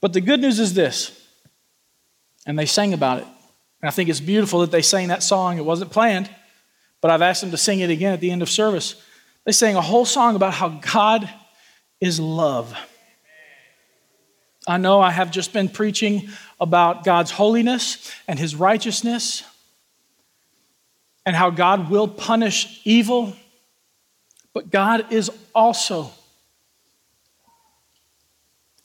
But 0.00 0.12
the 0.12 0.20
good 0.20 0.40
news 0.40 0.60
is 0.60 0.72
this, 0.72 1.28
and 2.46 2.58
they 2.58 2.64
sang 2.64 2.94
about 2.94 3.18
it. 3.18 3.26
And 3.82 3.88
I 3.88 3.90
think 3.90 4.08
it's 4.08 4.20
beautiful 4.20 4.60
that 4.60 4.70
they 4.70 4.82
sang 4.82 5.08
that 5.08 5.22
song. 5.22 5.58
It 5.58 5.64
wasn't 5.64 5.90
planned, 5.90 6.30
but 7.00 7.10
I've 7.10 7.22
asked 7.22 7.40
them 7.40 7.50
to 7.50 7.56
sing 7.56 7.80
it 7.80 7.90
again 7.90 8.12
at 8.14 8.20
the 8.20 8.30
end 8.30 8.40
of 8.40 8.48
service. 8.48 8.94
They 9.44 9.52
sang 9.52 9.76
a 9.76 9.82
whole 9.82 10.04
song 10.04 10.36
about 10.36 10.54
how 10.54 10.68
God 10.68 11.28
is 12.00 12.20
love. 12.20 12.74
I 14.66 14.76
know 14.76 15.00
I 15.00 15.10
have 15.10 15.30
just 15.30 15.52
been 15.52 15.68
preaching 15.68 16.28
about 16.60 17.04
God's 17.04 17.32
holiness 17.32 18.12
and 18.28 18.38
his 18.38 18.54
righteousness 18.54 19.42
and 21.26 21.36
how 21.36 21.50
God 21.50 21.90
will 21.90 22.08
punish 22.08 22.80
evil, 22.84 23.36
but 24.52 24.70
God 24.70 25.12
is 25.12 25.30
also, 25.54 26.10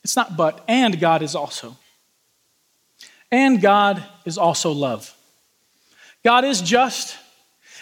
it's 0.04 0.16
not 0.16 0.38
but, 0.38 0.64
and 0.68 1.00
God 1.00 1.22
is 1.22 1.36
also. 1.36 1.76
And 3.32 3.62
God 3.62 4.04
is 4.26 4.38
also 4.38 4.72
love. 4.72 5.16
God 6.24 6.46
is 6.46 6.62
just, 6.62 7.18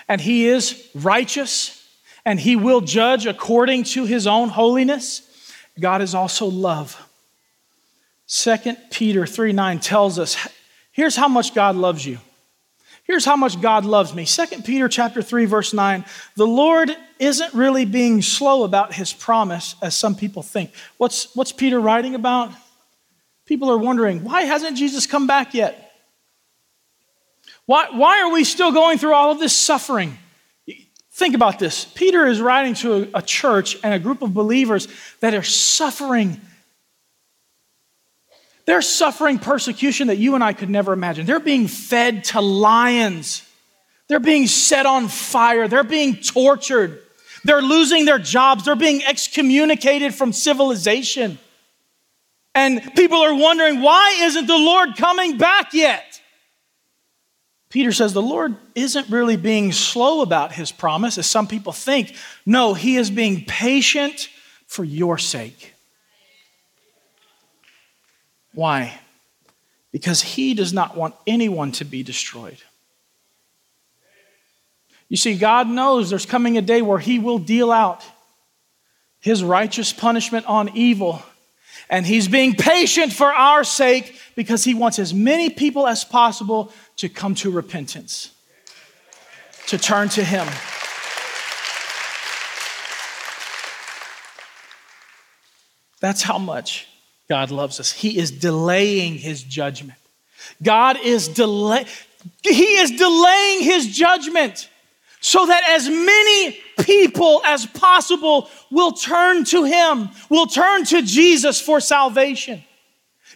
and 0.07 0.19
He 0.19 0.45
is 0.45 0.89
righteous, 0.95 1.85
and 2.25 2.39
He 2.39 2.55
will 2.55 2.81
judge 2.81 3.25
according 3.25 3.83
to 3.85 4.05
His 4.05 4.27
own 4.27 4.49
holiness. 4.49 5.21
God 5.79 6.01
is 6.01 6.15
also 6.15 6.45
love. 6.45 7.01
2 8.27 8.57
Peter 8.89 9.25
3 9.25 9.53
9 9.53 9.79
tells 9.79 10.17
us 10.17 10.47
here's 10.91 11.15
how 11.15 11.27
much 11.27 11.53
God 11.53 11.75
loves 11.75 12.05
you. 12.05 12.19
Here's 13.03 13.25
how 13.25 13.35
much 13.35 13.59
God 13.61 13.83
loves 13.85 14.13
me. 14.13 14.25
2 14.25 14.61
Peter 14.63 14.87
chapter 14.87 15.21
3 15.21 15.45
verse 15.45 15.73
9. 15.73 16.05
The 16.35 16.47
Lord 16.47 16.95
isn't 17.19 17.53
really 17.53 17.85
being 17.85 18.21
slow 18.21 18.63
about 18.63 18.93
his 18.93 19.11
promise 19.11 19.75
as 19.81 19.95
some 19.95 20.15
people 20.15 20.41
think. 20.41 20.71
What's 20.97 21.35
what's 21.35 21.51
Peter 21.51 21.79
writing 21.79 22.15
about? 22.15 22.51
People 23.45 23.69
are 23.69 23.77
wondering, 23.77 24.23
why 24.23 24.43
hasn't 24.43 24.77
Jesus 24.77 25.05
come 25.05 25.27
back 25.27 25.53
yet? 25.53 25.91
Why, 27.65 27.87
why 27.91 28.21
are 28.21 28.31
we 28.31 28.43
still 28.43 28.71
going 28.71 28.97
through 28.97 29.13
all 29.13 29.31
of 29.31 29.39
this 29.39 29.55
suffering? 29.55 30.17
Think 31.11 31.35
about 31.35 31.59
this. 31.59 31.85
Peter 31.85 32.25
is 32.25 32.41
writing 32.41 32.73
to 32.75 32.93
a, 33.13 33.19
a 33.19 33.21
church 33.21 33.77
and 33.83 33.93
a 33.93 33.99
group 33.99 34.21
of 34.21 34.33
believers 34.33 34.87
that 35.19 35.33
are 35.33 35.43
suffering 35.43 36.41
They're 38.65 38.81
suffering 38.81 39.39
persecution 39.39 40.07
that 40.07 40.17
you 40.17 40.35
and 40.35 40.43
I 40.43 40.53
could 40.53 40.69
never 40.69 40.93
imagine. 40.93 41.25
They're 41.25 41.39
being 41.39 41.67
fed 41.67 42.23
to 42.25 42.41
lions. 42.41 43.43
They're 44.07 44.19
being 44.19 44.47
set 44.47 44.85
on 44.85 45.07
fire. 45.07 45.67
They're 45.67 45.83
being 45.83 46.15
tortured. 46.15 47.01
They're 47.43 47.61
losing 47.61 48.05
their 48.05 48.19
jobs. 48.19 48.65
They're 48.65 48.75
being 48.75 49.03
excommunicated 49.03 50.13
from 50.15 50.31
civilization. 50.31 51.39
And 52.55 52.81
people 52.95 53.17
are 53.17 53.35
wondering, 53.35 53.81
why 53.81 54.19
isn't 54.21 54.45
the 54.45 54.57
Lord 54.57 54.95
coming 54.95 55.37
back 55.37 55.73
yet? 55.73 56.21
Peter 57.69 57.91
says 57.91 58.13
the 58.13 58.21
Lord 58.21 58.55
isn't 58.75 59.09
really 59.09 59.35
being 59.35 59.71
slow 59.71 60.21
about 60.21 60.51
his 60.51 60.71
promise, 60.71 61.17
as 61.17 61.25
some 61.25 61.47
people 61.47 61.73
think. 61.73 62.15
No, 62.45 62.75
he 62.75 62.97
is 62.97 63.09
being 63.09 63.45
patient 63.45 64.29
for 64.67 64.83
your 64.83 65.17
sake. 65.17 65.72
Why? 68.53 68.99
Because 69.91 70.21
he 70.21 70.53
does 70.53 70.73
not 70.73 70.95
want 70.95 71.15
anyone 71.25 71.71
to 71.73 71.85
be 71.85 72.03
destroyed. 72.03 72.57
You 75.09 75.17
see, 75.17 75.37
God 75.37 75.67
knows 75.67 76.09
there's 76.09 76.25
coming 76.25 76.57
a 76.57 76.61
day 76.61 76.81
where 76.81 76.99
he 76.99 77.19
will 77.19 77.39
deal 77.39 77.71
out 77.71 78.03
his 79.19 79.43
righteous 79.43 79.93
punishment 79.93 80.45
on 80.47 80.75
evil. 80.75 81.21
And 81.89 82.05
he's 82.05 82.27
being 82.27 82.55
patient 82.55 83.13
for 83.13 83.27
our 83.27 83.63
sake 83.63 84.19
because 84.35 84.63
he 84.63 84.73
wants 84.73 84.99
as 84.99 85.13
many 85.13 85.49
people 85.49 85.87
as 85.87 86.03
possible 86.03 86.71
to 86.97 87.09
come 87.09 87.35
to 87.35 87.51
repentance, 87.51 88.31
to 89.67 89.77
turn 89.77 90.09
to 90.09 90.23
him. 90.23 90.47
That's 95.99 96.21
how 96.21 96.37
much 96.37 96.87
God 97.33 97.49
loves 97.49 97.79
us. 97.79 97.91
He 97.91 98.19
is 98.19 98.29
delaying 98.29 99.15
his 99.15 99.41
judgment. 99.41 99.97
God 100.61 100.99
is 101.03 101.27
delay 101.27 101.87
he 102.43 102.77
is 102.77 102.91
delaying 102.91 103.63
his 103.63 103.87
judgment 103.97 104.69
so 105.19 105.47
that 105.47 105.67
as 105.67 105.89
many 105.89 106.59
people 106.81 107.41
as 107.43 107.65
possible 107.65 108.51
will 108.69 108.91
turn 108.91 109.45
to 109.45 109.63
him, 109.63 110.09
will 110.29 110.45
turn 110.45 110.85
to 110.85 111.01
Jesus 111.01 111.59
for 111.59 111.79
salvation. 111.79 112.63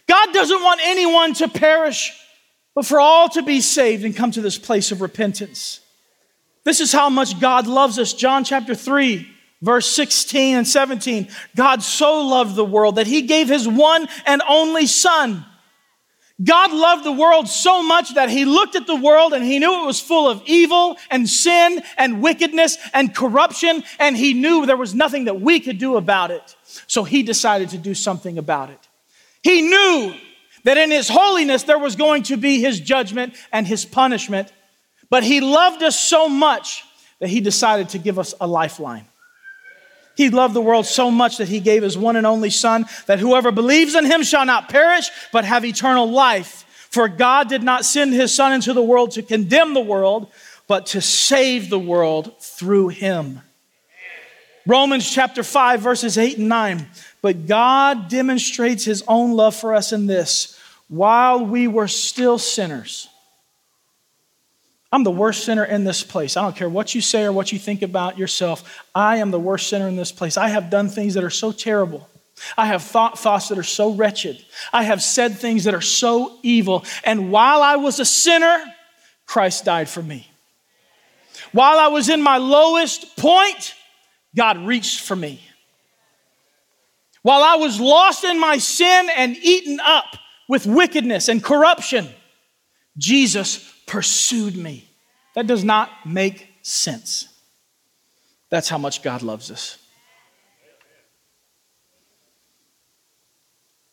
God 0.06 0.32
doesn't 0.32 0.62
want 0.62 0.80
anyone 0.84 1.34
to 1.34 1.48
perish, 1.48 2.16
but 2.76 2.86
for 2.86 3.00
all 3.00 3.28
to 3.30 3.42
be 3.42 3.60
saved 3.60 4.04
and 4.04 4.14
come 4.14 4.30
to 4.30 4.40
this 4.40 4.58
place 4.58 4.92
of 4.92 5.00
repentance. 5.00 5.80
This 6.62 6.78
is 6.78 6.92
how 6.92 7.10
much 7.10 7.40
God 7.40 7.66
loves 7.66 7.98
us. 7.98 8.12
John 8.12 8.44
chapter 8.44 8.76
3, 8.76 9.28
verse 9.60 9.86
16 9.90 10.56
and 10.56 10.66
17. 10.66 11.28
God 11.56 11.82
so 11.82 12.26
loved 12.26 12.54
the 12.54 12.64
world 12.64 12.96
that 12.96 13.06
he 13.06 13.22
gave 13.22 13.48
his 13.48 13.66
one 13.66 14.08
and 14.26 14.42
only 14.48 14.86
Son 14.86 15.44
God 16.42 16.72
loved 16.72 17.04
the 17.04 17.12
world 17.12 17.48
so 17.48 17.82
much 17.82 18.14
that 18.14 18.30
he 18.30 18.44
looked 18.44 18.76
at 18.76 18.86
the 18.86 18.94
world 18.94 19.32
and 19.32 19.44
he 19.44 19.58
knew 19.58 19.82
it 19.82 19.86
was 19.86 20.00
full 20.00 20.28
of 20.28 20.40
evil 20.46 20.96
and 21.10 21.28
sin 21.28 21.82
and 21.96 22.22
wickedness 22.22 22.78
and 22.94 23.12
corruption, 23.12 23.82
and 23.98 24.16
he 24.16 24.34
knew 24.34 24.64
there 24.64 24.76
was 24.76 24.94
nothing 24.94 25.24
that 25.24 25.40
we 25.40 25.58
could 25.58 25.78
do 25.78 25.96
about 25.96 26.30
it. 26.30 26.56
So 26.86 27.02
he 27.02 27.24
decided 27.24 27.70
to 27.70 27.78
do 27.78 27.92
something 27.92 28.38
about 28.38 28.70
it. 28.70 28.78
He 29.42 29.62
knew 29.62 30.14
that 30.62 30.76
in 30.76 30.92
his 30.92 31.08
holiness 31.08 31.64
there 31.64 31.78
was 31.78 31.96
going 31.96 32.22
to 32.24 32.36
be 32.36 32.60
his 32.60 32.78
judgment 32.78 33.34
and 33.50 33.66
his 33.66 33.84
punishment, 33.84 34.52
but 35.10 35.24
he 35.24 35.40
loved 35.40 35.82
us 35.82 35.98
so 35.98 36.28
much 36.28 36.84
that 37.18 37.30
he 37.30 37.40
decided 37.40 37.88
to 37.90 37.98
give 37.98 38.16
us 38.16 38.32
a 38.40 38.46
lifeline. 38.46 39.07
He 40.18 40.30
loved 40.30 40.52
the 40.52 40.60
world 40.60 40.84
so 40.84 41.12
much 41.12 41.36
that 41.36 41.46
he 41.46 41.60
gave 41.60 41.84
his 41.84 41.96
one 41.96 42.16
and 42.16 42.26
only 42.26 42.50
Son, 42.50 42.86
that 43.06 43.20
whoever 43.20 43.52
believes 43.52 43.94
in 43.94 44.04
him 44.04 44.24
shall 44.24 44.44
not 44.44 44.68
perish, 44.68 45.10
but 45.32 45.44
have 45.44 45.64
eternal 45.64 46.10
life. 46.10 46.64
For 46.90 47.08
God 47.08 47.48
did 47.48 47.62
not 47.62 47.84
send 47.84 48.12
his 48.12 48.34
Son 48.34 48.52
into 48.52 48.72
the 48.72 48.82
world 48.82 49.12
to 49.12 49.22
condemn 49.22 49.74
the 49.74 49.80
world, 49.80 50.32
but 50.66 50.86
to 50.86 51.00
save 51.00 51.70
the 51.70 51.78
world 51.78 52.34
through 52.42 52.88
him. 52.88 53.42
Romans 54.66 55.08
chapter 55.08 55.44
5, 55.44 55.80
verses 55.80 56.18
8 56.18 56.38
and 56.38 56.48
9. 56.48 56.88
But 57.22 57.46
God 57.46 58.08
demonstrates 58.08 58.84
his 58.84 59.04
own 59.06 59.34
love 59.34 59.54
for 59.54 59.72
us 59.72 59.92
in 59.92 60.06
this 60.06 60.58
while 60.88 61.46
we 61.46 61.68
were 61.68 61.86
still 61.86 62.38
sinners, 62.38 63.07
I'm 64.90 65.04
the 65.04 65.10
worst 65.10 65.44
sinner 65.44 65.64
in 65.64 65.84
this 65.84 66.02
place. 66.02 66.36
I 66.36 66.42
don't 66.42 66.56
care 66.56 66.68
what 66.68 66.94
you 66.94 67.00
say 67.00 67.24
or 67.24 67.32
what 67.32 67.52
you 67.52 67.58
think 67.58 67.82
about 67.82 68.16
yourself. 68.16 68.82
I 68.94 69.16
am 69.16 69.30
the 69.30 69.38
worst 69.38 69.68
sinner 69.68 69.86
in 69.86 69.96
this 69.96 70.12
place. 70.12 70.36
I 70.36 70.48
have 70.48 70.70
done 70.70 70.88
things 70.88 71.14
that 71.14 71.24
are 71.24 71.30
so 71.30 71.52
terrible. 71.52 72.08
I 72.56 72.66
have 72.66 72.82
thought 72.82 73.18
thoughts 73.18 73.48
that 73.48 73.58
are 73.58 73.64
so 73.64 73.92
wretched. 73.92 74.42
I 74.72 74.84
have 74.84 75.02
said 75.02 75.36
things 75.36 75.64
that 75.64 75.74
are 75.74 75.80
so 75.80 76.38
evil. 76.42 76.84
And 77.04 77.30
while 77.30 77.62
I 77.62 77.76
was 77.76 78.00
a 78.00 78.04
sinner, 78.04 78.64
Christ 79.26 79.64
died 79.64 79.88
for 79.88 80.02
me. 80.02 80.30
While 81.52 81.78
I 81.78 81.88
was 81.88 82.08
in 82.08 82.22
my 82.22 82.38
lowest 82.38 83.16
point, 83.16 83.74
God 84.36 84.58
reached 84.58 85.00
for 85.00 85.16
me. 85.16 85.40
While 87.22 87.42
I 87.42 87.56
was 87.56 87.80
lost 87.80 88.24
in 88.24 88.40
my 88.40 88.58
sin 88.58 89.08
and 89.14 89.36
eaten 89.36 89.80
up 89.80 90.16
with 90.48 90.66
wickedness 90.66 91.28
and 91.28 91.42
corruption, 91.42 92.08
Jesus 92.96 93.70
pursued 93.88 94.56
me. 94.56 94.88
That 95.34 95.46
does 95.46 95.64
not 95.64 95.90
make 96.06 96.48
sense. 96.62 97.28
That's 98.50 98.68
how 98.68 98.78
much 98.78 99.02
God 99.02 99.22
loves 99.22 99.50
us. 99.50 99.78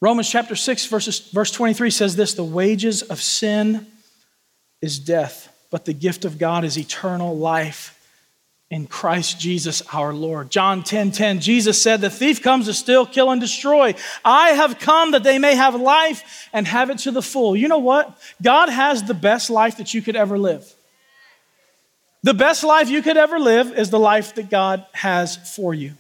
Romans 0.01 0.29
chapter 0.29 0.55
6, 0.55 0.85
verses, 0.85 1.19
verse 1.31 1.51
23 1.51 1.89
says 1.89 2.15
this 2.15 2.33
The 2.33 2.43
wages 2.43 3.01
of 3.01 3.21
sin 3.21 3.87
is 4.81 4.99
death, 4.99 5.51
but 5.71 5.85
the 5.85 5.93
gift 5.93 6.25
of 6.25 6.37
God 6.37 6.63
is 6.63 6.77
eternal 6.77 7.35
life 7.35 7.95
in 8.72 8.88
Christ 8.88 9.39
Jesus 9.39 9.82
our 9.93 10.13
Lord. 10.13 10.49
John 10.49 10.84
10 10.84 11.11
10, 11.11 11.39
Jesus 11.39 11.82
said, 11.82 12.01
The 12.01 12.09
thief 12.09 12.41
comes 12.41 12.66
to 12.66 12.74
steal, 12.74 13.05
kill, 13.05 13.32
and 13.32 13.39
destroy. 13.39 13.93
I 14.24 14.49
have 14.49 14.80
come 14.80 15.11
that 15.11 15.24
they 15.24 15.38
may 15.38 15.55
have 15.55 15.76
life 15.76 16.49
and 16.51 16.68
have 16.68 16.89
it 16.89 16.99
to 16.99 17.11
the 17.11 17.22
full. 17.22 17.55
You 17.55 17.68
know 17.68 17.80
what? 17.80 18.18
God 18.41 18.70
has 18.70 19.03
the 19.03 19.13
best 19.13 19.49
life 19.49 19.78
that 19.78 19.93
you 19.93 20.01
could 20.01 20.16
ever 20.16 20.38
live. 20.38 20.72
The 22.24 22.34
best 22.34 22.63
life 22.63 22.89
you 22.89 23.03
could 23.03 23.18
ever 23.18 23.39
live 23.39 23.78
is 23.78 23.91
the 23.91 23.99
life 23.99 24.34
that 24.36 24.49
God 24.49 24.84
has 24.93 25.38
for 25.55 25.76
you. 25.76 25.93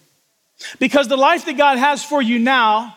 Because 0.79 1.07
the 1.07 1.17
life 1.17 1.45
that 1.45 1.57
God 1.57 1.77
has 1.77 2.03
for 2.03 2.19
you 2.19 2.39
now 2.39 2.95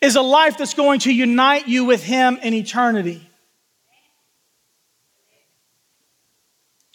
is 0.00 0.14
a 0.14 0.22
life 0.22 0.56
that's 0.56 0.74
going 0.74 1.00
to 1.00 1.12
unite 1.12 1.66
you 1.66 1.84
with 1.84 2.04
Him 2.04 2.38
in 2.40 2.54
eternity. 2.54 3.27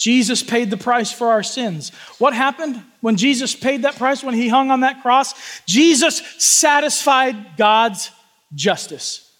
Jesus 0.03 0.43
paid 0.43 0.69
the 0.69 0.75
price 0.75 1.13
for 1.13 1.29
our 1.29 1.43
sins. 1.43 1.93
What 2.17 2.33
happened 2.33 2.83
when 2.99 3.15
Jesus 3.15 3.55
paid 3.55 3.83
that 3.83 3.95
price, 3.95 4.21
when 4.21 4.33
he 4.33 4.49
hung 4.49 4.69
on 4.69 4.81
that 4.81 5.01
cross? 5.01 5.33
Jesus 5.65 6.21
satisfied 6.43 7.55
God's 7.55 8.11
justice. 8.53 9.31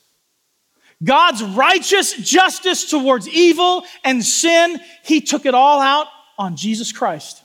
God's 1.04 1.44
righteous 1.44 2.14
justice 2.14 2.90
towards 2.90 3.28
evil 3.28 3.84
and 4.06 4.24
sin, 4.24 4.80
he 5.04 5.20
took 5.20 5.46
it 5.46 5.54
all 5.54 5.82
out 5.82 6.08
on 6.38 6.56
Jesus 6.56 6.94
Christ. 6.94 7.44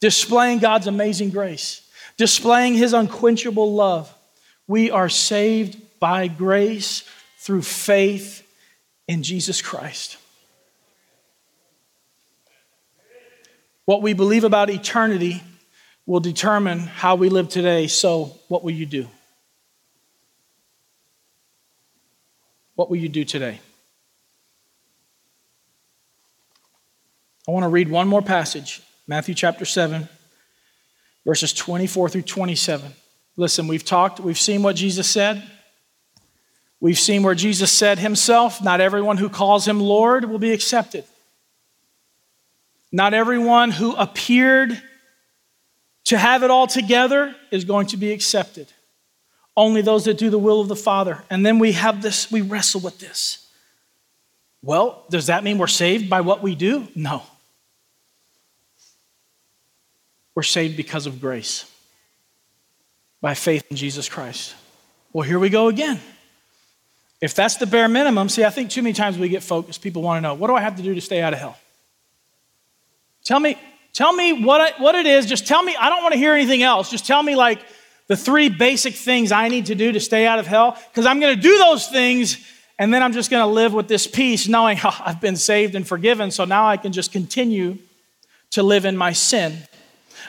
Displaying 0.00 0.60
God's 0.60 0.86
amazing 0.86 1.30
grace, 1.30 1.82
displaying 2.16 2.74
his 2.74 2.92
unquenchable 2.92 3.74
love. 3.74 4.14
We 4.68 4.92
are 4.92 5.08
saved 5.08 5.98
by 5.98 6.28
grace 6.28 7.02
through 7.38 7.62
faith 7.62 8.46
in 9.08 9.24
Jesus 9.24 9.60
Christ. 9.60 10.18
What 13.84 14.02
we 14.02 14.12
believe 14.12 14.44
about 14.44 14.70
eternity 14.70 15.42
will 16.06 16.20
determine 16.20 16.80
how 16.80 17.16
we 17.16 17.28
live 17.28 17.48
today. 17.48 17.86
So, 17.86 18.36
what 18.48 18.62
will 18.62 18.72
you 18.72 18.86
do? 18.86 19.08
What 22.74 22.90
will 22.90 22.96
you 22.96 23.08
do 23.08 23.24
today? 23.24 23.60
I 27.46 27.50
want 27.50 27.64
to 27.64 27.68
read 27.68 27.88
one 27.88 28.06
more 28.06 28.22
passage 28.22 28.82
Matthew 29.08 29.34
chapter 29.34 29.64
7, 29.64 30.08
verses 31.26 31.52
24 31.52 32.08
through 32.08 32.22
27. 32.22 32.92
Listen, 33.36 33.66
we've 33.66 33.84
talked, 33.84 34.20
we've 34.20 34.38
seen 34.38 34.62
what 34.62 34.76
Jesus 34.76 35.10
said. 35.10 35.42
We've 36.80 36.98
seen 36.98 37.22
where 37.22 37.34
Jesus 37.34 37.70
said 37.72 37.98
himself, 37.98 38.62
Not 38.62 38.80
everyone 38.80 39.16
who 39.16 39.28
calls 39.28 39.66
him 39.66 39.80
Lord 39.80 40.24
will 40.24 40.38
be 40.38 40.52
accepted. 40.52 41.04
Not 42.92 43.14
everyone 43.14 43.70
who 43.70 43.96
appeared 43.96 44.80
to 46.04 46.18
have 46.18 46.42
it 46.42 46.50
all 46.50 46.66
together 46.66 47.34
is 47.50 47.64
going 47.64 47.86
to 47.88 47.96
be 47.96 48.12
accepted. 48.12 48.68
Only 49.56 49.80
those 49.80 50.04
that 50.04 50.18
do 50.18 50.28
the 50.28 50.38
will 50.38 50.60
of 50.60 50.68
the 50.68 50.76
Father. 50.76 51.24
And 51.30 51.44
then 51.44 51.58
we 51.58 51.72
have 51.72 52.02
this, 52.02 52.30
we 52.30 52.42
wrestle 52.42 52.82
with 52.82 52.98
this. 52.98 53.48
Well, 54.62 55.04
does 55.10 55.26
that 55.26 55.42
mean 55.42 55.58
we're 55.58 55.66
saved 55.66 56.08
by 56.08 56.20
what 56.20 56.42
we 56.42 56.54
do? 56.54 56.86
No. 56.94 57.22
We're 60.34 60.42
saved 60.42 60.76
because 60.76 61.06
of 61.06 61.20
grace, 61.20 61.70
by 63.20 63.34
faith 63.34 63.64
in 63.70 63.76
Jesus 63.76 64.08
Christ. 64.08 64.54
Well, 65.12 65.26
here 65.26 65.38
we 65.38 65.50
go 65.50 65.68
again. 65.68 66.00
If 67.20 67.34
that's 67.34 67.56
the 67.56 67.66
bare 67.66 67.88
minimum, 67.88 68.28
see, 68.28 68.44
I 68.44 68.50
think 68.50 68.70
too 68.70 68.82
many 68.82 68.94
times 68.94 69.18
we 69.18 69.28
get 69.28 69.42
focused. 69.42 69.82
People 69.82 70.02
want 70.02 70.18
to 70.18 70.20
know, 70.22 70.34
what 70.34 70.48
do 70.48 70.54
I 70.54 70.60
have 70.60 70.76
to 70.76 70.82
do 70.82 70.94
to 70.94 71.00
stay 71.00 71.20
out 71.20 71.32
of 71.32 71.38
hell? 71.38 71.58
Tell 73.24 73.38
me, 73.40 73.56
tell 73.92 74.12
me 74.12 74.44
what, 74.44 74.60
I, 74.60 74.82
what 74.82 74.94
it 74.94 75.06
is. 75.06 75.26
Just 75.26 75.46
tell 75.46 75.62
me, 75.62 75.76
I 75.78 75.88
don't 75.88 76.02
want 76.02 76.12
to 76.12 76.18
hear 76.18 76.34
anything 76.34 76.62
else. 76.62 76.90
Just 76.90 77.06
tell 77.06 77.22
me, 77.22 77.36
like, 77.36 77.60
the 78.08 78.16
three 78.16 78.48
basic 78.48 78.94
things 78.94 79.32
I 79.32 79.48
need 79.48 79.66
to 79.66 79.74
do 79.74 79.92
to 79.92 80.00
stay 80.00 80.26
out 80.26 80.38
of 80.38 80.46
hell, 80.46 80.76
because 80.90 81.06
I'm 81.06 81.20
going 81.20 81.34
to 81.34 81.40
do 81.40 81.56
those 81.58 81.86
things, 81.86 82.44
and 82.78 82.92
then 82.92 83.02
I'm 83.02 83.12
just 83.12 83.30
going 83.30 83.42
to 83.42 83.46
live 83.46 83.72
with 83.72 83.88
this 83.88 84.06
peace, 84.06 84.48
knowing 84.48 84.78
oh, 84.84 85.00
I've 85.04 85.20
been 85.20 85.36
saved 85.36 85.74
and 85.74 85.86
forgiven, 85.86 86.30
so 86.30 86.44
now 86.44 86.66
I 86.66 86.76
can 86.76 86.92
just 86.92 87.12
continue 87.12 87.78
to 88.50 88.62
live 88.62 88.84
in 88.84 88.96
my 88.96 89.12
sin. 89.12 89.56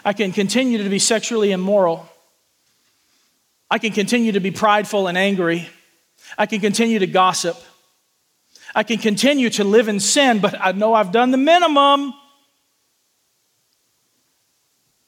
I 0.06 0.14
can 0.14 0.32
continue 0.32 0.82
to 0.84 0.90
be 0.90 1.00
sexually 1.00 1.52
immoral. 1.52 2.08
I 3.70 3.80
can 3.80 3.92
continue 3.92 4.34
to 4.34 4.40
be 4.40 4.52
prideful 4.52 5.08
and 5.08 5.18
angry. 5.18 5.68
I 6.38 6.46
can 6.46 6.60
continue 6.60 7.00
to 7.00 7.08
gossip. 7.08 7.58
I 8.76 8.84
can 8.84 8.98
continue 8.98 9.50
to 9.52 9.64
live 9.64 9.88
in 9.88 10.00
sin, 10.00 10.40
but 10.40 10.56
I 10.60 10.72
know 10.72 10.94
I've 10.94 11.12
done 11.12 11.32
the 11.32 11.38
minimum. 11.38 12.14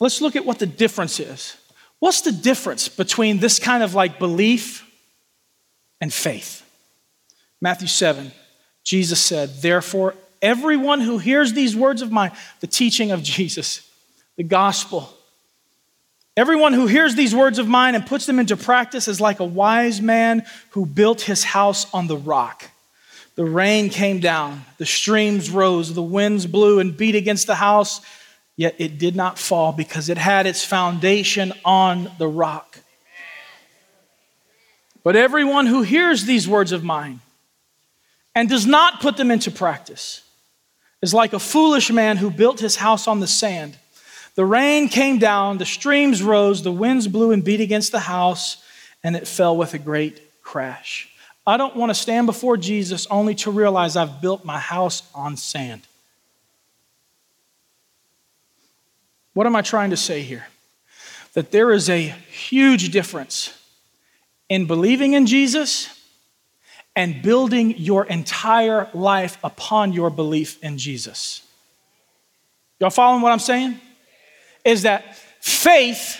Let's 0.06 0.22
look 0.22 0.36
at 0.36 0.46
what 0.46 0.60
the 0.60 0.68
difference 0.68 1.20
is. 1.20 1.58
What's 1.98 2.22
the 2.22 2.32
difference 2.32 2.88
between 2.90 3.40
this 3.40 3.58
kind 3.58 3.82
of 3.82 3.96
like 3.96 4.20
belief 4.20 4.88
and 6.00 6.14
faith? 6.14 6.62
Matthew 7.60 7.88
7, 7.88 8.32
Jesus 8.84 9.20
said, 9.20 9.64
Therefore, 9.64 10.14
everyone 10.44 11.02
who 11.02 11.18
hears 11.18 11.54
these 11.54 11.76
words 11.76 12.04
of 12.04 12.12
mine, 12.12 12.34
the 12.60 12.68
teaching 12.68 13.10
of 13.10 13.24
Jesus, 13.24 13.90
the 14.36 14.44
gospel, 14.44 15.12
Everyone 16.38 16.74
who 16.74 16.86
hears 16.86 17.16
these 17.16 17.34
words 17.34 17.58
of 17.58 17.68
mine 17.68 17.96
and 17.96 18.06
puts 18.06 18.28
them 18.28 18.38
into 18.38 18.56
practice 18.56 19.08
is 19.08 19.20
like 19.20 19.40
a 19.40 19.44
wise 19.44 20.02
man 20.02 20.46
who 20.72 20.86
built 20.86 21.22
his 21.22 21.44
house 21.44 21.92
on 21.94 22.06
the 22.06 22.18
rock. 22.18 22.70
The 23.34 23.46
rain 23.46 23.90
came 23.90 24.20
down, 24.20 24.66
the 24.78 24.86
streams 24.86 25.50
rose, 25.50 25.94
the 25.94 26.04
winds 26.04 26.46
blew 26.46 26.80
and 26.80 26.96
beat 26.96 27.16
against 27.16 27.48
the 27.48 27.56
house, 27.56 28.02
yet 28.58 28.76
it 28.78 28.98
did 28.98 29.16
not 29.16 29.38
fall 29.38 29.72
because 29.72 30.10
it 30.10 30.18
had 30.18 30.46
its 30.46 30.64
foundation 30.64 31.54
on 31.64 32.12
the 32.18 32.28
rock. 32.28 32.80
But 35.04 35.16
everyone 35.16 35.68
who 35.68 35.84
hears 35.84 36.26
these 36.26 36.48
words 36.48 36.72
of 36.72 36.84
mine 36.84 37.20
and 38.34 38.50
does 38.50 38.66
not 38.66 39.02
put 39.02 39.18
them 39.18 39.32
into 39.32 39.52
practice 39.52 40.24
is 41.02 41.14
like 41.14 41.34
a 41.34 41.40
foolish 41.40 41.92
man 41.92 42.18
who 42.18 42.32
built 42.32 42.60
his 42.60 42.76
house 42.76 43.08
on 43.08 43.20
the 43.20 43.28
sand. 43.28 43.78
The 44.34 44.46
rain 44.46 44.90
came 44.90 45.20
down, 45.20 45.60
the 45.60 45.66
streams 45.66 46.24
rose, 46.24 46.64
the 46.64 46.72
winds 46.72 47.08
blew 47.08 47.32
and 47.32 47.44
beat 47.44 47.62
against 47.62 47.92
the 47.92 48.00
house, 48.00 48.58
and 49.04 49.16
it 49.16 49.28
fell 49.28 49.56
with 49.56 49.74
a 49.74 49.80
great 49.80 50.20
crash. 50.42 51.10
I 51.48 51.58
don't 51.58 51.76
want 51.76 51.92
to 51.92 51.96
stand 51.96 52.26
before 52.26 52.58
Jesus 52.58 53.06
only 53.12 53.36
to 53.36 53.52
realize 53.52 53.96
I've 53.96 54.20
built 54.20 54.44
my 54.44 54.60
house 54.60 55.04
on 55.14 55.38
sand. 55.38 55.84
What 59.36 59.46
am 59.46 59.56
I 59.56 59.62
trying 59.62 59.92
to 59.92 59.98
say 59.98 60.24
here? 60.24 60.48
That 61.34 61.52
there 61.52 61.72
is 61.72 61.88
a 61.88 62.02
huge 62.02 62.90
difference 62.90 63.56
in 64.50 64.66
believing 64.66 65.14
in 65.14 65.28
Jesus 65.28 65.90
and 66.96 67.22
building 67.22 67.78
your 67.78 68.06
entire 68.06 68.90
life 68.96 69.38
upon 69.44 69.94
your 69.94 70.10
belief 70.10 70.64
in 70.64 70.80
Jesus. 70.80 71.44
Y'all 72.80 72.90
following 72.90 73.22
what 73.22 73.32
I'm 73.32 73.38
saying? 73.38 73.80
is 74.66 74.82
that 74.82 75.16
faith, 75.40 76.20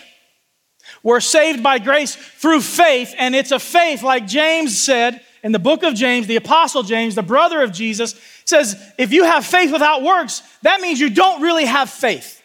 we're 1.04 1.20
saved 1.20 1.64
by 1.64 1.80
grace 1.80 2.16
through 2.16 2.62
faith, 2.62 3.14
and 3.18 3.36
it's 3.36 3.52
a 3.52 3.60
faith, 3.60 4.04
like 4.04 4.28
James 4.28 4.82
said 4.82 5.20
in 5.44 5.52
the 5.52 5.60
book 5.60 5.84
of 5.84 5.96
James, 5.96 6.28
the 6.28 6.38
apostle 6.38 6.84
James, 6.84 7.16
the 7.16 7.24
brother 7.24 7.62
of 7.62 7.72
Jesus, 7.72 8.16
says, 8.46 8.80
if 8.98 9.12
you 9.12 9.24
have 9.24 9.46
faith 9.46 9.72
without 9.72 10.04
works, 10.04 10.42
that 10.62 10.80
means 10.80 11.00
you 11.00 11.10
don't 11.10 11.42
really 11.42 11.66
have 11.66 11.90
faith. 11.90 12.42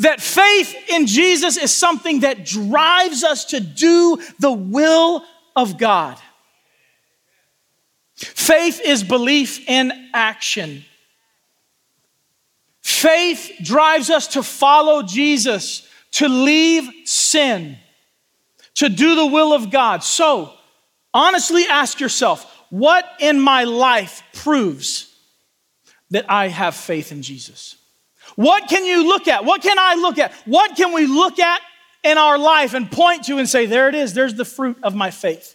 That 0.00 0.20
faith 0.20 0.74
in 0.90 1.06
Jesus 1.06 1.56
is 1.56 1.72
something 1.72 2.20
that 2.20 2.44
drives 2.44 3.24
us 3.24 3.46
to 3.46 3.60
do 3.60 4.20
the 4.38 4.52
will 4.52 5.24
of 5.54 5.78
God. 5.78 6.18
Faith 8.14 8.80
is 8.84 9.02
belief 9.02 9.68
in 9.68 10.10
action. 10.12 10.84
Faith 12.82 13.52
drives 13.62 14.10
us 14.10 14.28
to 14.28 14.42
follow 14.42 15.02
Jesus, 15.02 15.88
to 16.12 16.28
leave 16.28 16.88
sin, 17.04 17.76
to 18.74 18.88
do 18.88 19.16
the 19.16 19.26
will 19.26 19.52
of 19.52 19.70
God. 19.70 20.02
So, 20.04 20.52
honestly 21.12 21.64
ask 21.68 22.00
yourself 22.00 22.44
what 22.70 23.04
in 23.20 23.40
my 23.40 23.64
life 23.64 24.22
proves 24.32 25.14
that 26.10 26.30
I 26.30 26.48
have 26.48 26.74
faith 26.74 27.12
in 27.12 27.22
Jesus? 27.22 27.76
What 28.34 28.68
can 28.68 28.84
you 28.84 29.06
look 29.06 29.28
at? 29.28 29.44
What 29.44 29.62
can 29.62 29.78
I 29.78 29.94
look 29.94 30.18
at? 30.18 30.32
What 30.44 30.76
can 30.76 30.92
we 30.92 31.06
look 31.06 31.38
at 31.38 31.60
in 32.02 32.18
our 32.18 32.38
life 32.38 32.74
and 32.74 32.90
point 32.90 33.24
to 33.24 33.38
and 33.38 33.48
say, 33.48 33.66
there 33.66 33.88
it 33.88 33.94
is, 33.94 34.14
there's 34.14 34.34
the 34.34 34.44
fruit 34.44 34.76
of 34.82 34.94
my 34.94 35.10
faith? 35.10 35.54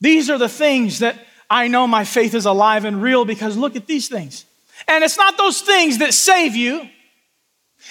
These 0.00 0.30
are 0.30 0.38
the 0.38 0.48
things 0.48 0.98
that 0.98 1.18
I 1.50 1.68
know 1.68 1.86
my 1.86 2.04
faith 2.04 2.34
is 2.34 2.46
alive 2.46 2.84
and 2.84 3.02
real 3.02 3.24
because 3.24 3.56
look 3.56 3.76
at 3.76 3.86
these 3.86 4.08
things. 4.08 4.44
And 4.86 5.02
it's 5.02 5.16
not 5.16 5.38
those 5.38 5.60
things 5.60 5.98
that 5.98 6.14
save 6.14 6.54
you, 6.54 6.88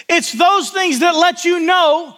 it's 0.07 0.31
those 0.31 0.69
things 0.69 0.99
that 0.99 1.15
let 1.15 1.43
you 1.45 1.61
know 1.61 2.15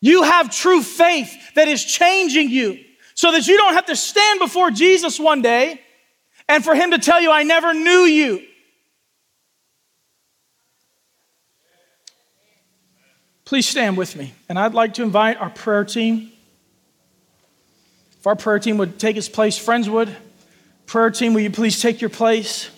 you 0.00 0.24
have 0.24 0.54
true 0.54 0.82
faith 0.82 1.54
that 1.54 1.68
is 1.68 1.84
changing 1.84 2.50
you 2.50 2.78
so 3.14 3.32
that 3.32 3.46
you 3.46 3.56
don't 3.56 3.74
have 3.74 3.86
to 3.86 3.96
stand 3.96 4.40
before 4.40 4.70
Jesus 4.70 5.18
one 5.18 5.42
day 5.42 5.80
and 6.48 6.64
for 6.64 6.74
him 6.74 6.90
to 6.90 6.98
tell 6.98 7.20
you, 7.20 7.30
I 7.30 7.44
never 7.44 7.72
knew 7.72 8.00
you. 8.00 8.46
Please 13.52 13.68
stand 13.68 13.98
with 13.98 14.16
me. 14.16 14.32
And 14.48 14.58
I'd 14.58 14.72
like 14.72 14.94
to 14.94 15.02
invite 15.02 15.36
our 15.36 15.50
prayer 15.50 15.84
team. 15.84 16.32
If 18.18 18.26
our 18.26 18.34
prayer 18.34 18.58
team 18.58 18.78
would 18.78 18.98
take 18.98 19.18
its 19.18 19.28
place, 19.28 19.62
Friendswood. 19.62 20.10
Prayer 20.86 21.10
team, 21.10 21.34
will 21.34 21.42
you 21.42 21.50
please 21.50 21.78
take 21.78 22.00
your 22.00 22.08
place? 22.08 22.70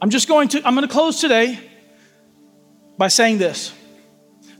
I'm 0.00 0.08
just 0.08 0.28
going 0.28 0.48
to, 0.48 0.66
I'm 0.66 0.74
going 0.74 0.88
to 0.88 0.90
close 0.90 1.20
today 1.20 1.60
by 2.96 3.08
saying 3.08 3.36
this. 3.36 3.74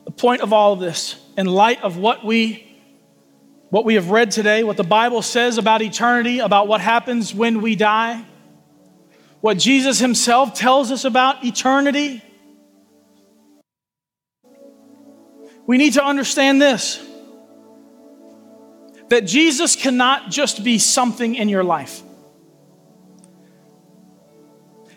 The 0.05 0.11
point 0.11 0.43
of 0.43 0.53
all 0.53 0.75
of 0.75 0.81
this, 0.81 1.18
in 1.39 1.47
light 1.47 1.83
of 1.83 1.97
what 1.97 2.27
we 2.27 2.77
what 3.70 3.87
we 3.87 3.95
have 3.95 4.11
read 4.11 4.33
today, 4.33 4.64
what 4.64 4.77
the 4.77 4.85
Bible 4.85 5.22
says 5.22 5.57
about 5.57 5.81
eternity, 5.81 6.41
about 6.41 6.68
what 6.68 6.83
happens 6.83 7.33
when 7.33 7.62
we 7.62 7.75
die, 7.75 8.22
what 9.41 9.57
Jesus 9.57 9.99
himself 9.99 10.53
tells 10.53 10.93
us 10.93 11.07
about 11.07 11.43
eternity, 11.43 12.22
we 15.67 15.79
need 15.79 15.95
to 15.95 16.05
understand 16.05 16.61
this 16.61 17.05
that 19.11 19.27
Jesus 19.27 19.77
cannot 19.77 20.31
just 20.31 20.65
be 20.65 20.79
something 20.79 21.35
in 21.35 21.49
your 21.49 21.62
life. 21.62 22.03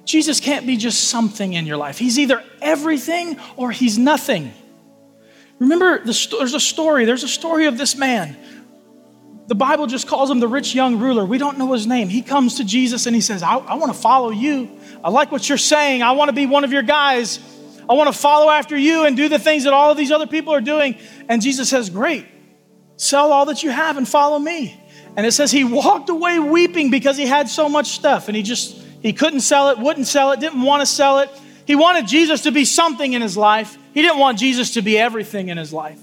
Jesus 0.06 0.40
can't 0.40 0.66
be 0.66 0.78
just 0.78 1.10
something 1.10 1.54
in 1.54 1.66
your 1.66 1.76
life. 1.76 1.98
He's 1.98 2.18
either 2.18 2.42
everything 2.62 3.38
or 3.58 3.72
he's 3.72 3.98
nothing. 3.98 4.54
Remember, 5.60 6.00
there's 6.04 6.54
a 6.54 6.60
story. 6.60 7.04
There's 7.04 7.24
a 7.24 7.28
story 7.28 7.66
of 7.66 7.78
this 7.78 7.98
man. 7.98 8.38
The 9.48 9.56
Bible 9.56 9.88
just 9.88 10.08
calls 10.08 10.30
him 10.30 10.40
the 10.40 10.48
rich 10.48 10.74
young 10.74 11.00
ruler. 11.00 11.26
We 11.26 11.38
don't 11.38 11.58
know 11.58 11.74
his 11.74 11.86
name. 11.86 12.10
He 12.10 12.22
comes 12.22 12.56
to 12.56 12.64
Jesus 12.64 13.06
and 13.06 13.16
he 13.16 13.22
says, 13.22 13.44
I, 13.44 13.56
I 13.58 13.76
want 13.76 13.94
to 13.94 14.00
follow 14.00 14.30
you. 14.30 14.70
I 15.04 15.10
like 15.10 15.32
what 15.32 15.48
you're 15.48 15.58
saying. 15.58 16.04
I 16.04 16.14
want 16.14 16.30
to 16.30 16.34
be 16.34 16.46
one 16.46 16.64
of 16.64 16.72
your 16.72 16.84
guys. 16.84 17.40
I 17.90 17.94
want 17.94 18.14
to 18.14 18.18
follow 18.18 18.50
after 18.50 18.78
you 18.78 19.06
and 19.06 19.16
do 19.16 19.30
the 19.30 19.40
things 19.40 19.64
that 19.64 19.74
all 19.74 19.92
of 19.92 19.98
these 19.98 20.12
other 20.12 20.28
people 20.28 20.54
are 20.54 20.62
doing. 20.62 20.98
And 21.30 21.42
Jesus 21.42 21.70
says, 21.70 21.90
Great, 21.90 22.26
sell 22.98 23.32
all 23.32 23.46
that 23.46 23.64
you 23.64 23.70
have 23.70 23.98
and 23.98 24.08
follow 24.08 24.38
me. 24.40 24.82
And 25.16 25.26
it 25.26 25.32
says 25.32 25.52
he 25.52 25.64
walked 25.64 26.10
away 26.10 26.38
weeping 26.40 26.92
because 26.92 27.18
he 27.18 27.26
had 27.26 27.50
so 27.50 27.68
much 27.68 27.88
stuff 27.88 28.28
and 28.28 28.38
he 28.38 28.44
just 28.44 28.80
he 29.02 29.14
couldn't 29.14 29.42
sell 29.42 29.70
it, 29.70 29.80
wouldn't 29.80 30.08
sell 30.08 30.32
it, 30.32 30.40
didn't 30.40 30.62
want 30.62 30.82
to 30.82 30.86
sell 30.86 31.20
it. 31.20 31.30
He 31.66 31.76
wanted 31.76 32.08
Jesus 32.08 32.44
to 32.44 32.52
be 32.52 32.66
something 32.66 33.14
in 33.14 33.22
his 33.22 33.36
life. 33.36 33.78
He 33.94 34.02
didn't 34.02 34.20
want 34.20 34.38
Jesus 34.38 34.76
to 34.76 34.82
be 34.82 34.98
everything 34.98 35.50
in 35.50 35.58
his 35.58 35.74
life. 35.74 36.00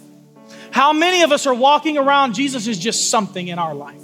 How 0.71 0.93
many 0.93 1.23
of 1.23 1.33
us 1.33 1.47
are 1.47 1.55
walking 1.55 1.97
around, 1.97 2.35
Jesus 2.35 2.67
is 2.67 2.79
just 2.79 3.11
something 3.11 3.49
in 3.49 3.59
our 3.59 3.75
life? 3.75 4.03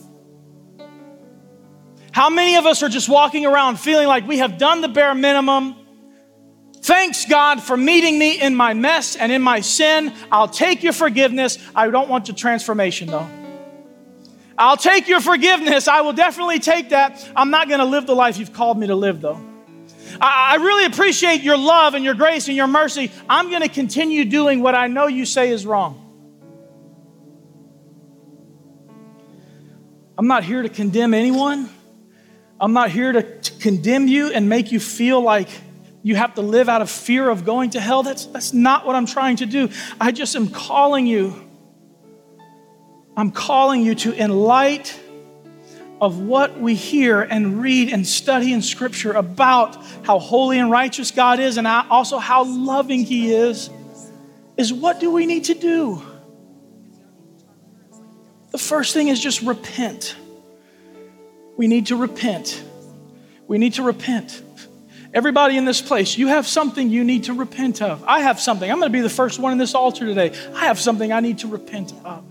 How 2.12 2.30
many 2.30 2.56
of 2.56 2.66
us 2.66 2.82
are 2.82 2.88
just 2.88 3.08
walking 3.08 3.46
around 3.46 3.78
feeling 3.78 4.06
like 4.06 4.26
we 4.26 4.38
have 4.38 4.58
done 4.58 4.80
the 4.80 4.88
bare 4.88 5.14
minimum? 5.14 5.74
Thanks, 6.82 7.26
God, 7.26 7.62
for 7.62 7.76
meeting 7.76 8.18
me 8.18 8.40
in 8.40 8.54
my 8.54 8.72
mess 8.72 9.14
and 9.14 9.30
in 9.30 9.42
my 9.42 9.60
sin. 9.60 10.14
I'll 10.32 10.48
take 10.48 10.82
your 10.82 10.94
forgiveness. 10.94 11.58
I 11.74 11.90
don't 11.90 12.08
want 12.08 12.28
your 12.28 12.36
transformation, 12.36 13.08
though. 13.08 13.28
I'll 14.56 14.76
take 14.76 15.08
your 15.08 15.20
forgiveness. 15.20 15.88
I 15.88 16.00
will 16.02 16.12
definitely 16.12 16.58
take 16.58 16.90
that. 16.90 17.26
I'm 17.36 17.50
not 17.50 17.68
going 17.68 17.80
to 17.80 17.86
live 17.86 18.06
the 18.06 18.14
life 18.14 18.38
you've 18.38 18.52
called 18.52 18.78
me 18.78 18.86
to 18.86 18.94
live, 18.94 19.20
though. 19.20 19.40
I, 20.20 20.56
really 20.56 20.86
appreciate 20.86 21.42
your 21.42 21.56
love 21.56 21.94
and 21.94 22.04
your 22.04 22.14
grace 22.14 22.48
and 22.48 22.56
your 22.56 22.66
mercy. 22.66 23.10
I'm 23.28 23.48
going 23.48 23.62
to 23.62 23.68
continue 23.68 24.24
doing 24.24 24.60
what 24.60 24.74
I 24.74 24.86
know 24.88 25.06
you 25.06 25.24
say 25.24 25.50
is 25.50 25.64
wrong. 25.64 25.96
I'm 30.18 30.26
not 30.26 30.44
here 30.44 30.62
to 30.62 30.68
condemn 30.68 31.14
anyone. 31.14 31.70
I'm 32.60 32.72
not 32.72 32.90
here 32.90 33.12
to, 33.12 33.22
to 33.22 33.52
condemn 33.60 34.08
you 34.08 34.30
and 34.32 34.48
make 34.48 34.72
you 34.72 34.80
feel 34.80 35.22
like 35.22 35.48
you 36.02 36.14
have 36.16 36.34
to 36.34 36.42
live 36.42 36.68
out 36.68 36.82
of 36.82 36.90
fear 36.90 37.28
of 37.28 37.44
going 37.44 37.70
to 37.70 37.80
hell. 37.80 38.02
That's, 38.02 38.26
that's 38.26 38.52
not 38.52 38.86
what 38.86 38.96
I'm 38.96 39.06
trying 39.06 39.36
to 39.36 39.46
do. 39.46 39.68
I 40.00 40.12
just 40.12 40.34
am 40.34 40.48
calling 40.48 41.06
you. 41.06 41.48
I'm 43.16 43.30
calling 43.30 43.82
you 43.82 43.94
to, 43.96 44.12
in 44.12 44.30
light 44.30 44.98
of 46.00 46.18
what 46.20 46.58
we 46.58 46.74
hear 46.74 47.20
and 47.20 47.60
read 47.60 47.92
and 47.92 48.06
study 48.06 48.52
in 48.54 48.62
Scripture 48.62 49.12
about 49.12 49.76
how 50.04 50.18
holy 50.18 50.58
and 50.58 50.70
righteous 50.70 51.10
God 51.10 51.38
is 51.38 51.58
and 51.58 51.66
also 51.66 52.18
how 52.18 52.44
loving 52.44 53.04
He 53.04 53.34
is, 53.34 53.68
is 54.56 54.72
what 54.72 55.00
do 55.00 55.10
we 55.10 55.26
need 55.26 55.44
to 55.44 55.54
do? 55.54 56.02
The 58.50 58.58
first 58.58 58.94
thing 58.94 59.08
is 59.08 59.20
just 59.20 59.42
repent. 59.42 60.16
We 61.56 61.66
need 61.66 61.86
to 61.86 61.96
repent. 61.96 62.62
We 63.46 63.58
need 63.58 63.74
to 63.74 63.82
repent. 63.82 64.42
Everybody 65.12 65.56
in 65.56 65.64
this 65.64 65.82
place, 65.82 66.16
you 66.16 66.28
have 66.28 66.46
something 66.46 66.88
you 66.88 67.02
need 67.02 67.24
to 67.24 67.34
repent 67.34 67.82
of. 67.82 68.04
I 68.04 68.20
have 68.20 68.38
something. 68.40 68.70
I'm 68.70 68.78
going 68.78 68.92
to 68.92 68.96
be 68.96 69.00
the 69.00 69.08
first 69.08 69.40
one 69.40 69.50
in 69.50 69.58
this 69.58 69.74
altar 69.74 70.06
today. 70.06 70.32
I 70.54 70.66
have 70.66 70.78
something 70.78 71.12
I 71.12 71.20
need 71.20 71.38
to 71.38 71.48
repent 71.48 71.92
of. 72.04 72.24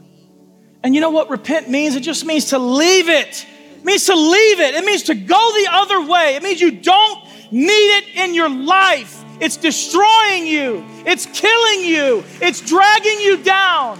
And 0.81 0.95
you 0.95 1.01
know 1.01 1.09
what 1.09 1.29
repent 1.29 1.69
means? 1.69 1.97
It 1.97 2.01
just 2.03 2.25
means 2.25 2.45
to 2.45 2.59
leave 2.59 3.09
it. 3.09 3.45
It 3.77 3.83
means 3.83 4.05
to 4.05 4.15
leave 4.15 4.59
it. 4.61 4.75
It 4.75 4.85
means 4.85 5.03
to 5.03 5.15
go 5.15 5.51
the 5.61 5.67
other 5.71 6.05
way. 6.05 6.35
It 6.35 6.43
means 6.43 6.61
you 6.61 6.71
don't 6.71 7.51
need 7.51 7.97
it 7.97 8.15
in 8.15 8.33
your 8.33 8.49
life. 8.49 9.23
It's 9.41 9.57
destroying 9.57 10.47
you. 10.47 10.85
It's 11.05 11.25
killing 11.25 11.85
you. 11.85 12.23
It's 12.41 12.61
dragging 12.61 13.19
you 13.19 13.43
down. 13.43 13.99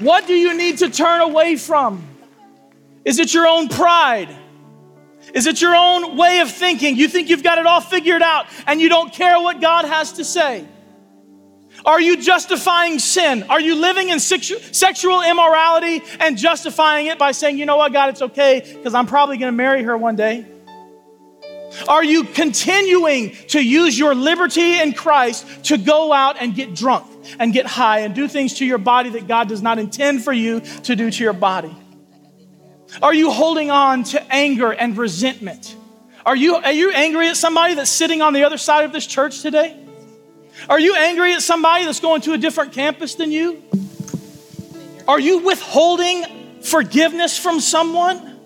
What 0.00 0.26
do 0.26 0.34
you 0.34 0.56
need 0.56 0.78
to 0.78 0.90
turn 0.90 1.20
away 1.20 1.54
from? 1.54 2.04
Is 3.04 3.20
it 3.20 3.32
your 3.32 3.46
own 3.46 3.68
pride? 3.68 4.34
Is 5.34 5.46
it 5.46 5.60
your 5.60 5.74
own 5.74 6.16
way 6.16 6.40
of 6.40 6.50
thinking? 6.50 6.96
You 6.96 7.08
think 7.08 7.28
you've 7.28 7.42
got 7.42 7.58
it 7.58 7.66
all 7.66 7.80
figured 7.80 8.22
out 8.22 8.46
and 8.66 8.80
you 8.80 8.88
don't 8.88 9.12
care 9.12 9.40
what 9.40 9.60
God 9.60 9.84
has 9.84 10.12
to 10.12 10.24
say? 10.24 10.64
Are 11.84 12.00
you 12.00 12.16
justifying 12.16 12.98
sin? 13.00 13.42
Are 13.50 13.60
you 13.60 13.74
living 13.74 14.08
in 14.08 14.18
sexu- 14.18 14.74
sexual 14.74 15.22
immorality 15.22 16.02
and 16.20 16.38
justifying 16.38 17.08
it 17.08 17.18
by 17.18 17.32
saying, 17.32 17.58
you 17.58 17.66
know 17.66 17.76
what, 17.76 17.92
God, 17.92 18.10
it's 18.10 18.22
okay 18.22 18.62
because 18.64 18.94
I'm 18.94 19.06
probably 19.06 19.36
going 19.36 19.52
to 19.52 19.56
marry 19.56 19.82
her 19.82 19.96
one 19.98 20.16
day? 20.16 20.46
Are 21.88 22.04
you 22.04 22.22
continuing 22.22 23.32
to 23.48 23.60
use 23.60 23.98
your 23.98 24.14
liberty 24.14 24.80
in 24.80 24.92
Christ 24.92 25.64
to 25.64 25.76
go 25.76 26.12
out 26.12 26.36
and 26.40 26.54
get 26.54 26.74
drunk 26.74 27.06
and 27.40 27.52
get 27.52 27.66
high 27.66 28.00
and 28.00 28.14
do 28.14 28.28
things 28.28 28.54
to 28.54 28.64
your 28.64 28.78
body 28.78 29.10
that 29.10 29.26
God 29.26 29.48
does 29.48 29.60
not 29.60 29.80
intend 29.80 30.22
for 30.22 30.32
you 30.32 30.60
to 30.60 30.94
do 30.94 31.10
to 31.10 31.24
your 31.24 31.32
body? 31.32 31.74
Are 33.02 33.14
you 33.14 33.30
holding 33.30 33.70
on 33.70 34.04
to 34.04 34.22
anger 34.32 34.72
and 34.72 34.96
resentment? 34.96 35.76
Are 36.24 36.36
you, 36.36 36.56
are 36.56 36.72
you 36.72 36.90
angry 36.90 37.28
at 37.28 37.36
somebody 37.36 37.74
that's 37.74 37.90
sitting 37.90 38.22
on 38.22 38.32
the 38.32 38.44
other 38.44 38.56
side 38.56 38.84
of 38.84 38.92
this 38.92 39.06
church 39.06 39.42
today? 39.42 39.76
Are 40.68 40.78
you 40.78 40.94
angry 40.96 41.34
at 41.34 41.42
somebody 41.42 41.84
that's 41.84 42.00
going 42.00 42.22
to 42.22 42.32
a 42.32 42.38
different 42.38 42.72
campus 42.72 43.14
than 43.16 43.32
you? 43.32 43.62
Are 45.06 45.20
you 45.20 45.38
withholding 45.38 46.62
forgiveness 46.62 47.38
from 47.38 47.60
someone? 47.60 48.40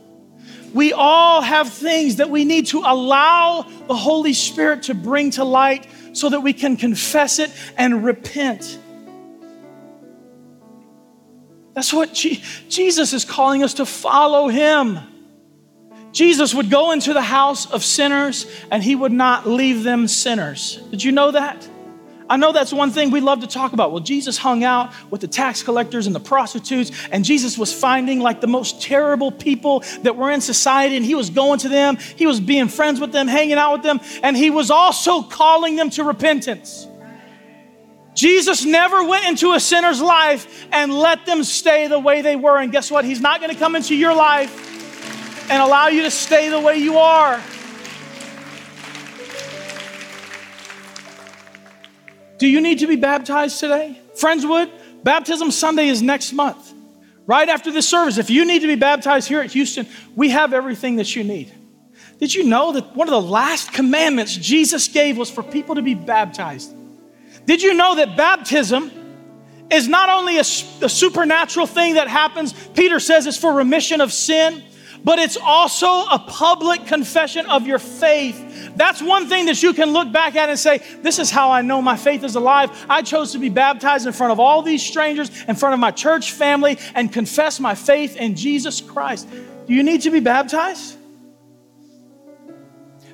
We 0.74 0.92
all 0.92 1.40
have 1.40 1.72
things 1.72 2.16
that 2.16 2.30
we 2.30 2.44
need 2.44 2.66
to 2.68 2.80
allow 2.80 3.62
the 3.86 3.96
Holy 3.96 4.32
Spirit 4.32 4.84
to 4.84 4.94
bring 4.94 5.30
to 5.32 5.44
light 5.44 5.86
so 6.12 6.28
that 6.28 6.40
we 6.40 6.52
can 6.52 6.76
confess 6.76 7.38
it 7.38 7.50
and 7.76 8.04
repent. 8.04 8.78
That's 11.78 11.92
what 11.92 12.12
Jesus 12.12 13.12
is 13.12 13.24
calling 13.24 13.62
us 13.62 13.74
to 13.74 13.86
follow 13.86 14.48
him. 14.48 14.98
Jesus 16.10 16.52
would 16.52 16.70
go 16.70 16.90
into 16.90 17.12
the 17.12 17.22
house 17.22 17.70
of 17.70 17.84
sinners 17.84 18.46
and 18.72 18.82
he 18.82 18.96
would 18.96 19.12
not 19.12 19.46
leave 19.46 19.84
them 19.84 20.08
sinners. 20.08 20.82
Did 20.90 21.04
you 21.04 21.12
know 21.12 21.30
that? 21.30 21.68
I 22.28 22.36
know 22.36 22.50
that's 22.50 22.72
one 22.72 22.90
thing 22.90 23.12
we 23.12 23.20
love 23.20 23.42
to 23.42 23.46
talk 23.46 23.74
about. 23.74 23.92
Well, 23.92 24.02
Jesus 24.02 24.36
hung 24.36 24.64
out 24.64 24.92
with 25.08 25.20
the 25.20 25.28
tax 25.28 25.62
collectors 25.62 26.08
and 26.08 26.16
the 26.16 26.20
prostitutes, 26.20 26.90
and 27.12 27.24
Jesus 27.24 27.56
was 27.56 27.72
finding 27.72 28.18
like 28.18 28.40
the 28.40 28.48
most 28.48 28.82
terrible 28.82 29.30
people 29.30 29.84
that 30.02 30.16
were 30.16 30.32
in 30.32 30.40
society, 30.40 30.96
and 30.96 31.06
he 31.06 31.14
was 31.14 31.30
going 31.30 31.60
to 31.60 31.68
them, 31.68 31.96
he 32.16 32.26
was 32.26 32.40
being 32.40 32.66
friends 32.66 32.98
with 32.98 33.12
them, 33.12 33.28
hanging 33.28 33.56
out 33.56 33.74
with 33.74 33.82
them, 33.84 34.00
and 34.24 34.36
he 34.36 34.50
was 34.50 34.72
also 34.72 35.22
calling 35.22 35.76
them 35.76 35.90
to 35.90 36.02
repentance. 36.02 36.87
Jesus 38.18 38.64
never 38.64 39.04
went 39.04 39.28
into 39.28 39.52
a 39.52 39.60
sinner's 39.60 40.00
life 40.00 40.66
and 40.72 40.92
let 40.92 41.24
them 41.24 41.44
stay 41.44 41.86
the 41.86 42.00
way 42.00 42.20
they 42.20 42.34
were. 42.34 42.58
And 42.58 42.72
guess 42.72 42.90
what? 42.90 43.04
He's 43.04 43.20
not 43.20 43.40
going 43.40 43.52
to 43.52 43.56
come 43.56 43.76
into 43.76 43.94
your 43.94 44.12
life 44.12 45.48
and 45.48 45.62
allow 45.62 45.86
you 45.86 46.02
to 46.02 46.10
stay 46.10 46.48
the 46.48 46.58
way 46.58 46.78
you 46.78 46.98
are. 46.98 47.40
Do 52.38 52.48
you 52.48 52.60
need 52.60 52.80
to 52.80 52.88
be 52.88 52.96
baptized 52.96 53.60
today? 53.60 54.00
Friendswood, 54.16 54.68
baptism 55.04 55.52
Sunday 55.52 55.86
is 55.86 56.02
next 56.02 56.32
month. 56.32 56.72
Right 57.24 57.48
after 57.48 57.70
this 57.70 57.88
service, 57.88 58.18
if 58.18 58.30
you 58.30 58.44
need 58.44 58.62
to 58.62 58.66
be 58.66 58.74
baptized 58.74 59.28
here 59.28 59.42
at 59.42 59.52
Houston, 59.52 59.86
we 60.16 60.30
have 60.30 60.52
everything 60.52 60.96
that 60.96 61.14
you 61.14 61.22
need. 61.22 61.54
Did 62.18 62.34
you 62.34 62.42
know 62.42 62.72
that 62.72 62.96
one 62.96 63.06
of 63.06 63.12
the 63.12 63.30
last 63.30 63.72
commandments 63.72 64.34
Jesus 64.34 64.88
gave 64.88 65.16
was 65.16 65.30
for 65.30 65.44
people 65.44 65.76
to 65.76 65.82
be 65.82 65.94
baptized? 65.94 66.74
Did 67.48 67.62
you 67.62 67.74
know 67.74 67.96
that 67.96 68.16
baptism 68.16 68.92
is 69.68 69.88
not 69.88 70.08
only 70.08 70.36
a, 70.36 70.40
a 70.40 70.88
supernatural 70.88 71.66
thing 71.66 71.94
that 71.94 72.06
happens, 72.06 72.52
Peter 72.74 73.00
says 73.00 73.26
it's 73.26 73.36
for 73.36 73.52
remission 73.52 74.00
of 74.00 74.12
sin, 74.12 74.62
but 75.02 75.18
it's 75.18 75.36
also 75.36 75.86
a 75.86 76.24
public 76.28 76.86
confession 76.86 77.46
of 77.46 77.66
your 77.66 77.80
faith 77.80 78.44
that's 78.78 79.02
one 79.02 79.28
thing 79.28 79.46
that 79.46 79.60
you 79.60 79.72
can 79.74 79.90
look 79.90 80.12
back 80.12 80.36
at 80.36 80.48
and 80.48 80.58
say, 80.58 80.78
This 81.02 81.18
is 81.18 81.32
how 81.32 81.50
I 81.50 81.62
know 81.62 81.82
my 81.82 81.96
faith 81.96 82.22
is 82.22 82.36
alive. 82.36 82.86
I 82.88 83.02
chose 83.02 83.32
to 83.32 83.40
be 83.40 83.48
baptized 83.48 84.06
in 84.06 84.12
front 84.12 84.32
of 84.32 84.38
all 84.38 84.62
these 84.62 84.86
strangers, 84.86 85.30
in 85.48 85.56
front 85.56 85.74
of 85.74 85.80
my 85.80 85.90
church 85.90 86.30
family, 86.30 86.78
and 86.94 87.12
confess 87.12 87.58
my 87.58 87.74
faith 87.74 88.16
in 88.16 88.36
Jesus 88.36 88.80
Christ. 88.80 89.28
Do 89.66 89.74
you 89.74 89.82
need 89.82 90.02
to 90.02 90.10
be 90.10 90.20
baptized? 90.20 90.96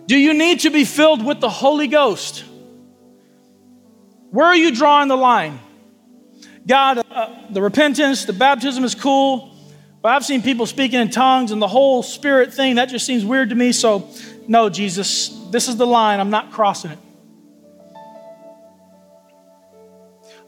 Do 0.06 0.18
you 0.18 0.34
need 0.34 0.60
to 0.60 0.70
be 0.70 0.84
filled 0.84 1.24
with 1.24 1.40
the 1.40 1.48
Holy 1.48 1.88
Ghost? 1.88 2.44
Where 4.34 4.48
are 4.48 4.56
you 4.56 4.74
drawing 4.74 5.06
the 5.06 5.16
line? 5.16 5.60
God, 6.66 7.06
uh, 7.08 7.36
the 7.50 7.62
repentance, 7.62 8.24
the 8.24 8.32
baptism 8.32 8.82
is 8.82 8.96
cool, 8.96 9.54
but 10.02 10.08
I've 10.08 10.24
seen 10.24 10.42
people 10.42 10.66
speaking 10.66 10.98
in 10.98 11.08
tongues 11.08 11.52
and 11.52 11.62
the 11.62 11.68
whole 11.68 12.02
spirit 12.02 12.52
thing, 12.52 12.74
that 12.74 12.86
just 12.86 13.06
seems 13.06 13.24
weird 13.24 13.50
to 13.50 13.54
me. 13.54 13.70
So, 13.70 14.10
no, 14.48 14.68
Jesus, 14.68 15.28
this 15.52 15.68
is 15.68 15.76
the 15.76 15.86
line. 15.86 16.18
I'm 16.18 16.30
not 16.30 16.50
crossing 16.50 16.90
it. 16.90 16.98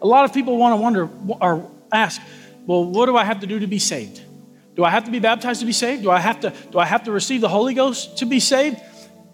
A 0.02 0.06
lot 0.06 0.24
of 0.24 0.34
people 0.34 0.56
want 0.56 0.72
to 0.72 0.82
wonder 0.82 1.08
or 1.40 1.70
ask, 1.92 2.20
well, 2.66 2.84
what 2.84 3.06
do 3.06 3.16
I 3.16 3.22
have 3.22 3.38
to 3.38 3.46
do 3.46 3.60
to 3.60 3.68
be 3.68 3.78
saved? 3.78 4.20
Do 4.74 4.82
I 4.82 4.90
have 4.90 5.04
to 5.04 5.12
be 5.12 5.20
baptized 5.20 5.60
to 5.60 5.66
be 5.66 5.70
saved? 5.70 6.02
Do 6.02 6.10
I 6.10 6.18
have 6.18 6.40
to, 6.40 6.52
do 6.72 6.80
I 6.80 6.86
have 6.86 7.04
to 7.04 7.12
receive 7.12 7.40
the 7.40 7.48
Holy 7.48 7.72
Ghost 7.72 8.18
to 8.18 8.26
be 8.26 8.40
saved? 8.40 8.80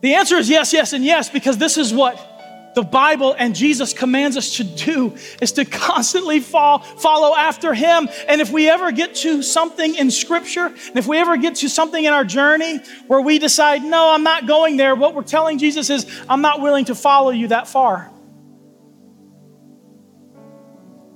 The 0.02 0.12
answer 0.12 0.36
is 0.36 0.50
yes, 0.50 0.74
yes, 0.74 0.92
and 0.92 1.02
yes, 1.02 1.30
because 1.30 1.56
this 1.56 1.78
is 1.78 1.94
what 1.94 2.31
the 2.74 2.82
Bible 2.82 3.34
and 3.36 3.54
Jesus 3.54 3.92
commands 3.92 4.36
us 4.36 4.56
to 4.56 4.64
do 4.64 5.14
is 5.40 5.52
to 5.52 5.64
constantly 5.64 6.40
fall, 6.40 6.80
follow 6.80 7.36
after 7.36 7.74
Him. 7.74 8.08
And 8.28 8.40
if 8.40 8.50
we 8.50 8.68
ever 8.68 8.92
get 8.92 9.14
to 9.16 9.42
something 9.42 9.94
in 9.94 10.10
Scripture, 10.10 10.66
and 10.66 10.96
if 10.96 11.06
we 11.06 11.18
ever 11.18 11.36
get 11.36 11.56
to 11.56 11.68
something 11.68 12.02
in 12.02 12.12
our 12.12 12.24
journey 12.24 12.78
where 13.06 13.20
we 13.20 13.38
decide, 13.38 13.82
no, 13.82 14.10
I'm 14.10 14.22
not 14.22 14.46
going 14.46 14.76
there, 14.76 14.94
what 14.94 15.14
we're 15.14 15.22
telling 15.22 15.58
Jesus 15.58 15.90
is, 15.90 16.06
I'm 16.28 16.40
not 16.40 16.60
willing 16.60 16.86
to 16.86 16.94
follow 16.94 17.30
you 17.30 17.48
that 17.48 17.68
far. 17.68 18.10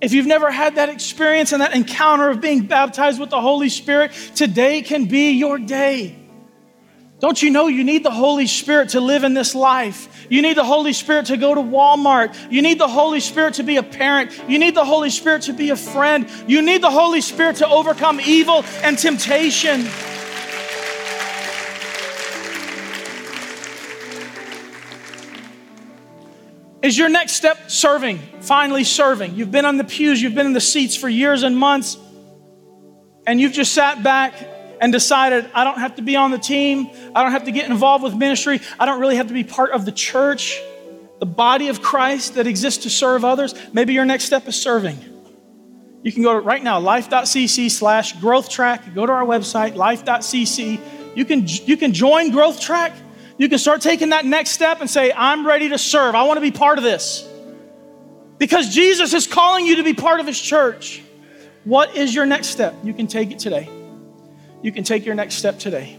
If 0.01 0.13
you've 0.13 0.27
never 0.27 0.51
had 0.51 0.75
that 0.75 0.91
experience 0.91 1.53
and 1.53 1.63
that 1.63 1.75
encounter 1.75 2.29
of 2.29 2.41
being 2.41 2.67
baptized 2.67 3.19
with 3.19 3.31
the 3.31 3.41
Holy 3.41 3.71
Spirit, 3.71 4.13
today 4.35 4.83
can 4.83 5.07
be 5.07 5.31
your 5.31 5.59
day. 5.59 6.26
Don't 7.19 7.43
you 7.43 7.51
know 7.51 7.67
you 7.67 7.83
need 7.83 8.05
the 8.05 8.11
Holy 8.11 8.47
Spirit 8.47 8.91
to 8.91 9.01
live 9.01 9.25
in 9.25 9.33
this 9.33 9.55
life? 9.55 10.27
You 10.29 10.43
need 10.43 10.59
the 10.59 10.65
Holy 10.65 10.93
Spirit 10.93 11.27
to 11.27 11.39
go 11.39 11.55
to 11.55 11.63
Walmart. 11.63 12.53
You 12.53 12.61
need 12.61 12.79
the 12.79 12.89
Holy 12.89 13.21
Spirit 13.21 13.55
to 13.55 13.63
be 13.63 13.79
a 13.79 13.83
parent. 13.83 14.39
You 14.47 14.59
need 14.59 14.75
the 14.75 14.85
Holy 14.85 15.09
Spirit 15.09 15.43
to 15.43 15.55
be 15.55 15.71
a 15.71 15.77
friend. 15.77 16.29
You 16.47 16.61
need 16.61 16.83
the 16.83 16.91
Holy 16.91 17.23
Spirit 17.23 17.57
to 17.57 17.69
overcome 17.69 18.21
evil 18.21 18.65
and 18.83 18.99
temptation. 18.99 19.87
Is 26.83 26.99
your 26.99 27.09
next 27.09 27.33
step 27.33 27.71
serving? 27.71 28.19
Finally, 28.43 28.85
serving. 28.85 29.37
You've 29.37 29.51
been 29.51 29.65
on 29.65 29.79
the 29.79 29.85
pews, 29.85 30.21
you've 30.21 30.35
been 30.35 30.47
in 30.47 30.53
the 30.53 30.61
seats 30.61 30.95
for 30.95 31.09
years 31.09 31.43
and 31.43 31.57
months, 31.57 31.97
and 33.27 33.41
you've 33.41 33.55
just 33.55 33.73
sat 33.73 34.03
back 34.03 34.35
and 34.81 34.93
decided 34.93 35.51
I 35.55 35.65
don't 35.65 35.79
have 35.79 35.97
to 35.97 36.03
be 36.03 36.17
on 36.17 36.31
the 36.31 36.39
team, 36.39 36.89
I 37.15 37.23
don't 37.23 37.33
have 37.33 37.45
to 37.45 37.53
get 37.53 37.71
involved 37.71 38.05
with 38.05 38.15
ministry, 38.15 38.61
I 38.79 38.87
don't 38.87 39.01
really 39.01 39.17
have 39.17 39.29
to 39.29 39.35
be 39.35 39.45
part 39.45 39.71
of 39.73 39.85
the 39.85 39.93
church, 39.93 40.61
the 41.19 41.27
body 41.27 41.69
of 41.69 41.83
Christ 41.83 42.35
that 42.35 42.47
exists 42.47 42.85
to 42.85 42.91
serve 42.91 43.25
others, 43.25 43.55
maybe 43.73 43.95
your 43.95 44.05
next 44.05 44.25
step 44.25 44.47
is 44.49 44.61
serving. 44.61 44.99
You 46.03 46.13
can 46.13 46.23
go 46.23 46.35
to 46.35 46.41
right 46.41 46.63
now, 46.63 46.79
life.cc 46.79 47.69
slash 47.69 48.13
growth 48.21 48.49
track. 48.49 48.95
Go 48.95 49.07
to 49.07 49.13
our 49.13 49.25
website, 49.25 49.75
life.cc. 49.75 50.81
You 51.17 51.25
can, 51.25 51.47
you 51.47 51.77
can 51.77 51.93
join 51.93 52.31
Growth 52.31 52.61
Track. 52.61 52.93
You 53.39 53.49
can 53.49 53.59
start 53.59 53.81
taking 53.81 54.11
that 54.11 54.25
next 54.25 54.51
step 54.51 54.81
and 54.81 54.89
say, 54.89 55.13
I'm 55.13 55.45
ready 55.45 55.71
to 55.71 55.79
serve. 55.79 56.15
I 56.15 56.23
want 56.23 56.37
to 56.37 56.43
be 56.43 56.53
part 56.53 56.79
of 56.79 56.85
this. 56.85 57.29
Because 58.39 58.73
Jesus 58.73 59.15
is 59.15 59.27
calling 59.27 59.67
you 59.67 59.77
to 59.77 59.83
be 59.83 59.95
part 59.95 60.21
of 60.21 60.27
his 60.27 60.41
church. 60.41 61.03
What 61.65 61.97
is 61.97 62.15
your 62.15 62.25
next 62.25 62.49
step? 62.49 62.75
You 62.85 62.95
can 62.95 63.09
take 63.09 63.33
it 63.33 63.41
today. 63.41 63.69
You 64.63 64.73
can 64.73 64.85
take 64.85 65.05
your 65.07 65.15
next 65.15 65.35
step 65.37 65.59
today. 65.59 65.99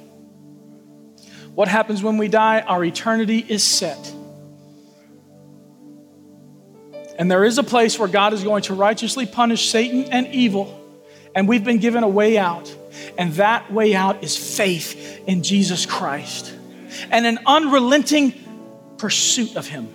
What 1.54 1.68
happens 1.68 2.04
when 2.04 2.18
we 2.18 2.28
die? 2.28 2.62
Our 2.62 2.84
eternity 2.84 3.40
is 3.40 3.64
set. 3.64 4.14
And 7.18 7.32
there 7.32 7.44
is 7.44 7.58
a 7.58 7.64
place 7.64 7.98
where 7.98 8.08
God 8.08 8.34
is 8.34 8.44
going 8.44 8.62
to 8.64 8.76
righteously 8.76 9.26
punish 9.26 9.70
Satan 9.70 10.06
and 10.06 10.28
evil, 10.28 10.80
and 11.34 11.48
we've 11.48 11.64
been 11.64 11.80
given 11.80 12.04
a 12.04 12.08
way 12.08 12.38
out. 12.38 12.76
And 13.18 13.34
that 13.34 13.72
way 13.72 13.96
out 13.96 14.24
is 14.24 14.38
faith 14.38 15.22
in 15.28 15.44
Jesus 15.44 15.86
Christ 15.86 16.54
and 17.12 17.26
an 17.26 17.40
unrelenting 17.46 18.34
pursuit 18.98 19.56
of 19.56 19.68
Him. 19.68 19.90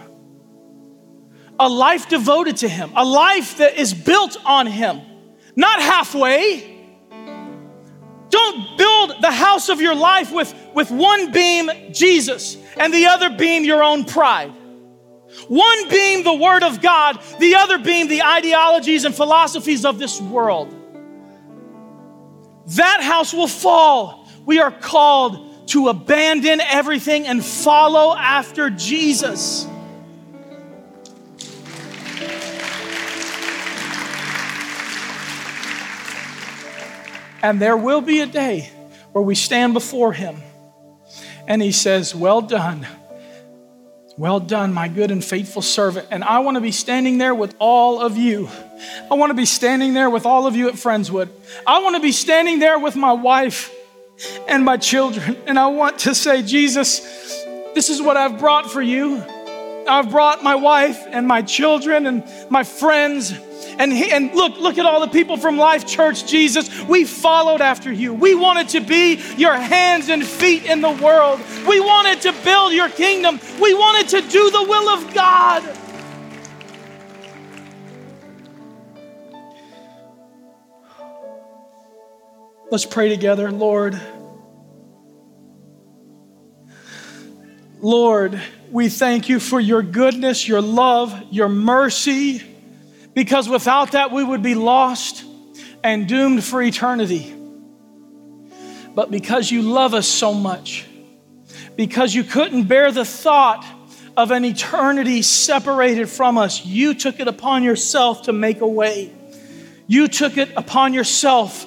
A 1.59 1.69
life 1.69 2.09
devoted 2.09 2.59
to 2.59 2.69
Him, 2.69 2.93
a 2.97 3.05
life 3.05 3.59
that 3.59 3.77
is 3.77 3.95
built 3.95 4.37
on 4.45 4.67
Him, 4.67 5.01
not 5.55 5.81
halfway. 5.81 6.72
Don't 8.33 8.79
build 8.79 9.21
the 9.21 9.31
house 9.31 9.69
of 9.69 9.83
your 9.83 9.95
life 9.95 10.33
with, 10.33 10.55
with 10.75 10.91
one 10.91 11.33
beam, 11.33 11.71
Jesus, 11.93 12.57
and 12.79 12.93
the 12.93 13.07
other 13.07 13.29
beam, 13.29 13.63
your 13.63 13.83
own 13.83 14.07
pride. 14.07 14.51
One 15.49 15.89
beam, 15.91 16.25
the 16.25 16.33
Word 16.33 16.63
of 16.63 16.81
God, 16.81 17.23
the 17.39 17.57
other 17.57 17.77
beam, 17.77 18.09
the 18.09 18.23
ideologies 18.23 19.05
and 19.05 19.15
philosophies 19.15 19.85
of 19.85 19.99
this 19.99 20.19
world. 20.19 20.75
That 22.69 23.03
house 23.03 23.35
will 23.35 23.49
fall. 23.49 24.27
We 24.47 24.61
are 24.61 24.71
called 24.71 25.69
to 25.69 25.89
abandon 25.89 26.63
everything 26.63 27.27
and 27.27 27.45
follow 27.45 28.17
after 28.17 28.71
Jesus. 28.71 29.67
And 37.43 37.61
there 37.61 37.77
will 37.77 38.01
be 38.01 38.21
a 38.21 38.27
day 38.27 38.71
where 39.13 39.23
we 39.23 39.35
stand 39.35 39.75
before 39.75 40.13
Him 40.13 40.43
and 41.47 41.61
He 41.61 41.73
says, 41.73 42.15
Well 42.15 42.41
done 42.41 42.87
well 44.17 44.41
done, 44.41 44.73
my 44.73 44.89
good 44.89 45.11
and 45.11 45.25
faithful 45.25 45.63
servant. 45.63 46.09
And 46.11 46.23
I 46.23 46.41
want 46.41 46.57
to 46.57 46.61
be 46.61 46.73
standing 46.73 47.19
there 47.19 47.35
with 47.35 47.55
all 47.59 48.01
of 48.01 48.17
you. 48.17 48.49
I 49.11 49.15
want 49.15 49.31
to 49.31 49.35
be 49.35 49.47
standing 49.47 49.95
there 49.95 50.11
with 50.11 50.27
all 50.27 50.47
of 50.47 50.55
you 50.55 50.69
at 50.69 50.75
Friendswood. 50.75 51.29
I 51.67 51.83
want 51.83 51.97
to 51.97 52.03
be 52.03 52.13
standing 52.13 52.59
there 52.59 52.79
with 52.79 52.95
my 52.95 53.13
wife 53.13 53.73
and 54.47 54.65
my 54.65 54.77
children. 54.77 55.37
And 55.47 55.59
I 55.59 55.69
want 55.69 56.01
to 56.01 56.15
say, 56.15 56.43
Jesus, 56.43 57.01
this 57.75 57.89
is 57.89 58.03
what 58.03 58.17
I've 58.17 58.39
brought 58.39 58.71
for 58.71 58.83
you. 58.83 59.17
I've 59.89 60.11
brought 60.11 60.45
my 60.45 60.55
wife 60.57 61.05
and 61.09 61.27
my 61.27 61.43
children 61.43 62.07
and 62.07 62.25
my 62.51 62.65
friends 62.65 63.33
and, 63.79 63.93
he, 63.93 64.11
and 64.11 64.35
look, 64.35 64.59
look 64.59 64.79
at 64.79 64.87
all 64.87 65.01
the 65.01 65.09
people 65.09 65.37
from 65.37 65.57
Life 65.57 65.87
Church, 65.87 66.27
Jesus. 66.27 66.83
We 66.85 67.05
followed 67.05 67.61
after 67.61 67.93
you. 67.93 68.13
We 68.13 68.35
wanted 68.35 68.69
to 68.71 68.81
be 68.81 69.21
your 69.37 69.55
hands 69.55 70.09
and 70.09 70.25
feet 70.25 70.65
in 70.65 70.81
the 70.81 70.91
world. 70.91 71.41
We 71.67 71.81
wanted 71.81 72.21
to 72.23 72.33
build 72.45 72.73
your 72.73 72.89
kingdom. 72.89 73.41
We 73.61 73.75
wanted 73.75 74.09
to 74.11 74.29
do 74.29 74.51
the 74.51 74.63
will 74.63 74.89
of 74.89 75.15
God. 75.15 75.79
Let's 82.71 82.87
pray 82.87 83.11
together, 83.11 83.51
Lord. 83.51 84.01
Lord, 87.81 88.41
we 88.71 88.89
thank 88.89 89.29
you 89.29 89.41
for 89.41 89.61
your 89.61 89.83
goodness, 89.83 90.47
your 90.47 90.63
love, 90.63 91.21
your 91.31 91.49
mercy 91.49 92.43
because 93.15 93.49
without 93.49 93.93
that, 93.93 94.11
we 94.11 94.25
would 94.25 94.43
be 94.43 94.55
lost 94.55 95.25
and 95.85 96.09
doomed 96.09 96.45
for 96.45 96.63
eternity. 96.63 97.35
But 98.95 99.11
because 99.11 99.51
you 99.51 99.63
love 99.63 99.95
us 99.95 100.07
so 100.07 100.35
much, 100.35 100.87
because 101.77 102.15
you 102.15 102.25
couldn't 102.25 102.65
bear 102.65 102.93
the 102.93 103.05
thought 103.05 103.65
of 104.17 104.31
an 104.31 104.45
eternity 104.45 105.23
separated 105.23 106.09
from 106.09 106.37
us, 106.39 106.65
you 106.65 106.95
took 106.95 107.19
it 107.21 107.29
upon 107.29 107.63
yourself 107.63 108.23
to 108.23 108.33
make 108.33 108.61
a 108.61 108.67
way. 108.67 109.13
You 109.87 110.09
took 110.09 110.37
it 110.37 110.51
upon 110.57 110.95
yourself 110.95 111.67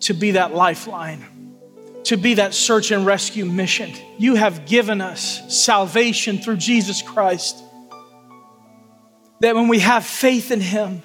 to 0.00 0.14
be 0.14 0.32
that 0.32 0.54
lifeline, 0.54 1.24
to 2.04 2.16
be 2.16 2.34
that 2.34 2.54
search 2.54 2.90
and 2.90 3.06
rescue 3.06 3.44
mission. 3.44 3.92
You 4.18 4.34
have 4.34 4.66
given 4.66 5.00
us 5.00 5.42
salvation 5.64 6.38
through 6.38 6.58
Jesus 6.58 7.00
Christ 7.02 7.63
that 9.40 9.54
when 9.54 9.68
we 9.68 9.80
have 9.80 10.04
faith 10.04 10.50
in 10.50 10.60
Him, 10.60 11.02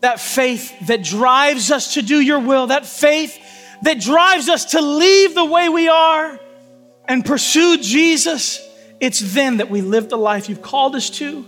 that 0.00 0.20
faith 0.20 0.86
that 0.86 1.02
drives 1.02 1.70
us 1.70 1.94
to 1.94 2.02
do 2.02 2.20
your 2.20 2.40
will, 2.40 2.68
that 2.68 2.86
faith 2.86 3.38
that 3.82 4.00
drives 4.00 4.48
us 4.48 4.66
to 4.66 4.80
leave 4.80 5.34
the 5.34 5.44
way 5.44 5.68
we 5.68 5.88
are 5.88 6.38
and 7.08 7.24
pursue 7.24 7.78
Jesus, 7.78 8.60
it's 9.00 9.20
then 9.34 9.58
that 9.58 9.70
we 9.70 9.82
live 9.82 10.08
the 10.08 10.16
life 10.16 10.48
you've 10.48 10.62
called 10.62 10.94
us 10.94 11.10
to. 11.10 11.44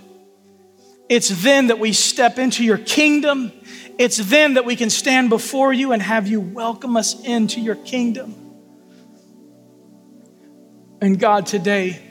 It's 1.08 1.28
then 1.42 1.68
that 1.68 1.78
we 1.78 1.92
step 1.92 2.38
into 2.38 2.64
your 2.64 2.78
kingdom. 2.78 3.52
It's 3.98 4.18
then 4.18 4.54
that 4.54 4.64
we 4.64 4.76
can 4.76 4.90
stand 4.90 5.30
before 5.30 5.72
you 5.72 5.92
and 5.92 6.02
have 6.02 6.28
you 6.28 6.40
welcome 6.40 6.96
us 6.96 7.20
into 7.24 7.60
your 7.60 7.76
kingdom. 7.76 8.34
And 11.00 11.18
God, 11.18 11.46
today, 11.46 12.02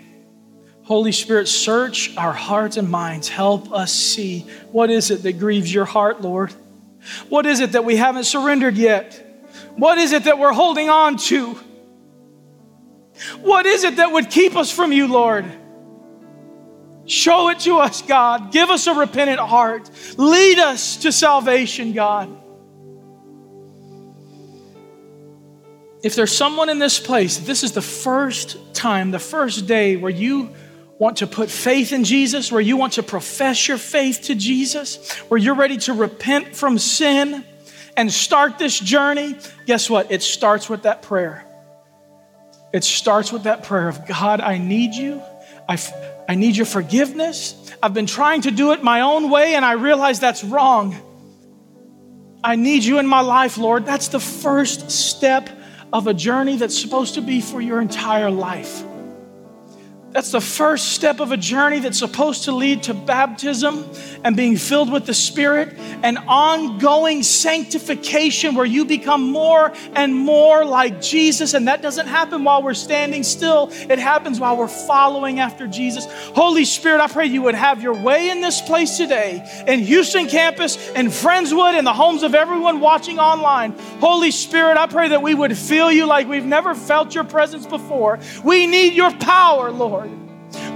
Holy 0.87 1.11
Spirit, 1.11 1.49
search 1.49 2.15
our 2.15 2.31
hearts 2.31 2.77
and 2.77 2.89
minds. 2.89 3.27
Help 3.27 3.73
us 3.73 3.93
see 3.93 4.47
what 4.71 4.89
is 4.89 5.11
it 5.11 5.21
that 5.23 5.33
grieves 5.33 5.71
your 5.71 5.83
heart, 5.83 6.21
Lord? 6.21 6.53
What 7.27 7.45
is 7.45 7.59
it 7.59 7.73
that 7.73 7.83
we 7.83 7.97
haven't 7.97 8.23
surrendered 8.23 8.77
yet? 8.77 9.21
What 9.75 9.97
is 9.97 10.13
it 10.13 10.23
that 10.23 10.39
we're 10.39 10.53
holding 10.53 10.87
on 10.87 11.17
to? 11.17 11.59
What 13.41 13.65
is 13.65 13.83
it 13.83 13.97
that 13.97 14.13
would 14.13 14.29
keep 14.29 14.55
us 14.55 14.71
from 14.71 14.93
you, 14.93 15.07
Lord? 15.07 15.45
Show 17.05 17.49
it 17.49 17.59
to 17.59 17.79
us, 17.79 18.01
God. 18.01 18.53
Give 18.53 18.69
us 18.69 18.87
a 18.87 18.93
repentant 18.93 19.41
heart. 19.41 19.89
Lead 20.15 20.57
us 20.57 20.95
to 20.97 21.11
salvation, 21.11 21.91
God. 21.91 22.29
If 26.01 26.15
there's 26.15 26.33
someone 26.33 26.69
in 26.69 26.79
this 26.79 26.97
place, 26.97 27.35
this 27.35 27.65
is 27.65 27.73
the 27.73 27.81
first 27.81 28.73
time, 28.73 29.11
the 29.11 29.19
first 29.19 29.67
day 29.67 29.97
where 29.97 30.11
you 30.11 30.51
want 30.99 31.17
to 31.17 31.27
put 31.27 31.49
faith 31.49 31.93
in 31.93 32.03
Jesus, 32.03 32.51
where 32.51 32.61
you 32.61 32.77
want 32.77 32.93
to 32.93 33.03
profess 33.03 33.67
your 33.67 33.77
faith 33.77 34.23
to 34.23 34.35
Jesus, 34.35 35.11
where 35.29 35.37
you're 35.37 35.55
ready 35.55 35.77
to 35.77 35.93
repent 35.93 36.55
from 36.55 36.79
sin 36.79 37.43
and 37.95 38.11
start 38.11 38.57
this 38.57 38.79
journey, 38.79 39.35
guess 39.65 39.89
what? 39.89 40.11
It 40.11 40.21
starts 40.21 40.69
with 40.69 40.83
that 40.83 41.01
prayer. 41.01 41.45
It 42.73 42.83
starts 42.83 43.31
with 43.31 43.43
that 43.43 43.63
prayer 43.63 43.87
of 43.87 44.05
God, 44.07 44.41
I 44.41 44.57
need 44.57 44.93
you. 44.93 45.21
I, 45.69 45.77
I 46.27 46.35
need 46.35 46.55
your 46.55 46.65
forgiveness. 46.65 47.55
I've 47.81 47.93
been 47.93 48.05
trying 48.05 48.41
to 48.41 48.51
do 48.51 48.71
it 48.71 48.83
my 48.83 49.01
own 49.01 49.29
way 49.29 49.55
and 49.55 49.65
I 49.65 49.73
realize 49.73 50.19
that's 50.19 50.43
wrong. 50.43 50.95
I 52.43 52.55
need 52.55 52.83
you 52.83 52.99
in 52.99 53.07
my 53.07 53.21
life, 53.21 53.57
Lord. 53.57 53.85
That's 53.85 54.09
the 54.09 54.19
first 54.19 54.91
step 54.91 55.49
of 55.91 56.07
a 56.07 56.13
journey 56.13 56.57
that's 56.57 56.79
supposed 56.79 57.15
to 57.15 57.21
be 57.21 57.41
for 57.41 57.59
your 57.59 57.81
entire 57.81 58.29
life. 58.29 58.83
That's 60.17 60.31
the 60.31 60.41
first 60.41 60.93
step 60.93 61.19
of 61.19 61.31
a 61.31 61.37
journey 61.37 61.77
that's 61.77 61.99
supposed 61.99 62.45
to 62.45 62.51
lead 62.51 62.81
to 62.83 62.95
baptism 62.95 63.87
and 64.23 64.35
being 64.35 64.57
filled 64.57 64.91
with 64.91 65.05
the 65.05 65.13
Spirit 65.13 65.77
and 65.77 66.17
ongoing 66.27 67.21
sanctification 67.21 68.55
where 68.55 68.65
you 68.65 68.85
become 68.85 69.31
more 69.31 69.71
and 69.93 70.15
more 70.15 70.65
like 70.65 71.03
Jesus. 71.03 71.53
And 71.53 71.67
that 71.67 71.83
doesn't 71.83 72.07
happen 72.07 72.43
while 72.43 72.63
we're 72.63 72.73
standing 72.73 73.21
still, 73.21 73.69
it 73.71 73.99
happens 73.99 74.39
while 74.39 74.57
we're 74.57 74.67
following 74.67 75.39
after 75.39 75.67
Jesus. 75.67 76.07
Holy 76.33 76.65
Spirit, 76.65 76.99
I 76.99 77.09
pray 77.09 77.27
you 77.27 77.43
would 77.43 77.53
have 77.53 77.83
your 77.83 77.93
way 77.93 78.31
in 78.31 78.41
this 78.41 78.59
place 78.59 78.97
today, 78.97 79.47
in 79.67 79.81
Houston 79.81 80.25
campus, 80.25 80.77
in 80.95 81.09
Friendswood, 81.09 81.77
in 81.77 81.85
the 81.85 81.93
homes 81.93 82.23
of 82.23 82.33
everyone 82.33 82.79
watching 82.79 83.19
online. 83.19 83.73
Holy 83.99 84.31
Spirit, 84.31 84.77
I 84.77 84.87
pray 84.87 85.09
that 85.09 85.21
we 85.21 85.35
would 85.35 85.55
feel 85.55 85.91
you 85.91 86.07
like 86.07 86.27
we've 86.27 86.43
never 86.43 86.73
felt 86.73 87.13
your 87.13 87.23
presence 87.23 87.67
before. 87.67 88.17
We 88.43 88.65
need 88.65 88.93
your 88.93 89.11
power, 89.11 89.69
Lord. 89.69 90.06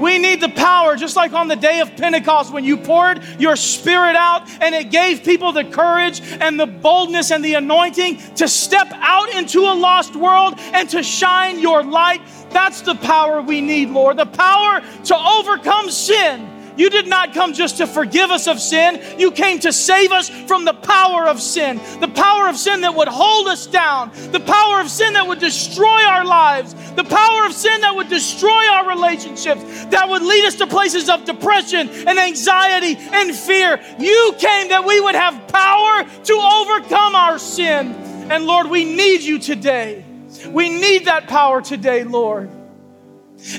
We 0.02 0.18
need 0.18 0.42
the 0.42 0.50
power, 0.50 0.96
just 0.96 1.16
like 1.16 1.34
on 1.34 1.48
the 1.48 1.56
day 1.56 1.80
of 1.80 1.96
Pentecost 1.96 2.52
when 2.52 2.64
you 2.64 2.78
poured 2.78 3.24
your 3.38 3.56
spirit 3.56 4.16
out 4.16 4.50
and 4.60 4.74
it 4.74 4.90
gave 4.90 5.24
people 5.24 5.52
the 5.52 5.64
courage 5.64 6.22
and 6.24 6.60
the 6.60 6.66
boldness 6.66 7.32
and 7.32 7.46
the 7.46 7.54
anointing 7.54 8.18
to 8.36 8.48
step 8.48 8.88
out 8.94 9.30
into 9.30 9.60
a 9.60 9.76
lost 9.76 10.16
world 10.16 10.56
and 10.58 10.90
to 10.90 11.04
shine 11.04 11.60
your 11.60 11.84
light. 11.84 12.22
That's 12.50 12.82
the 12.82 12.96
power 12.96 13.42
we 13.44 13.62
need, 13.62 13.90
Lord. 13.90 14.18
The 14.18 14.26
power 14.26 14.82
to 15.06 15.16
overcome 15.16 15.92
sin 15.92 16.61
You 16.78 16.90
did 16.90 17.08
not 17.08 17.34
come 17.34 17.54
just 17.54 17.78
to 17.78 17.88
forgive 17.88 18.32
us 18.32 18.48
of 18.48 18.60
sin. 18.60 19.02
You 19.20 19.32
came 19.32 19.60
to 19.60 19.74
save 19.74 20.12
us 20.12 20.30
from 20.30 20.66
the 20.66 20.74
power 20.74 21.28
of 21.28 21.42
sin, 21.42 21.80
the 22.00 22.08
power 22.08 22.48
of 22.48 22.58
sin 22.58 22.82
that 22.82 22.96
would 22.96 23.08
hold 23.08 23.48
us 23.48 23.68
down, 23.68 24.12
the 24.32 24.40
power 24.40 24.80
of 24.80 24.90
sin 24.90 25.14
that 25.14 25.28
would 25.28 25.40
destroy 25.40 26.04
our 26.04 26.26
lives, 26.26 26.74
the 26.94 27.04
power 27.04 27.46
of 27.46 27.54
sin 27.54 27.82
that 27.82 27.96
would 27.96 28.10
destroy 28.10 28.68
our 28.68 28.90
relationships, 28.90 29.62
that 29.86 30.08
would 30.08 30.22
lead 30.22 30.46
us 30.46 30.56
to 30.56 30.68
places 30.68 31.10
of 31.10 31.26
depression 31.26 31.90
and 31.90 32.20
anxiety 32.20 32.96
and 32.98 33.36
fear. 33.36 33.82
You 34.00 34.36
came 34.38 34.70
that 34.70 34.86
we 34.86 35.00
would 35.02 35.16
have 35.16 35.48
power 35.48 36.04
to 36.04 36.34
overcome 36.34 37.16
our 37.16 37.40
sin. 37.40 37.94
And 38.32 38.46
Lord, 38.46 38.68
we 38.70 38.86
need 38.86 39.22
you 39.22 39.40
today. 39.40 40.06
We 40.48 40.70
need 40.70 41.06
that 41.06 41.28
power 41.28 41.62
today, 41.62 42.04
Lord. 42.04 42.50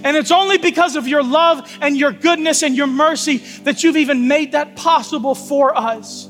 And 0.05 0.16
it's 0.16 0.30
only 0.30 0.59
because 0.59 0.97
of 0.97 1.09
your 1.09 1.22
love 1.22 1.70
and 1.80 1.97
your 1.97 2.12
goodness 2.12 2.62
and 2.62 2.76
your 2.76 2.87
mercy 2.87 3.39
that 3.64 3.83
you've 3.83 3.97
even 3.97 4.28
made 4.28 4.53
that 4.53 4.76
possible 4.76 5.35
for 5.35 5.76
us. 5.76 6.28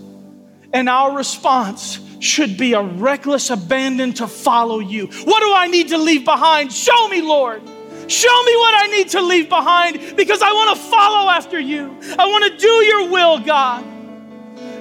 And 0.72 0.88
our 0.88 1.14
response 1.14 2.00
should 2.20 2.56
be 2.56 2.72
a 2.72 2.82
reckless 2.82 3.50
abandon 3.50 4.14
to 4.14 4.26
follow 4.26 4.78
you. 4.78 5.06
What 5.06 5.40
do 5.40 5.52
I 5.52 5.66
need 5.68 5.88
to 5.88 5.98
leave 5.98 6.24
behind? 6.24 6.72
Show 6.72 7.08
me, 7.08 7.20
Lord. 7.20 7.62
Show 8.08 8.42
me 8.42 8.56
what 8.56 8.74
I 8.74 8.88
need 8.90 9.08
to 9.10 9.20
leave 9.20 9.48
behind 9.48 10.16
because 10.16 10.42
I 10.42 10.52
want 10.52 10.76
to 10.76 10.84
follow 10.84 11.30
after 11.30 11.58
you. 11.58 11.96
I 12.18 12.26
want 12.26 12.52
to 12.52 12.58
do 12.58 12.68
your 12.68 13.10
will, 13.10 13.40
God. 13.40 13.84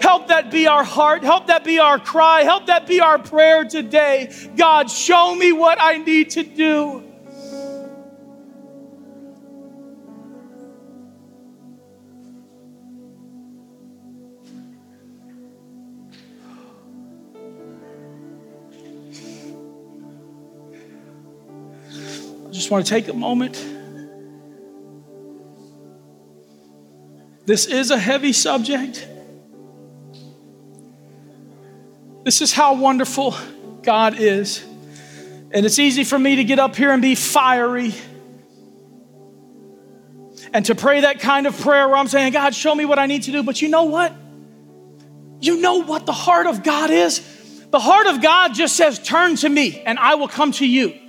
Help 0.01 0.30
that 0.30 0.51
be 0.51 0.67
our 0.67 0.84
heart. 0.84 1.24
Help 1.24 1.47
that 1.47 1.63
be 1.63 1.80
our 1.80 1.99
cry. 1.99 2.43
Help 2.43 2.67
that 2.67 2.88
be 2.88 2.99
our 2.99 3.19
prayer 3.19 3.63
today. 3.65 4.34
God, 4.55 4.89
show 4.89 5.36
me 5.36 5.51
what 5.51 5.78
I 5.80 5.97
need 5.97 6.32
to 6.32 6.43
do. 6.43 7.11
Just 22.62 22.70
want 22.70 22.86
to 22.86 22.89
take 22.91 23.07
a 23.07 23.14
moment. 23.14 23.55
This 27.47 27.66
is 27.66 27.89
a 27.89 27.97
heavy 27.97 28.34
subject. 28.34 29.07
This 32.24 32.39
is 32.43 32.53
how 32.53 32.76
wonderful 32.76 33.36
God 33.82 34.20
is. 34.20 34.64
And 35.49 35.66
it's 35.66 35.80
easy 35.80 36.03
for 36.03 36.20
me 36.20 36.36
to 36.36 36.43
get 36.43 36.59
up 36.59 36.76
here 36.76 36.91
and 36.91 37.01
be 37.01 37.16
fiery 37.16 37.95
and 40.53 40.64
to 40.68 40.76
pray 40.76 41.01
that 41.01 41.20
kind 41.20 41.47
of 41.47 41.59
prayer 41.59 41.88
where 41.88 41.97
I'm 41.97 42.07
saying, 42.07 42.32
God, 42.34 42.53
show 42.53 42.76
me 42.76 42.86
what 42.86 42.99
I 42.99 43.07
need 43.07 43.24
to 43.24 43.32
do. 43.32 43.41
But 43.41 43.64
you 43.64 43.70
know 43.70 43.86
what? 43.86 44.14
You 45.39 45.59
know 45.59 45.82
what 45.82 46.05
the 46.05 46.14
heart 46.14 46.45
of 46.45 46.62
God 46.62 46.91
is? 46.91 47.66
The 47.72 47.80
heart 47.80 48.05
of 48.05 48.22
God 48.22 48.53
just 48.53 48.76
says, 48.76 48.99
Turn 48.99 49.36
to 49.38 49.49
me 49.49 49.82
and 49.82 49.97
I 49.97 50.14
will 50.14 50.28
come 50.28 50.51
to 50.53 50.68
you. 50.68 51.01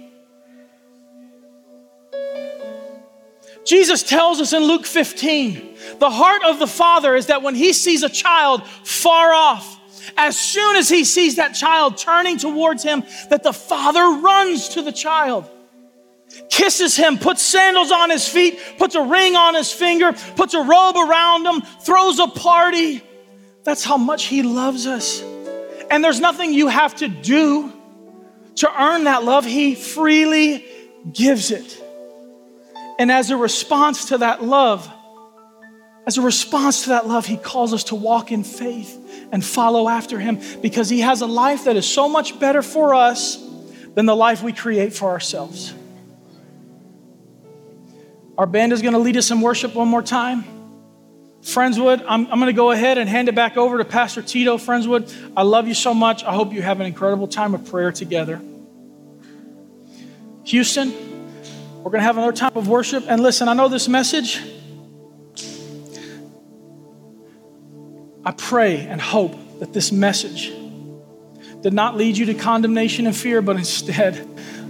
Jesus 3.65 4.03
tells 4.03 4.41
us 4.41 4.53
in 4.53 4.65
Luke 4.65 4.87
15 4.87 5.77
the 5.99 6.11
heart 6.11 6.43
of 6.45 6.59
the 6.59 6.67
Father 6.67 7.15
is 7.15 7.27
that 7.27 7.43
when 7.43 7.55
he 7.55 7.73
sees 7.73 8.03
a 8.03 8.09
child 8.09 8.67
far 8.67 9.33
off, 9.33 9.81
as 10.17 10.39
soon 10.39 10.77
as 10.77 10.89
he 10.89 11.05
sees 11.05 11.37
that 11.37 11.55
child 11.55 11.97
turning 11.97 12.39
towards 12.39 12.83
him, 12.83 13.05
that 13.31 13.43
the 13.43 13.53
father 13.53 14.21
runs 14.21 14.71
to 14.71 14.83
the 14.83 14.93
child, 14.93 15.49
kisses 16.51 16.97
him, 16.97 17.19
puts 17.19 17.43
sandals 17.43 17.93
on 17.93 18.11
his 18.11 18.29
feet, 18.29 18.59
puts 18.79 18.95
a 18.95 19.03
ring 19.03 19.37
on 19.37 19.55
his 19.55 19.73
finger, 19.73 20.13
puts 20.37 20.55
a 20.55 20.63
robe 20.63 20.97
around 20.97 21.47
him, 21.47 21.61
throws 21.81 22.19
a 22.19 22.27
party. 22.27 23.03
That's 23.65 23.85
how 23.85 23.97
much 23.97 24.25
he 24.25 24.43
loves 24.43 24.87
us. 24.87 25.23
And 25.91 26.03
there's 26.03 26.21
nothing 26.21 26.53
you 26.53 26.69
have 26.69 26.97
to 26.97 27.09
do 27.09 27.73
to 28.57 28.83
earn 28.83 29.05
that 29.05 29.25
love, 29.25 29.45
he 29.45 29.75
freely 29.75 30.65
gives 31.11 31.51
it. 31.51 31.82
And 32.99 33.11
as 33.11 33.31
a 33.31 33.37
response 33.37 34.07
to 34.07 34.19
that 34.19 34.43
love, 34.43 34.91
as 36.07 36.19
a 36.19 36.23
response 36.23 36.85
to 36.85 36.89
that 36.91 37.07
love, 37.07 37.27
he 37.27 37.37
calls 37.37 37.73
us 37.73 37.85
to 37.85 37.95
walk 37.95 38.33
in 38.33 38.43
faith 38.43 38.99
and 39.31 39.45
follow 39.45 39.89
after 39.89 40.19
him 40.19 40.41
because 40.61 40.89
he 40.89 41.01
has 41.01 41.21
a 41.21 41.27
life 41.27 41.65
that 41.65 41.77
is 41.77 41.87
so 41.87 42.09
much 42.09 42.39
better 42.41 42.63
for 42.63 42.95
us 42.95 43.37
than 43.95 44.07
the 44.07 44.17
life 44.17 44.43
we 44.43 44.53
create 44.53 44.93
for 44.93 45.11
ourselves. 45.11 45.73
Our 48.37 48.47
band 48.47 48.73
is 48.73 48.83
going 48.83 48.95
to 48.95 48.99
lead 48.99 49.17
us 49.17 49.31
in 49.31 49.41
worship 49.41 49.75
one 49.75 49.89
more 49.89 50.03
time. 50.03 50.45
Friendswood, 51.43 52.05
I'm, 52.07 52.27
I'm 52.27 52.39
going 52.39 52.47
to 52.47 52.53
go 52.53 52.71
ahead 52.71 52.99
and 52.99 53.09
hand 53.09 53.29
it 53.29 53.35
back 53.35 53.57
over 53.57 53.79
to 53.79 53.85
Pastor 53.85 54.23
Tito 54.23 54.59
Friendswood. 54.59 55.13
I 55.37 55.43
love 55.43 55.69
you 55.69 55.75
so 55.75 55.93
much. 55.93 56.25
I 56.25 56.33
hope 56.33 56.53
you 56.53 56.63
have 56.63 56.81
an 56.81 56.87
incredible 56.87 57.27
time 57.29 57.55
of 57.55 57.69
prayer 57.69 57.93
together. 57.93 58.41
Houston, 60.45 60.93
we're 61.83 61.91
going 61.91 62.01
to 62.01 62.07
have 62.07 62.17
another 62.17 62.33
time 62.33 62.53
of 62.55 62.69
worship. 62.69 63.05
And 63.09 63.21
listen, 63.21 63.49
I 63.49 63.55
know 63.55 63.69
this 63.69 63.89
message 63.89 64.41
I 68.25 68.31
pray 68.31 68.87
and 68.87 69.01
hope 69.01 69.35
that 69.59 69.73
this 69.73 69.91
message 69.91 70.53
did 71.61 71.73
not 71.73 71.97
lead 71.97 72.17
you 72.17 72.27
to 72.27 72.35
condemnation 72.35 73.07
and 73.07 73.17
fear, 73.17 73.43
but 73.43 73.57
instead 73.57 74.29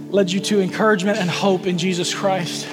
led 0.09 0.31
you 0.31 0.39
to 0.39 0.59
encouragement 0.59 1.19
and 1.19 1.29
hope 1.29 1.67
in 1.67 1.77
Jesus 1.77 2.13
Christ. 2.13 2.67